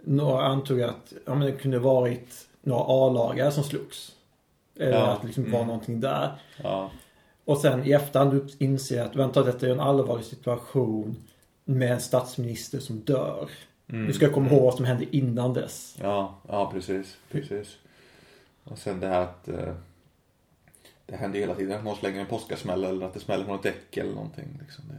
några 0.04 0.44
antog 0.44 0.82
att 0.82 1.12
ja, 1.26 1.34
men 1.34 1.46
det 1.46 1.52
kunde 1.52 1.78
varit 1.78 2.46
några 2.62 2.84
A-lagare 2.86 3.52
som 3.52 3.64
slogs. 3.64 4.12
Eller 4.78 4.92
Ja, 4.92 5.06
att 5.06 5.20
det 5.20 5.26
liksom 5.26 5.44
var 5.50 5.58
mm. 5.58 5.66
någonting 5.66 6.00
där. 6.00 6.30
Ja, 6.62 6.90
Och 7.44 7.58
sen 7.58 7.84
i 7.86 7.90
efterhand 7.92 8.50
inser 8.58 9.02
att 9.04 9.16
vänta 9.16 9.42
detta 9.42 9.66
är 9.66 9.70
en 9.70 9.80
allvarlig 9.80 10.24
situation 10.24 11.16
med 11.64 11.92
en 11.92 12.00
statsminister 12.00 12.78
som 12.78 12.98
dör. 13.00 13.48
Mm. 13.88 14.06
Du 14.06 14.12
ska 14.12 14.32
komma 14.32 14.50
ihåg 14.50 14.62
vad 14.62 14.74
som 14.74 14.84
hände 14.84 15.16
innan 15.16 15.52
dess. 15.52 15.96
ja, 16.00 16.38
ja 16.48 16.70
precis, 16.72 17.16
precis. 17.30 17.76
Och 18.64 18.78
sen 18.78 19.00
det 19.00 19.06
här 19.06 19.20
att 19.22 19.48
eh, 19.48 19.74
det 21.06 21.16
händer 21.16 21.38
hela 21.40 21.54
tiden. 21.54 21.84
Någon 21.84 21.96
slänger 21.96 22.20
en 22.20 22.26
påskasmäll 22.26 22.84
eller 22.84 23.06
att 23.06 23.14
det 23.14 23.20
smäller 23.20 23.44
från 23.44 23.56
ett 23.56 23.62
däck 23.62 23.96
eller 23.96 24.12
någonting. 24.14 24.58
Liksom. 24.62 24.84
Det, 24.88 24.94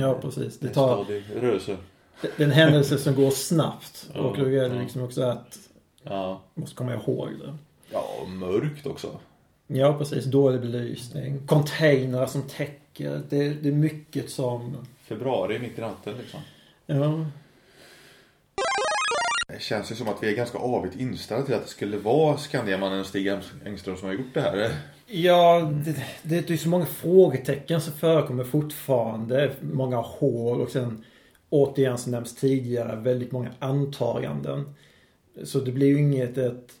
Ja 0.00 0.14
precis. 0.20 0.58
det 0.58 0.68
Det 0.68 0.74
tar 0.74 1.04
stadig 1.04 1.24
rörelse. 1.42 1.76
det 2.20 2.38
är 2.42 2.44
en 2.46 2.50
händelse 2.52 2.98
som 2.98 3.14
går 3.14 3.30
snabbt. 3.30 4.10
Och 4.14 4.36
då 4.38 4.44
är 4.44 4.68
det 4.68 4.78
liksom 4.78 5.02
också 5.02 5.22
att 5.22 5.58
Ja. 6.02 6.40
måste 6.54 6.76
komma 6.76 6.94
ihåg 6.94 7.28
det. 7.40 7.54
ja, 7.90 8.04
och 8.22 8.28
mörkt 8.30 8.86
också. 8.86 9.20
Ja 9.74 9.98
precis. 9.98 10.24
Dålig 10.24 10.60
belysning. 10.60 11.46
Containrar 11.46 12.26
som 12.26 12.42
täcker. 12.42 13.22
Det, 13.28 13.48
det 13.48 13.68
är 13.68 13.72
mycket 13.72 14.30
som... 14.30 14.86
Februari 15.04 15.58
mitt 15.58 15.78
i 15.78 15.80
natten 15.80 16.14
liksom. 16.18 16.40
Ja. 16.86 17.26
Det 19.48 19.62
känns 19.62 19.90
ju 19.90 19.94
som 19.94 20.08
att 20.08 20.22
vi 20.22 20.32
är 20.32 20.36
ganska 20.36 20.58
avigt 20.58 20.96
inställda 20.96 21.46
till 21.46 21.54
att 21.54 21.64
det 21.64 21.70
skulle 21.70 21.96
vara 21.96 22.36
Skandiamannen 22.36 23.04
Stig 23.04 23.28
Engström 23.64 23.96
som 23.96 24.08
har 24.08 24.14
gjort 24.14 24.34
det 24.34 24.40
här. 24.40 24.70
Ja, 25.06 25.70
det, 25.84 25.96
det 26.22 26.48
är 26.48 26.52
ju 26.52 26.58
så 26.58 26.68
många 26.68 26.86
frågetecken 26.86 27.80
som 27.80 27.92
förekommer 27.92 28.44
fortfarande. 28.44 29.52
Många 29.60 29.96
hål 29.96 30.60
och 30.60 30.70
sen 30.70 31.04
återigen 31.50 31.98
som 31.98 32.12
nämns 32.12 32.34
tidigare 32.34 32.96
väldigt 32.96 33.32
många 33.32 33.50
antaganden. 33.58 34.74
Så 35.44 35.60
det 35.60 35.72
blir 35.72 35.86
ju 35.86 35.98
inget 35.98 36.38
ett, 36.38 36.72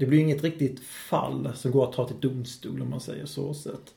det 0.00 0.06
blir 0.06 0.20
inget 0.20 0.42
riktigt 0.42 0.80
fall 0.80 1.52
som 1.54 1.70
går 1.70 1.84
att 1.88 1.92
ta 1.92 2.06
till 2.06 2.20
domstol 2.20 2.82
om 2.82 2.90
man 2.90 3.00
säger 3.00 3.26
så 3.26 3.54
sett. 3.54 3.94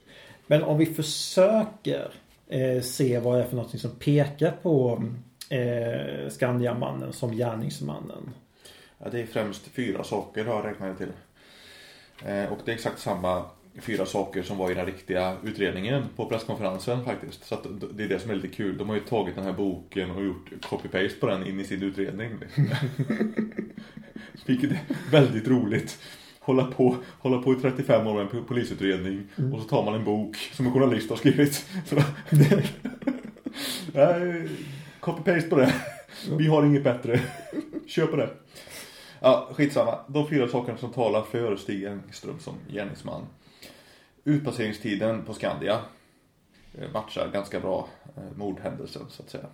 Men 0.48 0.64
om 0.64 0.78
vi 0.78 0.86
försöker 0.86 2.14
eh, 2.48 2.82
se 2.82 3.20
vad 3.20 3.38
det 3.38 3.44
är 3.44 3.48
för 3.48 3.56
något 3.56 3.80
som 3.80 3.92
pekar 3.92 4.52
på 4.52 5.04
eh, 5.50 6.30
Skandiamannen 6.30 7.14
som 7.14 7.36
gärningsmannen. 7.36 8.30
Ja, 8.98 9.10
det 9.10 9.22
är 9.22 9.26
främst 9.26 9.68
fyra 9.68 10.04
saker 10.04 10.46
har 10.46 10.56
jag 10.56 10.66
räknat 10.66 10.98
till. 10.98 11.12
Eh, 12.26 12.52
och 12.52 12.60
det 12.66 12.72
är 12.72 12.76
exakt 12.76 13.00
samma 13.00 13.46
fyra 13.82 14.06
saker 14.06 14.44
som 14.44 14.58
var 14.58 14.72
i 14.72 14.74
den 14.74 14.86
riktiga 14.86 15.38
utredningen 15.44 16.04
på 16.16 16.26
presskonferensen 16.26 17.06
faktiskt. 17.06 17.46
Så 17.46 17.56
att 17.56 17.68
det 17.94 18.04
är 18.04 18.10
det 18.10 18.20
som 18.20 18.32
är 18.32 18.36
lite 18.36 18.48
kul. 18.48 18.78
De 18.78 18.90
har 18.90 18.96
ju 18.96 19.02
tagit 19.02 19.36
den 19.36 19.44
här 19.44 19.54
boken 19.54 20.12
och 20.12 20.24
gjort 20.24 20.52
copy-paste 20.62 21.20
på 21.20 21.28
den 21.28 21.48
in 21.48 21.60
i 21.60 21.64
sin 21.64 21.84
utredning. 21.84 22.32
Vilket 24.46 24.72
är 24.72 24.80
väldigt 25.12 25.48
roligt. 25.48 26.00
Hålla 26.40 26.66
på, 26.66 26.98
hålla 27.20 27.42
på 27.42 27.54
i 27.54 27.56
35 27.56 28.08
år 28.08 28.14
med 28.14 28.34
en 28.34 28.46
polisutredning 28.46 29.28
och 29.54 29.62
så 29.62 29.68
tar 29.68 29.86
man 29.86 29.94
en 29.94 30.04
bok 30.04 30.36
som 30.36 30.66
en 30.66 30.74
journalist 30.74 31.10
har 31.10 31.18
skrivit. 31.18 31.66
Copy-paste 35.00 35.50
på 35.50 35.56
det. 35.56 35.74
Vi 36.38 36.48
har 36.48 36.66
inget 36.66 36.84
bättre. 36.84 37.20
Kör 37.88 38.08
på 38.08 38.16
det. 38.16 38.30
Ja, 39.20 39.50
skitsamma. 39.54 40.00
De 40.08 40.28
fyra 40.28 40.48
sakerna 40.48 40.78
som 40.78 40.92
talar 40.92 41.22
för 41.22 41.56
Stig 41.56 41.84
Engström 41.84 42.40
som 42.40 42.54
gärningsman. 42.70 43.22
Utpasseringstiden 44.26 45.26
på 45.26 45.34
Skandia 45.34 45.82
eh, 46.74 46.92
matchar 46.92 47.30
ganska 47.34 47.60
bra 47.60 47.88
eh, 48.18 48.38
mordhändelsen 48.38 49.06
så 49.10 49.24
att 49.24 49.30
säga. 49.30 49.46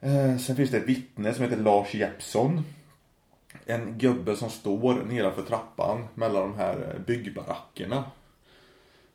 Eh, 0.00 0.38
sen 0.38 0.56
finns 0.56 0.70
det 0.70 0.76
ett 0.76 0.88
vittne 0.88 1.34
som 1.34 1.44
heter 1.44 1.56
Lars 1.56 1.94
Jeppsson. 1.94 2.62
En 3.66 3.98
gubbe 3.98 4.36
som 4.36 4.50
står 4.50 4.94
nedanför 4.94 5.42
trappan 5.42 6.08
mellan 6.14 6.42
de 6.42 6.58
här 6.58 7.00
byggbarackerna. 7.06 8.04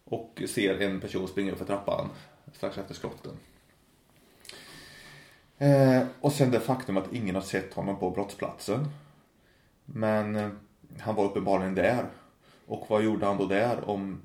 Och 0.04 0.44
ser 0.48 0.82
en 0.82 1.02
person 1.02 1.28
springa 1.28 1.52
upp 1.52 1.58
för 1.58 1.66
trappan 1.66 2.10
strax 2.54 2.78
efter 2.78 2.94
skotten. 2.94 3.32
Och 6.22 6.34
sen 6.34 6.52
det 6.52 6.60
faktum 6.60 6.98
att 6.98 7.14
ingen 7.14 7.36
har 7.36 7.42
sett 7.42 7.74
honom 7.74 8.00
på 8.00 8.10
brottsplatsen. 8.10 8.88
Men 9.86 10.52
han 11.00 11.16
var 11.16 11.26
uppenbarligen 11.26 11.76
där. 11.76 12.06
Och 12.72 12.86
vad 12.90 13.04
gjorde 13.04 13.26
han 13.26 13.38
då 13.38 13.46
där 13.46 13.90
om 13.90 14.22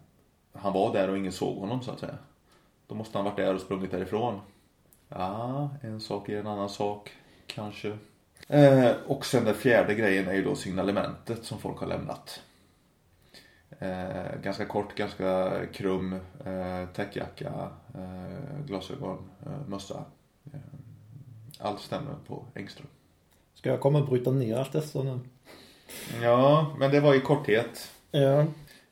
han 0.53 0.73
var 0.73 0.93
där 0.93 1.11
och 1.11 1.19
ingen 1.19 1.33
såg 1.33 1.59
honom 1.59 1.83
så 1.83 1.91
att 1.91 2.01
säga? 2.01 2.19
Då 2.87 2.95
måste 2.95 3.19
han 3.19 3.25
varit 3.25 3.37
där 3.37 3.55
och 3.55 3.61
sprungit 3.61 3.91
därifrån. 3.91 4.41
Ja, 5.09 5.71
en 5.83 6.01
sak 6.01 6.29
är 6.29 6.41
en 6.41 6.47
annan 6.47 6.69
sak. 6.69 7.13
Kanske. 7.47 7.99
Eh, 8.49 8.91
och 9.07 9.27
sen 9.27 9.45
den 9.45 9.55
fjärde 9.55 9.95
grejen 9.95 10.29
är 10.29 10.33
ju 10.33 10.45
då 10.45 10.55
signalementet 10.55 11.45
som 11.45 11.59
folk 11.59 11.79
har 11.79 11.87
lämnat. 11.87 12.43
Eh, 13.79 14.41
ganska 14.43 14.67
kort, 14.67 14.95
ganska 14.95 15.61
krum, 15.67 16.13
eh, 16.45 16.89
täckjacka, 16.95 17.71
eh, 17.95 18.65
glasögon, 18.67 19.31
eh, 19.47 19.69
mössa. 19.69 20.05
Eh, 20.53 20.61
allt 21.59 21.81
stämmer 21.81 22.15
på 22.27 22.45
Engström. 22.55 22.89
Ska 23.55 23.71
jag 23.71 23.81
komma 23.81 23.99
och 23.99 24.09
bryta 24.09 24.31
ner 24.31 24.57
allt 24.57 24.73
detta 24.73 25.03
nu? 25.03 25.21
Ja, 26.23 26.77
men 26.79 26.91
det 26.91 27.01
var 27.01 27.15
i 27.15 27.21
korthet. 27.21 27.93
Ja. 28.11 28.41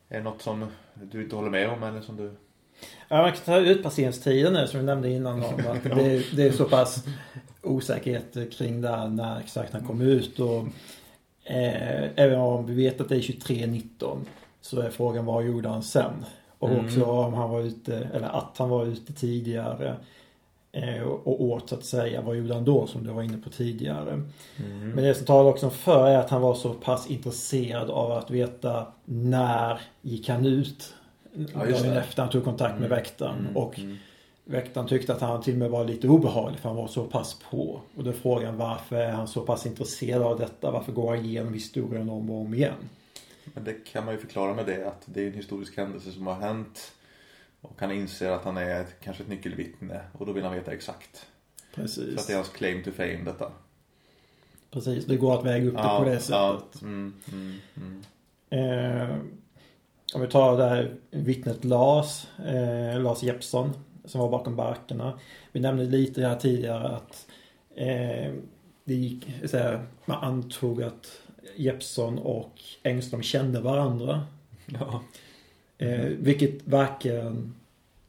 Är 0.08 0.16
det 0.18 0.22
något 0.22 0.42
som 0.42 0.66
du 1.10 1.22
inte 1.22 1.36
håller 1.36 1.50
med 1.50 1.68
om 1.70 1.82
eller 1.82 2.00
som 2.00 2.16
du... 2.16 2.32
Ja, 3.08 3.22
man 3.22 3.32
kan 3.32 3.40
ta 3.44 3.58
utpasseringstiden 3.58 4.52
nu 4.52 4.66
som 4.66 4.80
vi 4.80 4.86
nämnde 4.86 5.10
innan 5.10 5.34
om 5.44 5.54
att 5.68 5.82
det, 5.96 6.16
är- 6.16 6.36
det 6.36 6.42
är 6.42 6.52
så 6.52 6.64
pass 6.64 7.04
osäkerhet 7.62 8.52
kring 8.52 8.80
där 8.80 9.08
när 9.08 9.40
exakt 9.40 9.72
han 9.72 9.86
kom 9.86 10.00
ut 10.00 10.40
och 10.40 10.58
eh, 11.44 12.04
även 12.16 12.38
om 12.40 12.66
vi 12.66 12.74
vet 12.74 13.00
att 13.00 13.08
det 13.08 13.16
är 13.16 13.20
23.19 13.20 14.18
så 14.60 14.80
är 14.80 14.90
frågan 14.90 15.24
vad 15.24 15.44
gjorde 15.44 15.68
han 15.68 15.82
sen? 15.82 16.24
Och 16.58 16.70
Mm. 16.70 16.84
också 16.86 17.04
om 17.04 17.34
han 17.34 17.50
var 17.50 17.60
ute, 17.60 18.08
eller 18.14 18.28
att 18.28 18.58
han 18.58 18.68
var 18.68 18.84
ute 18.86 19.12
tidigare 19.12 19.96
och 21.24 21.42
åt 21.42 21.68
så 21.68 21.74
att 21.74 21.84
säga. 21.84 22.22
Vad 22.22 22.36
gjorde 22.36 22.54
han 22.54 22.64
då 22.64 22.86
som 22.86 23.04
du 23.04 23.12
var 23.12 23.22
inne 23.22 23.38
på 23.38 23.50
tidigare? 23.50 24.22
Men 24.94 24.96
det 24.96 25.14
som 25.14 25.26
talar 25.26 25.50
också 25.50 25.70
för 25.70 26.08
är 26.08 26.18
att 26.18 26.30
han 26.30 26.42
var 26.42 26.54
så 26.54 26.74
pass 26.74 27.10
intresserad 27.10 27.90
av 27.90 28.12
att 28.12 28.30
veta 28.30 28.86
när 29.04 29.80
gick 30.02 30.28
han 30.28 30.46
ut? 30.46 30.94
Ja, 31.32 31.64
dagen 31.64 31.96
efter 31.96 32.22
han 32.22 32.30
tog 32.30 32.44
kontakt 32.44 32.80
med 32.80 32.88
väktaren. 32.88 33.38
Mm, 33.38 33.56
Och 33.56 33.78
mm. 33.78 33.96
väktaren 34.44 34.88
tyckte 34.88 35.12
att 35.12 35.20
han 35.20 35.42
till 35.42 35.52
och 35.52 35.58
med 35.58 35.70
var 35.70 35.84
lite 35.84 36.08
obehaglig 36.08 36.60
för 36.60 36.68
han 36.68 36.76
var 36.76 36.88
så 36.88 37.04
pass 37.04 37.36
på. 37.50 37.80
Och 37.96 38.04
då 38.04 38.10
är 38.10 38.14
frågan 38.14 38.56
varför 38.56 38.96
är 38.96 39.12
han 39.12 39.28
så 39.28 39.40
pass 39.40 39.66
intresserad 39.66 40.22
av 40.22 40.38
detta? 40.38 40.70
Varför 40.70 40.92
går 40.92 41.16
han 41.16 41.24
igenom 41.24 41.54
historien 41.54 42.10
om 42.10 42.30
och 42.30 42.40
om 42.40 42.54
igen? 42.54 42.88
Men 43.44 43.64
det 43.64 43.84
kan 43.84 44.04
man 44.04 44.14
ju 44.14 44.20
förklara 44.20 44.54
med 44.54 44.66
det 44.66 44.88
att 44.88 45.02
det 45.04 45.22
är 45.22 45.26
en 45.26 45.32
historisk 45.32 45.76
händelse 45.76 46.10
som 46.10 46.26
har 46.26 46.34
hänt. 46.34 46.92
Och 47.64 47.80
han 47.80 47.90
inser 47.90 48.30
att 48.30 48.44
han 48.44 48.56
är 48.56 48.80
ett, 48.80 48.96
kanske 49.00 49.22
ett 49.22 49.28
nyckelvittne 49.28 50.00
och 50.12 50.26
då 50.26 50.32
vill 50.32 50.44
han 50.44 50.54
veta 50.54 50.72
exakt. 50.72 51.16
Så 51.16 51.64
att 51.70 51.74
Precis. 51.74 52.26
det 52.26 52.32
är 52.32 52.36
hans 52.36 52.48
claim 52.48 52.82
to 52.82 52.90
fame 52.90 53.22
detta. 53.24 53.52
Precis, 54.70 55.06
det 55.06 55.16
går 55.16 55.38
att 55.38 55.46
väga 55.46 55.68
upp 55.68 55.76
det 55.76 55.96
på 55.98 56.04
det 56.04 56.20
sättet. 56.20 56.30
Ja, 56.30 56.62
mm, 56.82 57.14
mm, 57.32 57.60
mm. 57.76 58.02
Eh, 58.50 59.16
om 60.14 60.20
vi 60.20 60.26
tar 60.26 60.56
det 60.56 60.68
här 60.68 60.94
vittnet 61.10 61.64
Lars, 61.64 62.26
eh, 62.38 63.00
Lars 63.00 63.22
Jeppsson 63.22 63.72
som 64.04 64.20
var 64.20 64.30
bakom 64.30 64.56
barackerna. 64.56 65.18
Vi 65.52 65.60
nämnde 65.60 65.84
lite 65.84 66.26
här 66.26 66.36
tidigare 66.36 66.88
att 66.88 67.26
eh, 67.74 68.32
det 68.84 68.94
gick, 68.94 69.26
så 69.44 69.56
här, 69.56 69.86
man 70.04 70.24
antog 70.24 70.82
att 70.82 71.20
Jeppsson 71.56 72.18
och 72.18 72.62
Engström 72.82 73.22
kände 73.22 73.60
varandra. 73.60 74.26
Ja. 74.66 75.02
Eh, 75.84 76.06
vilket 76.06 76.66
varken 76.66 77.54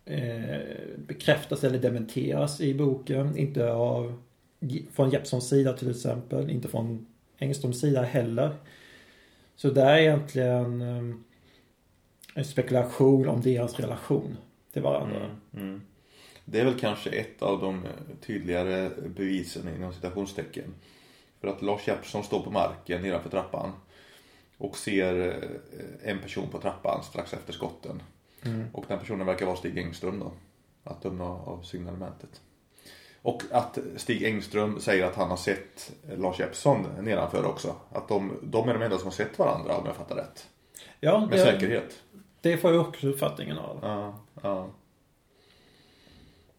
eh, 0.06 0.60
bekräftas 0.98 1.64
eller 1.64 1.80
dementeras 1.80 2.62
i 2.62 2.74
boken. 2.74 3.38
Inte 3.38 3.72
av, 3.72 4.22
från 4.92 5.10
Jeppssons 5.10 5.50
sida 5.50 5.74
till 5.74 5.90
exempel. 5.90 6.50
Inte 6.50 6.68
från 6.68 7.06
Engströms 7.38 7.80
sida 7.80 8.02
heller. 8.02 8.56
Så 9.56 9.70
det 9.70 9.82
är 9.82 9.98
egentligen 9.98 10.82
eh, 10.82 11.16
en 12.36 12.46
spekulation 12.46 13.28
om 13.28 13.42
deras 13.42 13.80
relation 13.80 14.38
till 14.74 14.82
varandra. 14.82 15.18
Mm, 15.54 15.68
mm. 15.68 15.82
Det 16.46 16.60
är 16.60 16.65
väl 16.65 16.80
kanske 16.80 17.10
ett 17.10 17.42
av 17.42 17.62
de 17.62 17.84
eh, 17.86 17.92
tydligare 18.26 18.90
bevisen 19.15 19.76
inom 19.76 19.94
citationstecken. 19.94 20.73
För 21.42 21.48
att 21.48 21.62
Lars 21.62 21.88
Jeppsson 21.88 22.23
står 22.23 22.40
på 22.40 22.52
marken 22.52 23.02
nedanför 23.02 23.30
trappan. 23.30 23.71
Och 24.58 24.77
ser 24.77 25.27
eh, 25.27 26.10
en 26.12 26.19
person 26.19 26.47
på 26.49 26.60
trappan 26.60 27.03
strax 27.03 27.33
efter 27.33 27.53
skotten. 27.53 28.01
Mm. 28.45 28.67
Och 28.73 28.85
den 28.87 28.99
personen 28.99 29.27
verkar 29.27 29.45
vara 29.45 29.56
Stig 29.56 29.77
Engström 29.77 30.19
då. 30.19 30.31
Att 30.83 31.01
döma 31.01 31.25
av 31.25 31.63
signalementet. 31.63 32.41
Och 33.21 33.43
att 33.51 33.77
Stig 33.95 34.23
Engström 34.23 34.79
säger 34.79 35.06
att 35.06 35.15
han 35.15 35.29
har 35.29 35.37
sett 35.37 35.91
Lars 36.17 36.39
Jeppsson 36.39 36.87
nedanför 37.01 37.45
också. 37.45 37.75
Att 37.91 38.08
de, 38.08 38.39
de 38.43 38.69
är 38.69 38.73
de 38.73 38.81
enda 38.81 38.97
som 38.97 39.08
har 39.08 39.12
sett 39.12 39.39
varandra 39.39 39.77
om 39.77 39.85
jag 39.85 39.95
fattar 39.95 40.15
rätt. 40.15 40.47
Ja, 40.99 41.19
Med 41.19 41.29
det, 41.29 41.43
säkerhet. 41.43 42.01
det 42.41 42.58
får 42.58 42.73
jag 42.73 42.81
också 42.87 43.08
uppfattningen 43.08 43.58
av. 43.58 43.79
Ja, 43.81 44.19
ja. 44.41 44.69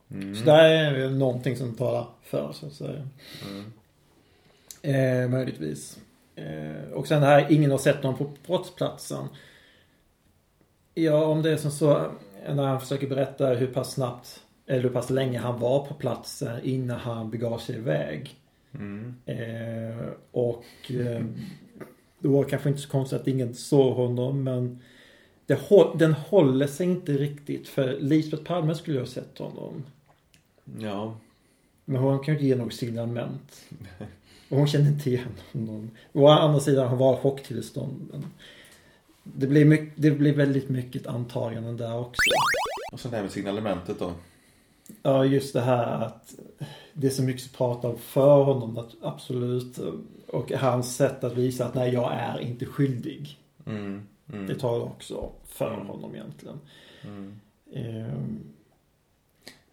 Så 0.09 0.45
där 0.45 0.71
är 0.71 0.99
väl 0.99 1.19
någonting 1.19 1.57
som 1.57 1.75
talar 1.75 2.07
för 2.23 2.53
så 2.53 2.67
att 2.67 2.73
säga. 2.73 3.09
Mm. 3.49 3.73
Eh, 4.83 5.29
möjligtvis. 5.31 5.99
Eh, 6.37 6.93
och 6.93 7.07
sen 7.07 7.21
det 7.21 7.27
här, 7.27 7.47
ingen 7.53 7.71
har 7.71 7.79
sett 7.79 8.03
någon 8.03 8.17
på 8.17 8.31
brottsplatsen. 8.47 9.29
Ja, 10.95 11.25
om 11.25 11.43
det 11.43 11.51
är 11.51 11.57
som 11.57 11.71
så 11.71 12.11
när 12.49 12.63
han 12.67 12.81
försöker 12.81 13.07
berätta 13.09 13.47
hur 13.47 13.67
pass 13.67 13.93
snabbt 13.93 14.43
eller 14.67 14.83
hur 14.83 14.91
pass 14.91 15.11
länge 15.11 15.39
han 15.39 15.61
var 15.61 15.87
på 15.87 15.95
platsen 15.95 16.61
innan 16.63 16.99
han 17.01 17.31
begav 17.31 17.59
sig 17.59 17.77
iväg. 17.77 18.35
Mm. 18.75 19.15
Eh, 19.27 20.07
och 20.31 20.65
eh, 20.91 21.25
det 22.19 22.29
var 22.29 22.45
kanske 22.45 22.69
inte 22.69 22.81
så 22.81 22.89
konstigt 22.89 23.21
att 23.21 23.27
ingen 23.29 23.55
såg 23.55 23.95
honom 23.95 24.45
men 24.45 24.83
hå- 25.47 25.97
den 25.99 26.13
håller 26.13 26.67
sig 26.67 26.87
inte 26.87 27.13
riktigt 27.13 27.69
för 27.69 28.01
Lisbeth 28.01 28.43
Palme 28.43 28.75
skulle 28.75 28.97
ju 28.97 29.03
ha 29.03 29.07
sett 29.09 29.39
honom. 29.39 29.85
Ja. 30.79 31.17
Men 31.85 32.01
hon 32.03 32.19
kan 32.19 32.27
ju 32.27 32.33
inte 32.33 32.47
ge 32.47 32.57
något 32.57 32.75
signalement. 32.75 33.65
Och 34.49 34.57
hon 34.59 34.67
kände 34.67 34.89
inte 34.91 35.11
igen 35.11 35.35
honom. 35.53 35.91
Å 36.13 36.29
andra 36.29 36.61
sidan, 36.61 36.89
hon 36.89 36.99
var 36.99 37.17
chocktillstånd. 37.17 38.09
Men 38.13 38.25
det 39.23 39.47
blir, 39.47 39.65
mycket, 39.65 39.93
det 39.97 40.11
blir 40.11 40.35
väldigt 40.35 40.69
mycket 40.69 41.07
antaganden 41.07 41.77
där 41.77 41.99
också. 41.99 42.21
Och 42.93 43.01
sen 43.01 43.11
det 43.11 43.17
här 43.17 43.25
med 43.25 43.33
signalementet 43.33 43.99
då. 43.99 44.13
Ja, 45.03 45.25
just 45.25 45.53
det 45.53 45.61
här 45.61 46.01
att 46.05 46.35
det 46.93 47.07
är 47.07 47.11
så 47.11 47.23
mycket 47.23 47.43
som 47.43 47.53
pratar 47.53 47.95
för 47.97 48.43
honom, 48.45 48.79
att, 48.79 48.91
absolut. 49.03 49.79
Och 50.29 50.53
hans 50.53 50.97
sätt 50.97 51.25
att 51.25 51.35
visa 51.37 51.67
att 51.67 51.75
nej, 51.75 51.93
jag 51.95 52.13
är 52.15 52.39
inte 52.41 52.67
skyldig. 52.67 53.39
Mm. 53.67 54.03
Mm. 54.33 54.47
Det 54.47 54.55
tar 54.55 54.81
också 54.83 55.31
för 55.47 55.75
Mm. 55.75 55.87
honom 55.87 56.15
egentligen. 56.15 56.61
Mm. 57.05 57.41
Ehm, 57.75 58.39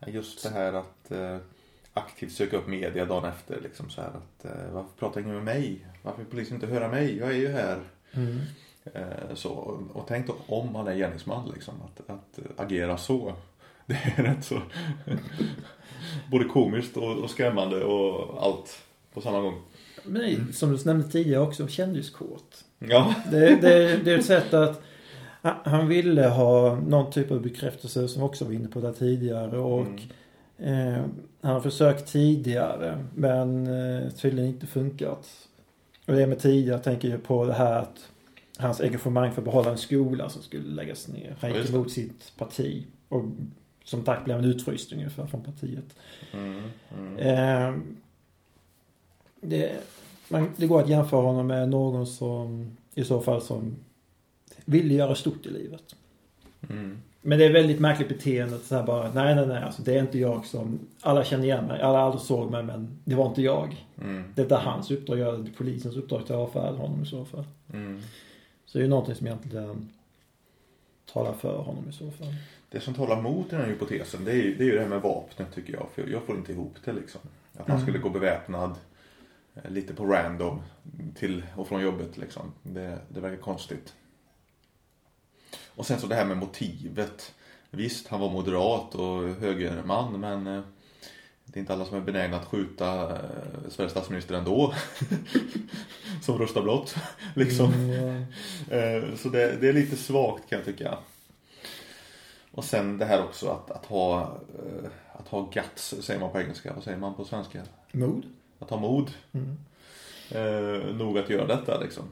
Just 0.07 0.43
det 0.43 0.49
här 0.49 0.73
att 0.73 1.11
eh, 1.11 1.37
aktivt 1.93 2.31
söka 2.31 2.57
upp 2.57 2.67
media 2.67 3.05
dagen 3.05 3.25
efter. 3.25 3.61
Liksom 3.63 3.89
så 3.89 4.01
här 4.01 4.07
att, 4.09 4.45
eh, 4.45 4.71
varför 4.73 4.89
pratar 4.99 5.21
ingen 5.21 5.35
med 5.35 5.43
mig? 5.43 5.85
Varför 6.01 6.17
vill 6.17 6.31
polisen 6.31 6.55
inte 6.55 6.67
höra 6.67 6.87
mig? 6.87 7.17
Jag 7.17 7.29
är 7.29 7.35
ju 7.35 7.47
här. 7.47 7.79
mm. 8.13 8.39
Eh, 8.93 9.33
så, 9.35 9.49
och 9.93 10.05
tänk 10.07 10.27
då 10.27 10.35
om 10.47 10.75
han 10.75 10.87
är 10.87 10.95
gärningsman 10.95 11.51
liksom. 11.53 11.73
Att, 11.81 12.09
att 12.09 12.59
agera 12.59 12.97
så. 12.97 13.33
Det 13.85 14.13
är 14.17 14.23
rätt 14.23 14.45
så 14.45 14.61
både 16.31 16.45
komiskt 16.45 16.97
och, 16.97 17.17
och 17.17 17.29
skrämmande 17.29 17.83
och 17.83 18.43
allt 18.43 18.79
på 19.13 19.21
samma 19.21 19.41
gång. 19.41 19.61
Men 20.03 20.53
som 20.53 20.71
du 20.77 20.83
nämnde 20.85 21.07
tidigare 21.07 21.41
också, 21.41 21.67
kändiskort. 21.67 22.55
Ja. 22.79 23.15
Det, 23.31 23.39
det, 23.61 23.97
det 24.03 24.11
är 24.13 24.17
ett 24.17 24.25
sätt 24.25 24.53
att 24.53 24.81
han- 25.41 25.87
ville 25.87 26.27
ha 26.27 26.75
någon 26.75 27.11
typ 27.11 27.31
av 27.31 27.41
bekräftelse 27.41 28.07
som 28.07 28.23
också 28.23 28.45
var 28.45 28.51
inne 28.51 28.67
på 28.67 28.79
det 28.81 28.93
tidigare 28.93 29.57
och 29.57 29.81
Mm. 29.81 29.99
Eh, 30.63 31.05
han 31.41 31.53
har 31.53 31.61
försökt 31.61 32.07
tidigare 32.07 33.05
men 33.15 33.67
eh, 33.67 34.09
tydligen 34.09 34.49
inte 34.49 34.67
funkat. 34.67 35.47
Och 36.05 36.13
det 36.13 36.27
med 36.27 36.39
tidigare 36.39 36.79
tänker 36.79 37.09
jag 37.09 37.23
på 37.23 37.45
det 37.45 37.53
här 37.53 37.79
att 37.79 38.09
hans 38.57 38.81
engagemang 38.81 39.31
för 39.31 39.41
att 39.41 39.45
behålla 39.45 39.71
en 39.71 39.77
skola 39.77 40.29
som 40.29 40.41
skulle 40.41 40.69
läggas 40.69 41.07
ner. 41.07 41.35
Han 41.39 41.53
gick 41.53 41.69
emot 41.69 41.91
sitt 41.91 42.33
parti 42.37 42.85
och 43.09 43.23
som 43.83 44.03
tack 44.03 44.25
blev 44.25 44.37
han 44.37 44.45
utfryst 44.45 44.93
ungefär 44.93 45.27
från 45.27 45.43
partiet. 45.43 45.95
Mm. 46.33 46.61
Mm. 46.97 47.17
Eh, 47.17 47.81
det, 49.41 49.71
man, 50.29 50.49
det 50.57 50.67
går 50.67 50.81
att 50.81 50.89
jämföra 50.89 51.21
honom 51.21 51.47
med 51.47 51.69
någon 51.69 52.07
som 52.07 52.77
i 52.93 53.03
så 53.03 53.21
fall 53.21 53.41
som 53.41 53.75
ville 54.65 54.93
göra 54.93 55.15
stort 55.15 55.45
i 55.45 55.49
livet. 55.49 55.95
Mm. 56.69 56.97
Men 57.25 57.39
det 57.39 57.45
är 57.45 57.53
väldigt 57.53 57.79
märkligt 57.79 58.07
beteende 58.09 58.55
att 58.55 58.63
så 58.63 58.75
här 58.75 58.83
bara 58.83 59.11
nej 59.13 59.35
nej 59.35 59.47
nej 59.47 59.63
alltså 59.63 59.81
det 59.81 59.93
är 59.95 59.99
inte 60.01 60.19
jag 60.19 60.45
som 60.45 60.79
alla 61.01 61.23
känner 61.23 61.43
igen 61.43 61.65
mig, 61.65 61.81
alla 61.81 61.99
aldrig 61.99 62.21
såg 62.21 62.51
mig 62.51 62.63
men 62.63 62.99
det 63.03 63.15
var 63.15 63.27
inte 63.27 63.41
jag. 63.41 63.85
Mm. 64.01 64.23
Det 64.35 64.51
är 64.51 64.55
hans 64.57 64.91
uppdrag, 64.91 65.19
jag 65.19 65.49
polisens 65.57 65.95
uppdrag 65.95 66.21
att 66.21 66.31
avfärda 66.31 66.77
honom 66.77 67.03
i 67.03 67.05
så 67.05 67.25
fall. 67.25 67.43
Mm. 67.73 68.01
Så 68.65 68.77
det 68.77 68.81
är 68.81 68.83
ju 68.83 68.89
någonting 68.89 69.15
som 69.15 69.27
egentligen 69.27 69.89
talar 71.13 71.33
för 71.33 71.57
honom 71.57 71.89
i 71.89 71.93
så 71.93 72.11
fall. 72.11 72.33
Det 72.69 72.79
som 72.79 72.93
talar 72.93 73.21
mot 73.21 73.49
den 73.49 73.59
här 73.61 73.67
hypotesen 73.67 74.25
det 74.25 74.31
är, 74.31 74.35
ju- 74.35 74.55
det 74.55 74.63
är 74.63 74.65
ju 74.65 74.71
det 74.75 74.81
här 74.81 74.89
med 74.89 75.01
vapnet 75.01 75.47
tycker 75.55 75.73
jag. 75.73 75.87
För 75.95 76.07
jag 76.11 76.23
får 76.23 76.35
inte 76.35 76.51
ihop 76.51 76.75
det 76.85 76.93
liksom. 76.93 77.21
Att 77.53 77.67
han 77.67 77.75
Mm. 77.75 77.81
skulle 77.81 77.97
gå 77.99 78.09
beväpnad 78.09 78.71
eh, 79.55 79.71
lite 79.71 79.93
på 79.93 80.05
random 80.05 80.59
till 81.15 81.43
och 81.55 81.67
från 81.67 81.81
jobbet 81.81 82.17
liksom. 82.17 82.51
Det, 82.63 82.97
det 83.09 83.19
verkar 83.19 83.37
konstigt. 83.41 83.93
Och 85.75 85.85
sen 85.85 85.99
så 85.99 86.07
det 86.07 86.15
här 86.15 86.25
med 86.25 86.37
motivet. 86.37 87.33
Visst, 87.69 88.07
han 88.07 88.19
var 88.19 88.29
moderat 88.29 88.95
och 88.95 89.23
högerman 89.29 90.19
men 90.19 90.47
eh, 90.47 90.61
det 91.45 91.57
är 91.57 91.61
inte 91.61 91.73
alla 91.73 91.85
som 91.85 91.97
är 91.97 92.01
benägna 92.01 92.37
att 92.37 92.45
skjuta 92.45 93.15
eh, 93.15 93.69
Sveriges 93.69 93.91
statsminister 93.91 94.35
ändå. 94.35 94.73
som 96.21 96.37
röstar 96.37 96.61
blått. 96.61 96.95
liksom. 97.35 97.73
Mm, 97.73 98.25
Eh, 98.69 99.15
Så 99.15 99.29
det, 99.29 99.57
det 99.61 99.69
är 99.69 99.73
lite 99.73 99.95
svagt 99.95 100.49
kan 100.49 100.57
jag 100.57 100.65
tycka. 100.65 100.97
Och 102.51 102.63
sen 102.63 102.97
det 102.97 103.05
här 103.05 103.23
också 103.23 103.49
att, 103.49 103.71
att 103.71 103.85
ha 103.85 104.37
att 105.13 105.27
ha 105.27 105.49
guts 105.53 105.95
säger 106.01 106.19
man 106.19 106.31
på 106.31 106.41
engelska. 106.41 106.73
Vad 106.73 106.83
säger 106.83 106.97
man 106.97 107.15
på 107.15 107.25
svenska? 107.25 107.61
mod. 107.91 108.23
Att 108.59 108.69
ha 108.69 108.77
mod. 108.79 109.11
Mm. 109.31 109.57
Eh, 110.31 110.95
nog 110.95 111.17
att 111.17 111.29
göra 111.29 111.45
detta 111.47 111.79
liksom. 111.79 112.03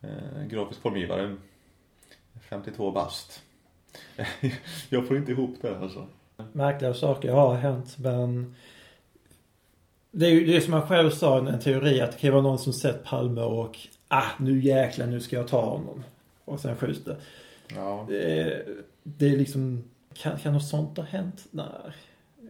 Eh, 0.00 0.46
grafisk 0.50 0.80
formgivare. 0.80 1.36
52 2.52 2.90
bast. 2.90 3.42
jag 4.88 5.08
får 5.08 5.16
inte 5.16 5.32
ihop 5.32 5.56
det 5.60 5.78
alltså. 5.78 6.06
Märkliga 6.52 6.94
saker 6.94 7.32
har 7.32 7.54
hänt 7.54 7.98
men 7.98 8.54
det 10.10 10.26
är 10.26 10.30
ju 10.30 10.46
det 10.46 10.56
är 10.56 10.60
som 10.60 10.72
han 10.72 10.88
själv 10.88 11.10
sa, 11.10 11.38
en 11.38 11.60
teori 11.60 12.00
att 12.00 12.12
det 12.12 12.18
kan 12.18 12.32
vara 12.32 12.42
någon 12.42 12.58
som 12.58 12.72
sett 12.72 13.04
Palme 13.04 13.40
och 13.40 13.78
ah, 14.08 14.28
nu 14.38 14.60
jäklar, 14.60 15.06
nu 15.06 15.20
ska 15.20 15.36
jag 15.36 15.48
ta 15.48 15.60
honom. 15.60 16.04
Och 16.44 16.60
sen 16.60 16.76
skjuts 16.76 17.04
det. 17.04 17.16
Ja. 17.74 18.06
Det 18.08 18.40
är, 18.40 18.64
det 19.02 19.26
är 19.26 19.36
liksom, 19.36 19.84
kan, 20.14 20.38
kan 20.38 20.52
något 20.52 20.66
sånt 20.66 20.96
ha 20.96 21.04
hänt? 21.04 21.46
Nej. 21.50 21.66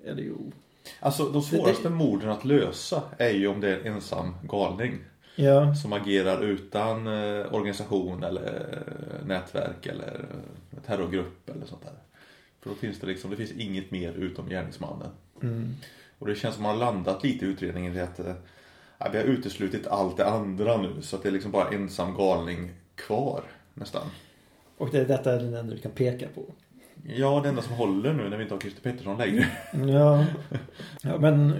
Eller 0.04 0.22
jo. 0.22 0.52
Alltså 1.00 1.28
de 1.28 1.42
svåraste 1.42 1.90
morden 1.90 2.30
att 2.30 2.44
lösa 2.44 3.02
är 3.18 3.30
ju 3.30 3.48
om 3.48 3.60
det 3.60 3.68
är 3.68 3.80
en 3.80 3.94
ensam 3.94 4.34
galning. 4.42 4.98
Ja. 5.36 5.74
Som 5.74 5.92
agerar 5.92 6.42
utan 6.42 7.06
eh, 7.06 7.54
organisation 7.54 8.22
eller 8.22 8.42
eh, 8.42 9.26
nätverk 9.26 9.86
eller 9.86 10.26
eh, 10.70 10.82
terrorgrupp 10.86 11.50
eller 11.50 11.66
sånt 11.66 11.82
där. 11.82 11.94
För 12.60 12.70
då 12.70 12.76
finns 12.76 13.00
det 13.00 13.06
liksom, 13.06 13.30
det 13.30 13.36
finns 13.36 13.52
inget 13.52 13.90
mer 13.90 14.12
utom 14.12 14.48
gärningsmannen. 14.48 15.08
Mm. 15.42 15.74
Och 16.18 16.26
det 16.26 16.34
känns 16.34 16.54
som 16.54 16.62
man 16.62 16.78
har 16.78 16.86
landat 16.86 17.24
lite 17.24 17.44
i 17.44 17.48
utredningen 17.48 17.96
i 17.96 18.00
att 18.00 18.20
ja, 18.98 19.08
vi 19.12 19.18
har 19.18 19.24
uteslutit 19.24 19.86
allt 19.86 20.16
det 20.16 20.26
andra 20.26 20.76
nu 20.76 21.02
så 21.02 21.16
att 21.16 21.22
det 21.22 21.28
är 21.28 21.32
liksom 21.32 21.50
bara 21.50 21.68
ensam 21.68 22.14
galning 22.14 22.70
kvar 22.94 23.42
nästan. 23.74 24.06
Och 24.78 24.90
det, 24.90 25.04
detta 25.04 25.32
är 25.32 25.38
den 25.38 25.54
enda 25.54 25.74
vi 25.74 25.80
kan 25.80 25.92
peka 25.92 26.26
på. 26.34 26.44
Ja, 27.06 27.40
det 27.42 27.48
enda 27.48 27.62
som 27.62 27.72
håller 27.72 28.12
nu 28.12 28.28
när 28.28 28.36
vi 28.36 28.42
inte 28.42 28.54
har 28.54 28.60
Christer 28.60 28.82
Pettersson 28.82 29.18
längre. 29.18 29.46
Ja. 29.72 30.24
ja 31.02 31.18
men 31.18 31.54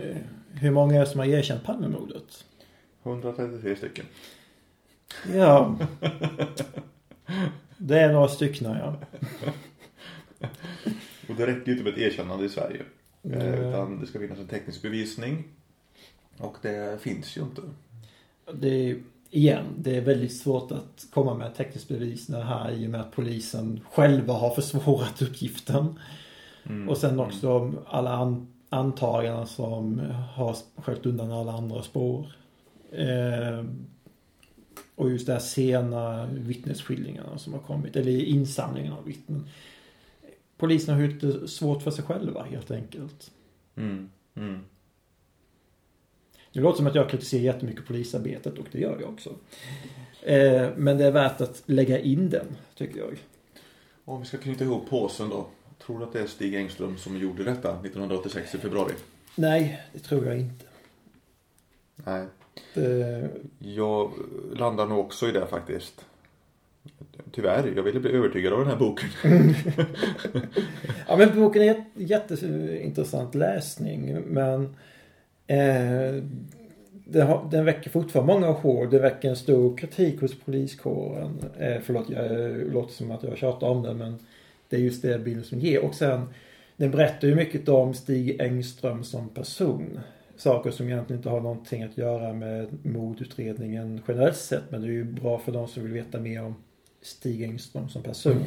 hur 0.52 0.70
många 0.70 0.94
är 0.94 1.00
det 1.00 1.06
som 1.06 1.20
har 1.20 1.26
erkänt 1.26 1.64
Palmemordet? 1.64 2.44
133 3.03 3.76
stycken. 3.76 4.05
Ja. 5.34 5.78
Det 7.76 8.00
är 8.00 8.12
några 8.12 8.28
stycken 8.28 8.70
ja. 8.70 8.96
Och 11.28 11.34
det 11.36 11.46
räcker 11.46 11.66
ju 11.66 11.72
inte 11.72 11.84
med 11.84 11.92
ett 11.92 11.98
erkännande 11.98 12.44
i 12.44 12.48
Sverige. 12.48 12.82
Nej. 13.22 13.48
Utan 13.48 14.00
det 14.00 14.07
ska 14.07 14.18
finnas 14.18 14.38
en 14.38 14.46
teknisk 14.46 14.82
bevisning. 14.82 15.44
Och 16.38 16.57
det 16.62 17.03
finns 17.03 17.36
ju 17.36 17.40
inte. 17.40 17.62
Det 18.55 18.90
är, 18.90 19.03
igen, 19.30 19.64
det 19.78 19.96
är 19.96 20.00
väldigt 20.00 20.36
svårt 20.36 20.72
att 20.72 21.07
komma 21.11 21.34
med 21.34 21.55
tekniskt 21.55 21.88
bevis 21.88 22.28
när 22.28 22.42
här 22.42 22.70
i 22.70 22.86
och 22.86 22.90
med 22.90 23.00
att 23.00 23.12
polisen 23.12 23.80
själva 23.92 24.32
har 24.32 24.55
försvårat 24.55 25.22
uppgiften. 25.22 25.98
Mm. 26.64 26.88
Och 26.88 26.98
sen 26.98 27.20
också 27.20 27.53
om 27.53 27.78
alla 27.86 28.11
an, 28.11 28.53
antaganden 28.68 29.46
som 29.46 30.00
har 30.34 30.57
sköljt 30.76 31.07
undan 31.07 31.32
alla 31.32 31.53
andra 31.53 31.82
spår. 31.82 32.32
Eh, 32.93 33.64
och 34.95 35.11
just 35.11 35.26
det 35.26 35.32
här 35.32 35.40
sena 35.40 36.26
vittnesskildringarna 36.26 37.38
som 37.38 37.53
har 37.53 37.61
kommit, 37.61 37.97
eller 37.97 38.24
insamlingen 38.24 38.93
av 38.93 39.05
vittnen. 39.05 39.49
Polisen 40.57 40.95
har 40.95 41.03
gjort 41.03 41.20
det 41.20 41.49
svårt 41.49 41.82
för 41.82 41.90
sig 41.90 42.05
själva 42.05 42.43
helt 42.43 42.70
enkelt. 42.70 43.30
Mm. 43.76 44.11
Mm. 44.34 44.61
Det 46.53 46.61
låter 46.61 46.76
som 46.76 46.86
att 46.86 46.95
jag 46.95 47.11
kritiserar 47.11 47.43
jättemycket 47.43 47.86
polisarbetet 47.86 48.59
och 48.59 48.66
det 48.72 48.78
gör 48.78 49.01
jag 49.01 49.11
också. 49.11 49.34
Eh, 50.22 50.70
men 50.76 50.99
det 50.99 51.07
är 51.07 51.12
värt 51.12 51.40
att 51.40 51.62
lägga 51.66 51.99
in 51.99 52.30
den, 52.30 52.47
tycker 52.74 52.99
jag. 52.99 53.18
Om 54.05 54.20
vi 54.20 54.26
ska 54.26 54.38
knyta 54.38 54.64
ihop 54.64 54.90
påsen 54.90 55.28
då. 55.28 55.47
Tror 55.86 55.99
du 55.99 56.05
att 56.05 56.12
det 56.12 56.20
är 56.20 56.26
Stig 56.26 56.55
Engström 56.55 56.99
som 56.99 57.16
gjorde 57.16 57.45
detta 57.45 57.80
1986 57.80 58.55
i 58.55 58.59
februari? 58.59 58.93
Nej, 59.34 59.82
det 59.93 59.99
tror 59.99 60.26
jag 60.26 60.38
inte. 60.38 60.64
Nej. 61.97 62.26
Det, 62.74 63.00
eh, 63.00 63.28
Jag 63.59 64.11
landar 64.53 64.86
nog 64.86 64.98
också 64.98 65.28
i 65.28 65.32
det 65.32 65.46
faktiskt. 65.46 66.07
Tyvärr, 67.32 67.72
jag 67.76 67.82
ville 67.82 68.00
bli 68.00 68.11
övertygad 68.11 68.53
av 68.53 68.59
den 68.59 68.68
här 68.68 68.76
boken. 68.76 69.09
ja, 71.09 71.16
men 71.16 71.40
boken 71.40 71.62
är 71.62 71.84
jätteintressant 71.94 73.34
läsning, 73.34 74.18
men 74.26 74.76
eh, 75.46 76.22
har, 77.20 77.48
den 77.50 77.64
väcker 77.64 77.90
fortfarande 77.90 78.34
många 78.34 78.50
hår. 78.50 78.86
Det 78.86 78.98
väcker 78.98 79.28
en 79.28 79.36
stor 79.36 79.76
kritik 79.76 80.20
hos 80.20 80.40
poliskåren. 80.40 81.44
Eh, 81.59 81.76
förlåt, 81.82 82.11
jag 82.11 82.53
låter 82.72 82.94
som 82.94 83.11
att 83.11 83.22
jag 83.22 83.38
tjatar 83.38 83.66
om 83.66 83.82
det, 83.82 83.94
men 83.94 84.18
det 84.68 84.76
är 84.76 84.80
just 84.80 85.03
det 85.03 85.18
bilden 85.18 85.44
som 85.44 85.61
ger. 85.61 85.84
Och 85.84 85.94
sen, 85.94 86.28
den 86.76 86.90
berättar 86.90 87.28
ju 87.28 87.34
mycket 87.34 87.68
om 87.68 87.94
Stig 87.94 88.40
Engström 88.40 89.05
som 89.05 89.28
person. 89.28 90.00
Saker 90.43 90.70
som 90.70 90.88
egentligen 90.88 91.18
inte 91.18 91.30
har 91.30 91.40
någonting 91.40 91.82
att 91.82 91.99
göra 91.99 92.32
med 92.32 92.86
mordutredningen 92.86 94.03
generellt 94.09 94.36
sett. 94.36 94.70
Men 94.70 94.80
det 94.80 94.86
är 94.86 94.93
ju 94.93 95.05
bra 95.05 95.38
för 95.38 95.53
de 95.53 95.68
som 95.68 95.82
vill 95.82 95.93
veta 95.93 96.20
mer 96.20 96.43
om 96.43 96.55
Stig 97.03 97.43
Engström 97.43 97.88
som 97.88 98.03
person. 98.03 98.45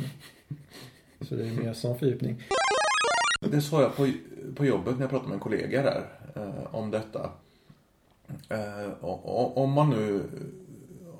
Så 1.22 1.36
det 1.36 1.48
är 1.48 1.64
mer 1.64 1.74
sån 1.74 2.00
fördjupning. 2.00 2.43
Det 3.41 3.62
sa 3.62 3.82
jag 3.82 3.96
på, 3.96 4.12
på 4.56 4.66
jobbet 4.66 4.93
när 4.93 5.02
jag 5.02 5.10
pratade 5.10 5.28
med 5.28 5.36
en 5.36 5.39
kollega 5.39 5.82
där 5.82 6.06
eh, 6.36 6.76
om 6.76 6.91
detta. 6.91 7.32
Eh, 8.50 8.91
och, 9.02 9.26
och, 9.26 9.58
om 9.58 9.72
man 9.72 9.89
nu 9.89 10.24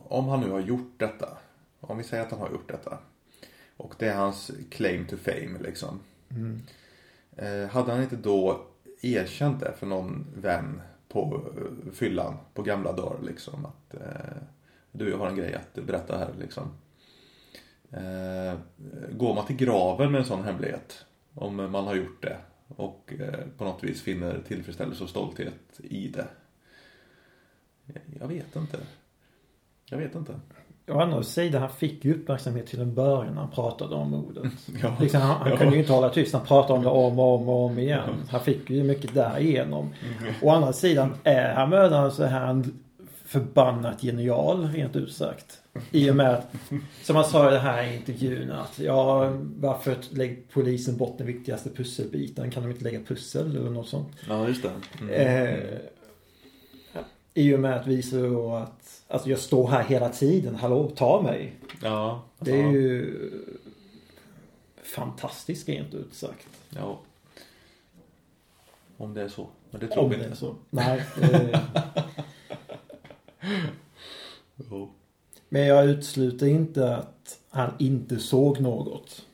om 0.08 0.28
han 0.28 0.40
nu 0.40 0.50
har 0.50 0.60
gjort 0.60 0.94
detta. 0.98 1.38
Om 1.80 1.98
vi 1.98 2.04
säger 2.04 2.24
att 2.24 2.32
han 2.32 2.40
har 2.40 2.50
gjort 2.50 2.72
detta. 2.72 2.98
Och 3.78 3.94
det 4.00 4.08
är 4.08 4.16
hans 4.16 4.52
claim 4.70 5.06
to 5.06 5.16
fame 5.18 5.60
liksom. 5.60 6.00
Mm. 6.30 6.62
Eh, 7.38 7.70
hade 7.70 7.92
han 7.92 8.04
inte 8.04 8.16
då 8.16 8.66
erkänt 9.02 9.60
det 9.60 9.74
för 9.80 9.86
någon 9.88 10.26
vän 10.36 10.82
på 11.08 11.52
eh, 11.58 11.92
fyllan 11.94 12.38
på 12.54 12.62
gamla 12.62 12.92
dagar 12.94 13.22
liksom 13.24 13.66
att 13.66 13.94
eh, 13.94 14.38
du 14.92 15.10
jag 15.10 15.18
har 15.18 15.28
en 15.28 15.36
grej 15.36 15.54
att 15.54 15.86
berätta 15.86 16.18
här 16.18 16.34
liksom. 16.40 16.64
Eh, 17.92 18.60
går 19.12 19.36
man 19.36 19.46
till 19.46 19.56
graven 19.56 20.12
med 20.12 20.20
en 20.20 20.26
sån 20.26 20.44
hemlighet 20.44 21.06
om 21.34 21.56
man 21.56 21.88
har 21.88 21.96
gjort 21.96 22.22
det 22.22 22.38
och 22.68 23.14
eh, 23.20 23.48
på 23.58 23.64
något 23.64 23.84
vis 23.84 24.02
finner 24.02 24.42
tillfredsställelse 24.48 25.04
och 25.04 25.10
stolthet 25.10 25.80
i 25.80 26.08
det. 26.08 26.28
Jag 28.20 28.28
vet 28.28 28.56
inte. 28.56 28.78
Jag 29.86 29.98
vet 29.98 30.16
inte. 30.16 30.40
Å 30.88 31.00
andra 31.00 31.24
sidan, 31.24 31.62
han 31.62 31.72
fick 31.72 32.06
ju 32.06 32.14
uppmärksamhet 32.14 32.68
till 32.68 32.82
en 32.82 32.94
början 32.94 33.34
när 33.34 33.42
han 33.42 33.52
pratade 33.52 33.96
om 33.96 34.10
mordet. 34.12 34.44
Ja. 34.82 34.96
Liksom, 35.00 35.22
han 35.22 35.38
han 35.42 35.52
Ja. 35.52 35.58
kunde 35.58 35.74
ju 35.76 35.82
inte 35.82 35.94
hålla 35.94 36.10
tyst. 36.10 36.34
Han 36.34 36.46
pratade 36.46 36.74
om 36.74 36.84
det 36.84 36.90
om 36.90 37.20
och 37.20 37.36
om 37.42 37.50
och 37.50 37.66
om 37.66 37.80
igen. 37.80 38.10
Han 38.30 38.42
fick 38.42 38.70
ju 38.70 38.84
mycket 38.84 39.14
därigenom. 39.14 39.94
Å 40.42 40.50
andra 40.50 40.74
sidan, 40.74 41.14
är 41.24 41.54
han 41.54 41.70
mördaren 41.70 42.12
så 42.12 42.24
är 42.24 42.28
han 42.30 42.74
förbannat 43.26 44.02
genial, 44.04 44.68
rent 44.74 44.96
ut 44.96 45.12
sagt. 45.14 45.46
I 45.92 46.12
och 46.12 46.16
med 46.16 46.30
att, 46.34 46.52
som 47.04 47.16
han 47.16 47.26
sa 47.26 47.50
i 47.50 47.52
den 47.54 47.62
här 47.62 47.94
intervjun, 47.94 48.52
att 48.52 48.80
ja, 48.80 49.30
varför 49.60 49.96
lägger 50.10 50.38
polisen 50.54 50.98
bort 50.98 51.18
den 51.18 51.28
viktigaste 51.28 51.70
pusselbiten? 51.70 52.52
Kan 52.52 52.64
de 52.64 52.72
inte 52.72 52.84
lägga 52.84 53.00
pussel 53.00 53.56
eller 53.58 53.70
något 53.70 53.88
sånt? 53.88 54.08
Ja, 54.30 54.48
just 54.48 54.64
det. 54.64 54.70
Mm. 55.02 55.14
Eh, 55.14 55.60
I 57.38 57.56
och 57.56 57.60
med 57.60 57.76
att 57.76 57.88
visa 57.88 58.18
då 58.18 58.52
att, 58.56 59.04
alltså 59.08 59.30
jag 59.30 59.40
står 59.40 59.68
här 59.68 59.84
hela 59.84 60.10
tiden, 60.10 60.56
hallå, 60.56 60.92
ta 60.96 61.22
mig. 61.22 61.54
Ja. 61.82 62.24
Det 62.40 62.52
är 62.52 62.64
ja. 62.66 62.72
ju 62.72 63.16
fantastiskt 64.84 65.70
rent 65.70 65.94
ut 65.94 66.14
sagt. 66.14 66.48
Ja. 66.70 67.00
Om 68.98 69.14
det 69.14 69.22
är 69.22 69.28
så. 69.28 69.48
Men 69.72 69.80
det 69.82 69.88
tror 69.88 70.04
Om 70.04 70.10
vi 70.10 70.16
det 70.16 70.22
är 70.22 70.26
inte. 70.26 70.38
så. 70.38 70.56
Nej. 70.70 71.04
eh, 71.22 71.60
Jo. 74.56 74.90
Men 75.50 75.66
jag 75.68 75.86
utesluter 75.86 76.48
inte 76.48 76.96
att 76.96 77.40
han 77.50 77.72
inte 77.80 78.20
såg 78.20 78.60
något. 78.60 79.26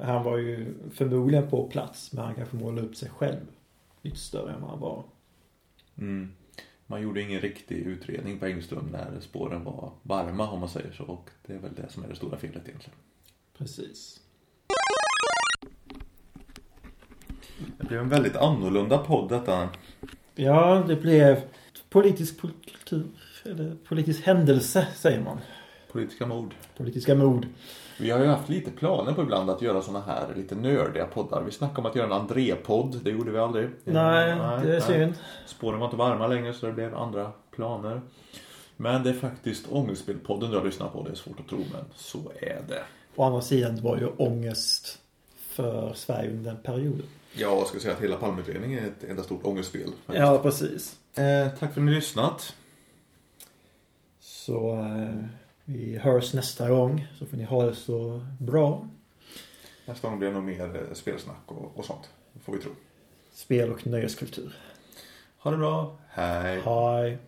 Han 0.00 0.24
var 0.24 0.38
ju 0.38 0.74
förmodligen 0.94 1.48
på 1.50 1.68
plats 1.68 2.12
men 2.12 2.24
han 2.24 2.34
kanske 2.34 2.56
målade 2.56 2.86
upp 2.86 2.96
sig 2.96 3.10
själv 3.10 3.40
lite 4.02 4.18
större 4.18 4.52
än 4.52 4.60
vad 4.60 4.70
han 4.70 4.80
var. 4.80 5.04
Mm. 5.98 6.32
Man 6.86 7.02
gjorde 7.02 7.22
ingen 7.22 7.40
riktig 7.40 7.76
utredning 7.76 8.38
på 8.38 8.46
Engström 8.46 8.88
när 8.92 9.20
spåren 9.20 9.64
var 9.64 9.92
varma 10.02 10.50
om 10.50 10.60
man 10.60 10.68
säger 10.68 10.92
så. 10.92 11.04
Och 11.04 11.30
det 11.46 11.52
är 11.52 11.58
väl 11.58 11.74
det 11.74 11.88
som 11.88 12.04
är 12.04 12.08
det 12.08 12.16
stora 12.16 12.38
felet 12.38 12.68
egentligen. 12.68 12.98
Precis. 13.58 14.20
Det 17.78 17.84
blev 17.88 18.00
en 18.00 18.08
väldigt 18.08 18.36
annorlunda 18.36 18.98
podd 18.98 19.28
detta. 19.28 19.68
Ja, 20.34 20.84
det 20.88 20.96
blev 20.96 21.40
politisk 21.88 22.40
kultur, 22.40 23.06
eller 23.44 23.76
politisk 23.88 24.26
händelse 24.26 24.86
säger 24.96 25.20
man. 25.20 25.38
Politiska 25.92 26.26
mord. 26.26 26.54
Politiska 26.76 27.14
mord. 27.14 27.46
Vi 27.98 28.10
har 28.10 28.20
ju 28.20 28.26
haft 28.26 28.48
lite 28.48 28.70
planer 28.70 29.12
på 29.12 29.22
ibland 29.22 29.50
att 29.50 29.62
göra 29.62 29.82
såna 29.82 30.00
här 30.00 30.34
lite 30.36 30.54
nördiga 30.54 31.06
poddar. 31.06 31.42
Vi 31.42 31.50
snackade 31.50 31.80
om 31.80 31.86
att 31.86 31.96
göra 31.96 32.06
en 32.06 32.12
André-podd. 32.12 33.00
Det 33.04 33.10
gjorde 33.10 33.30
vi 33.30 33.38
aldrig. 33.38 33.70
Nej, 33.84 34.26
det 34.26 34.42
är 34.42 34.66
nej. 34.66 34.80
synd. 34.80 35.14
Spåren 35.46 35.78
var 35.78 35.86
inte 35.86 35.96
varma 35.96 36.26
längre 36.26 36.54
så 36.54 36.66
det 36.66 36.72
blev 36.72 36.94
andra 36.96 37.32
planer. 37.50 38.00
Men 38.76 39.02
det 39.02 39.10
är 39.10 39.14
faktiskt 39.14 39.66
Ångestspelpodden 39.72 40.50
du 40.50 40.56
har 40.56 40.64
lyssnat 40.64 40.92
på. 40.92 41.02
Det 41.02 41.10
är 41.10 41.14
svårt 41.14 41.40
att 41.40 41.48
tro 41.48 41.58
men 41.58 41.84
så 41.94 42.18
är 42.40 42.62
det. 42.68 42.82
Å 43.16 43.24
andra 43.24 43.40
sidan 43.40 43.82
var 43.82 43.96
ju 43.96 44.06
ångest 44.06 44.98
för 45.36 45.92
Sverige 45.94 46.30
under 46.30 46.52
den 46.52 46.62
perioden. 46.62 47.06
Ja, 47.34 47.56
jag 47.58 47.66
ska 47.66 47.80
säga 47.80 47.94
att 47.94 48.02
hela 48.02 48.16
Palmeutredningen 48.16 48.84
är 48.84 48.88
ett 48.88 49.04
enda 49.04 49.22
stort 49.22 49.46
ångestspel. 49.46 49.90
Ja, 50.06 50.38
precis. 50.42 50.96
Eh, 51.14 51.48
tack 51.48 51.58
för 51.58 51.66
att 51.66 51.76
ni 51.76 51.92
har 51.92 51.96
lyssnat. 51.96 52.54
Så 54.20 54.72
eh, 54.72 55.24
vi 55.64 55.98
hörs 55.98 56.34
nästa 56.34 56.68
gång. 56.68 57.06
Så 57.18 57.26
får 57.26 57.36
ni 57.36 57.44
ha 57.44 57.66
det 57.66 57.74
så 57.74 58.26
bra. 58.38 58.88
Nästa 59.86 60.08
gång 60.08 60.18
blir 60.18 60.28
det 60.28 60.34
nog 60.34 60.44
mer 60.44 60.76
eh, 60.76 60.94
spelsnack 60.94 61.42
och, 61.46 61.78
och 61.78 61.84
sånt. 61.84 62.10
Får 62.44 62.52
vi 62.52 62.58
tro. 62.58 62.70
Spel 63.32 63.72
och 63.72 63.86
nöjeskultur. 63.86 64.56
Ha 65.38 65.50
det 65.50 65.56
bra. 65.56 65.96
Hej. 66.08 66.60
Hej. 66.64 67.18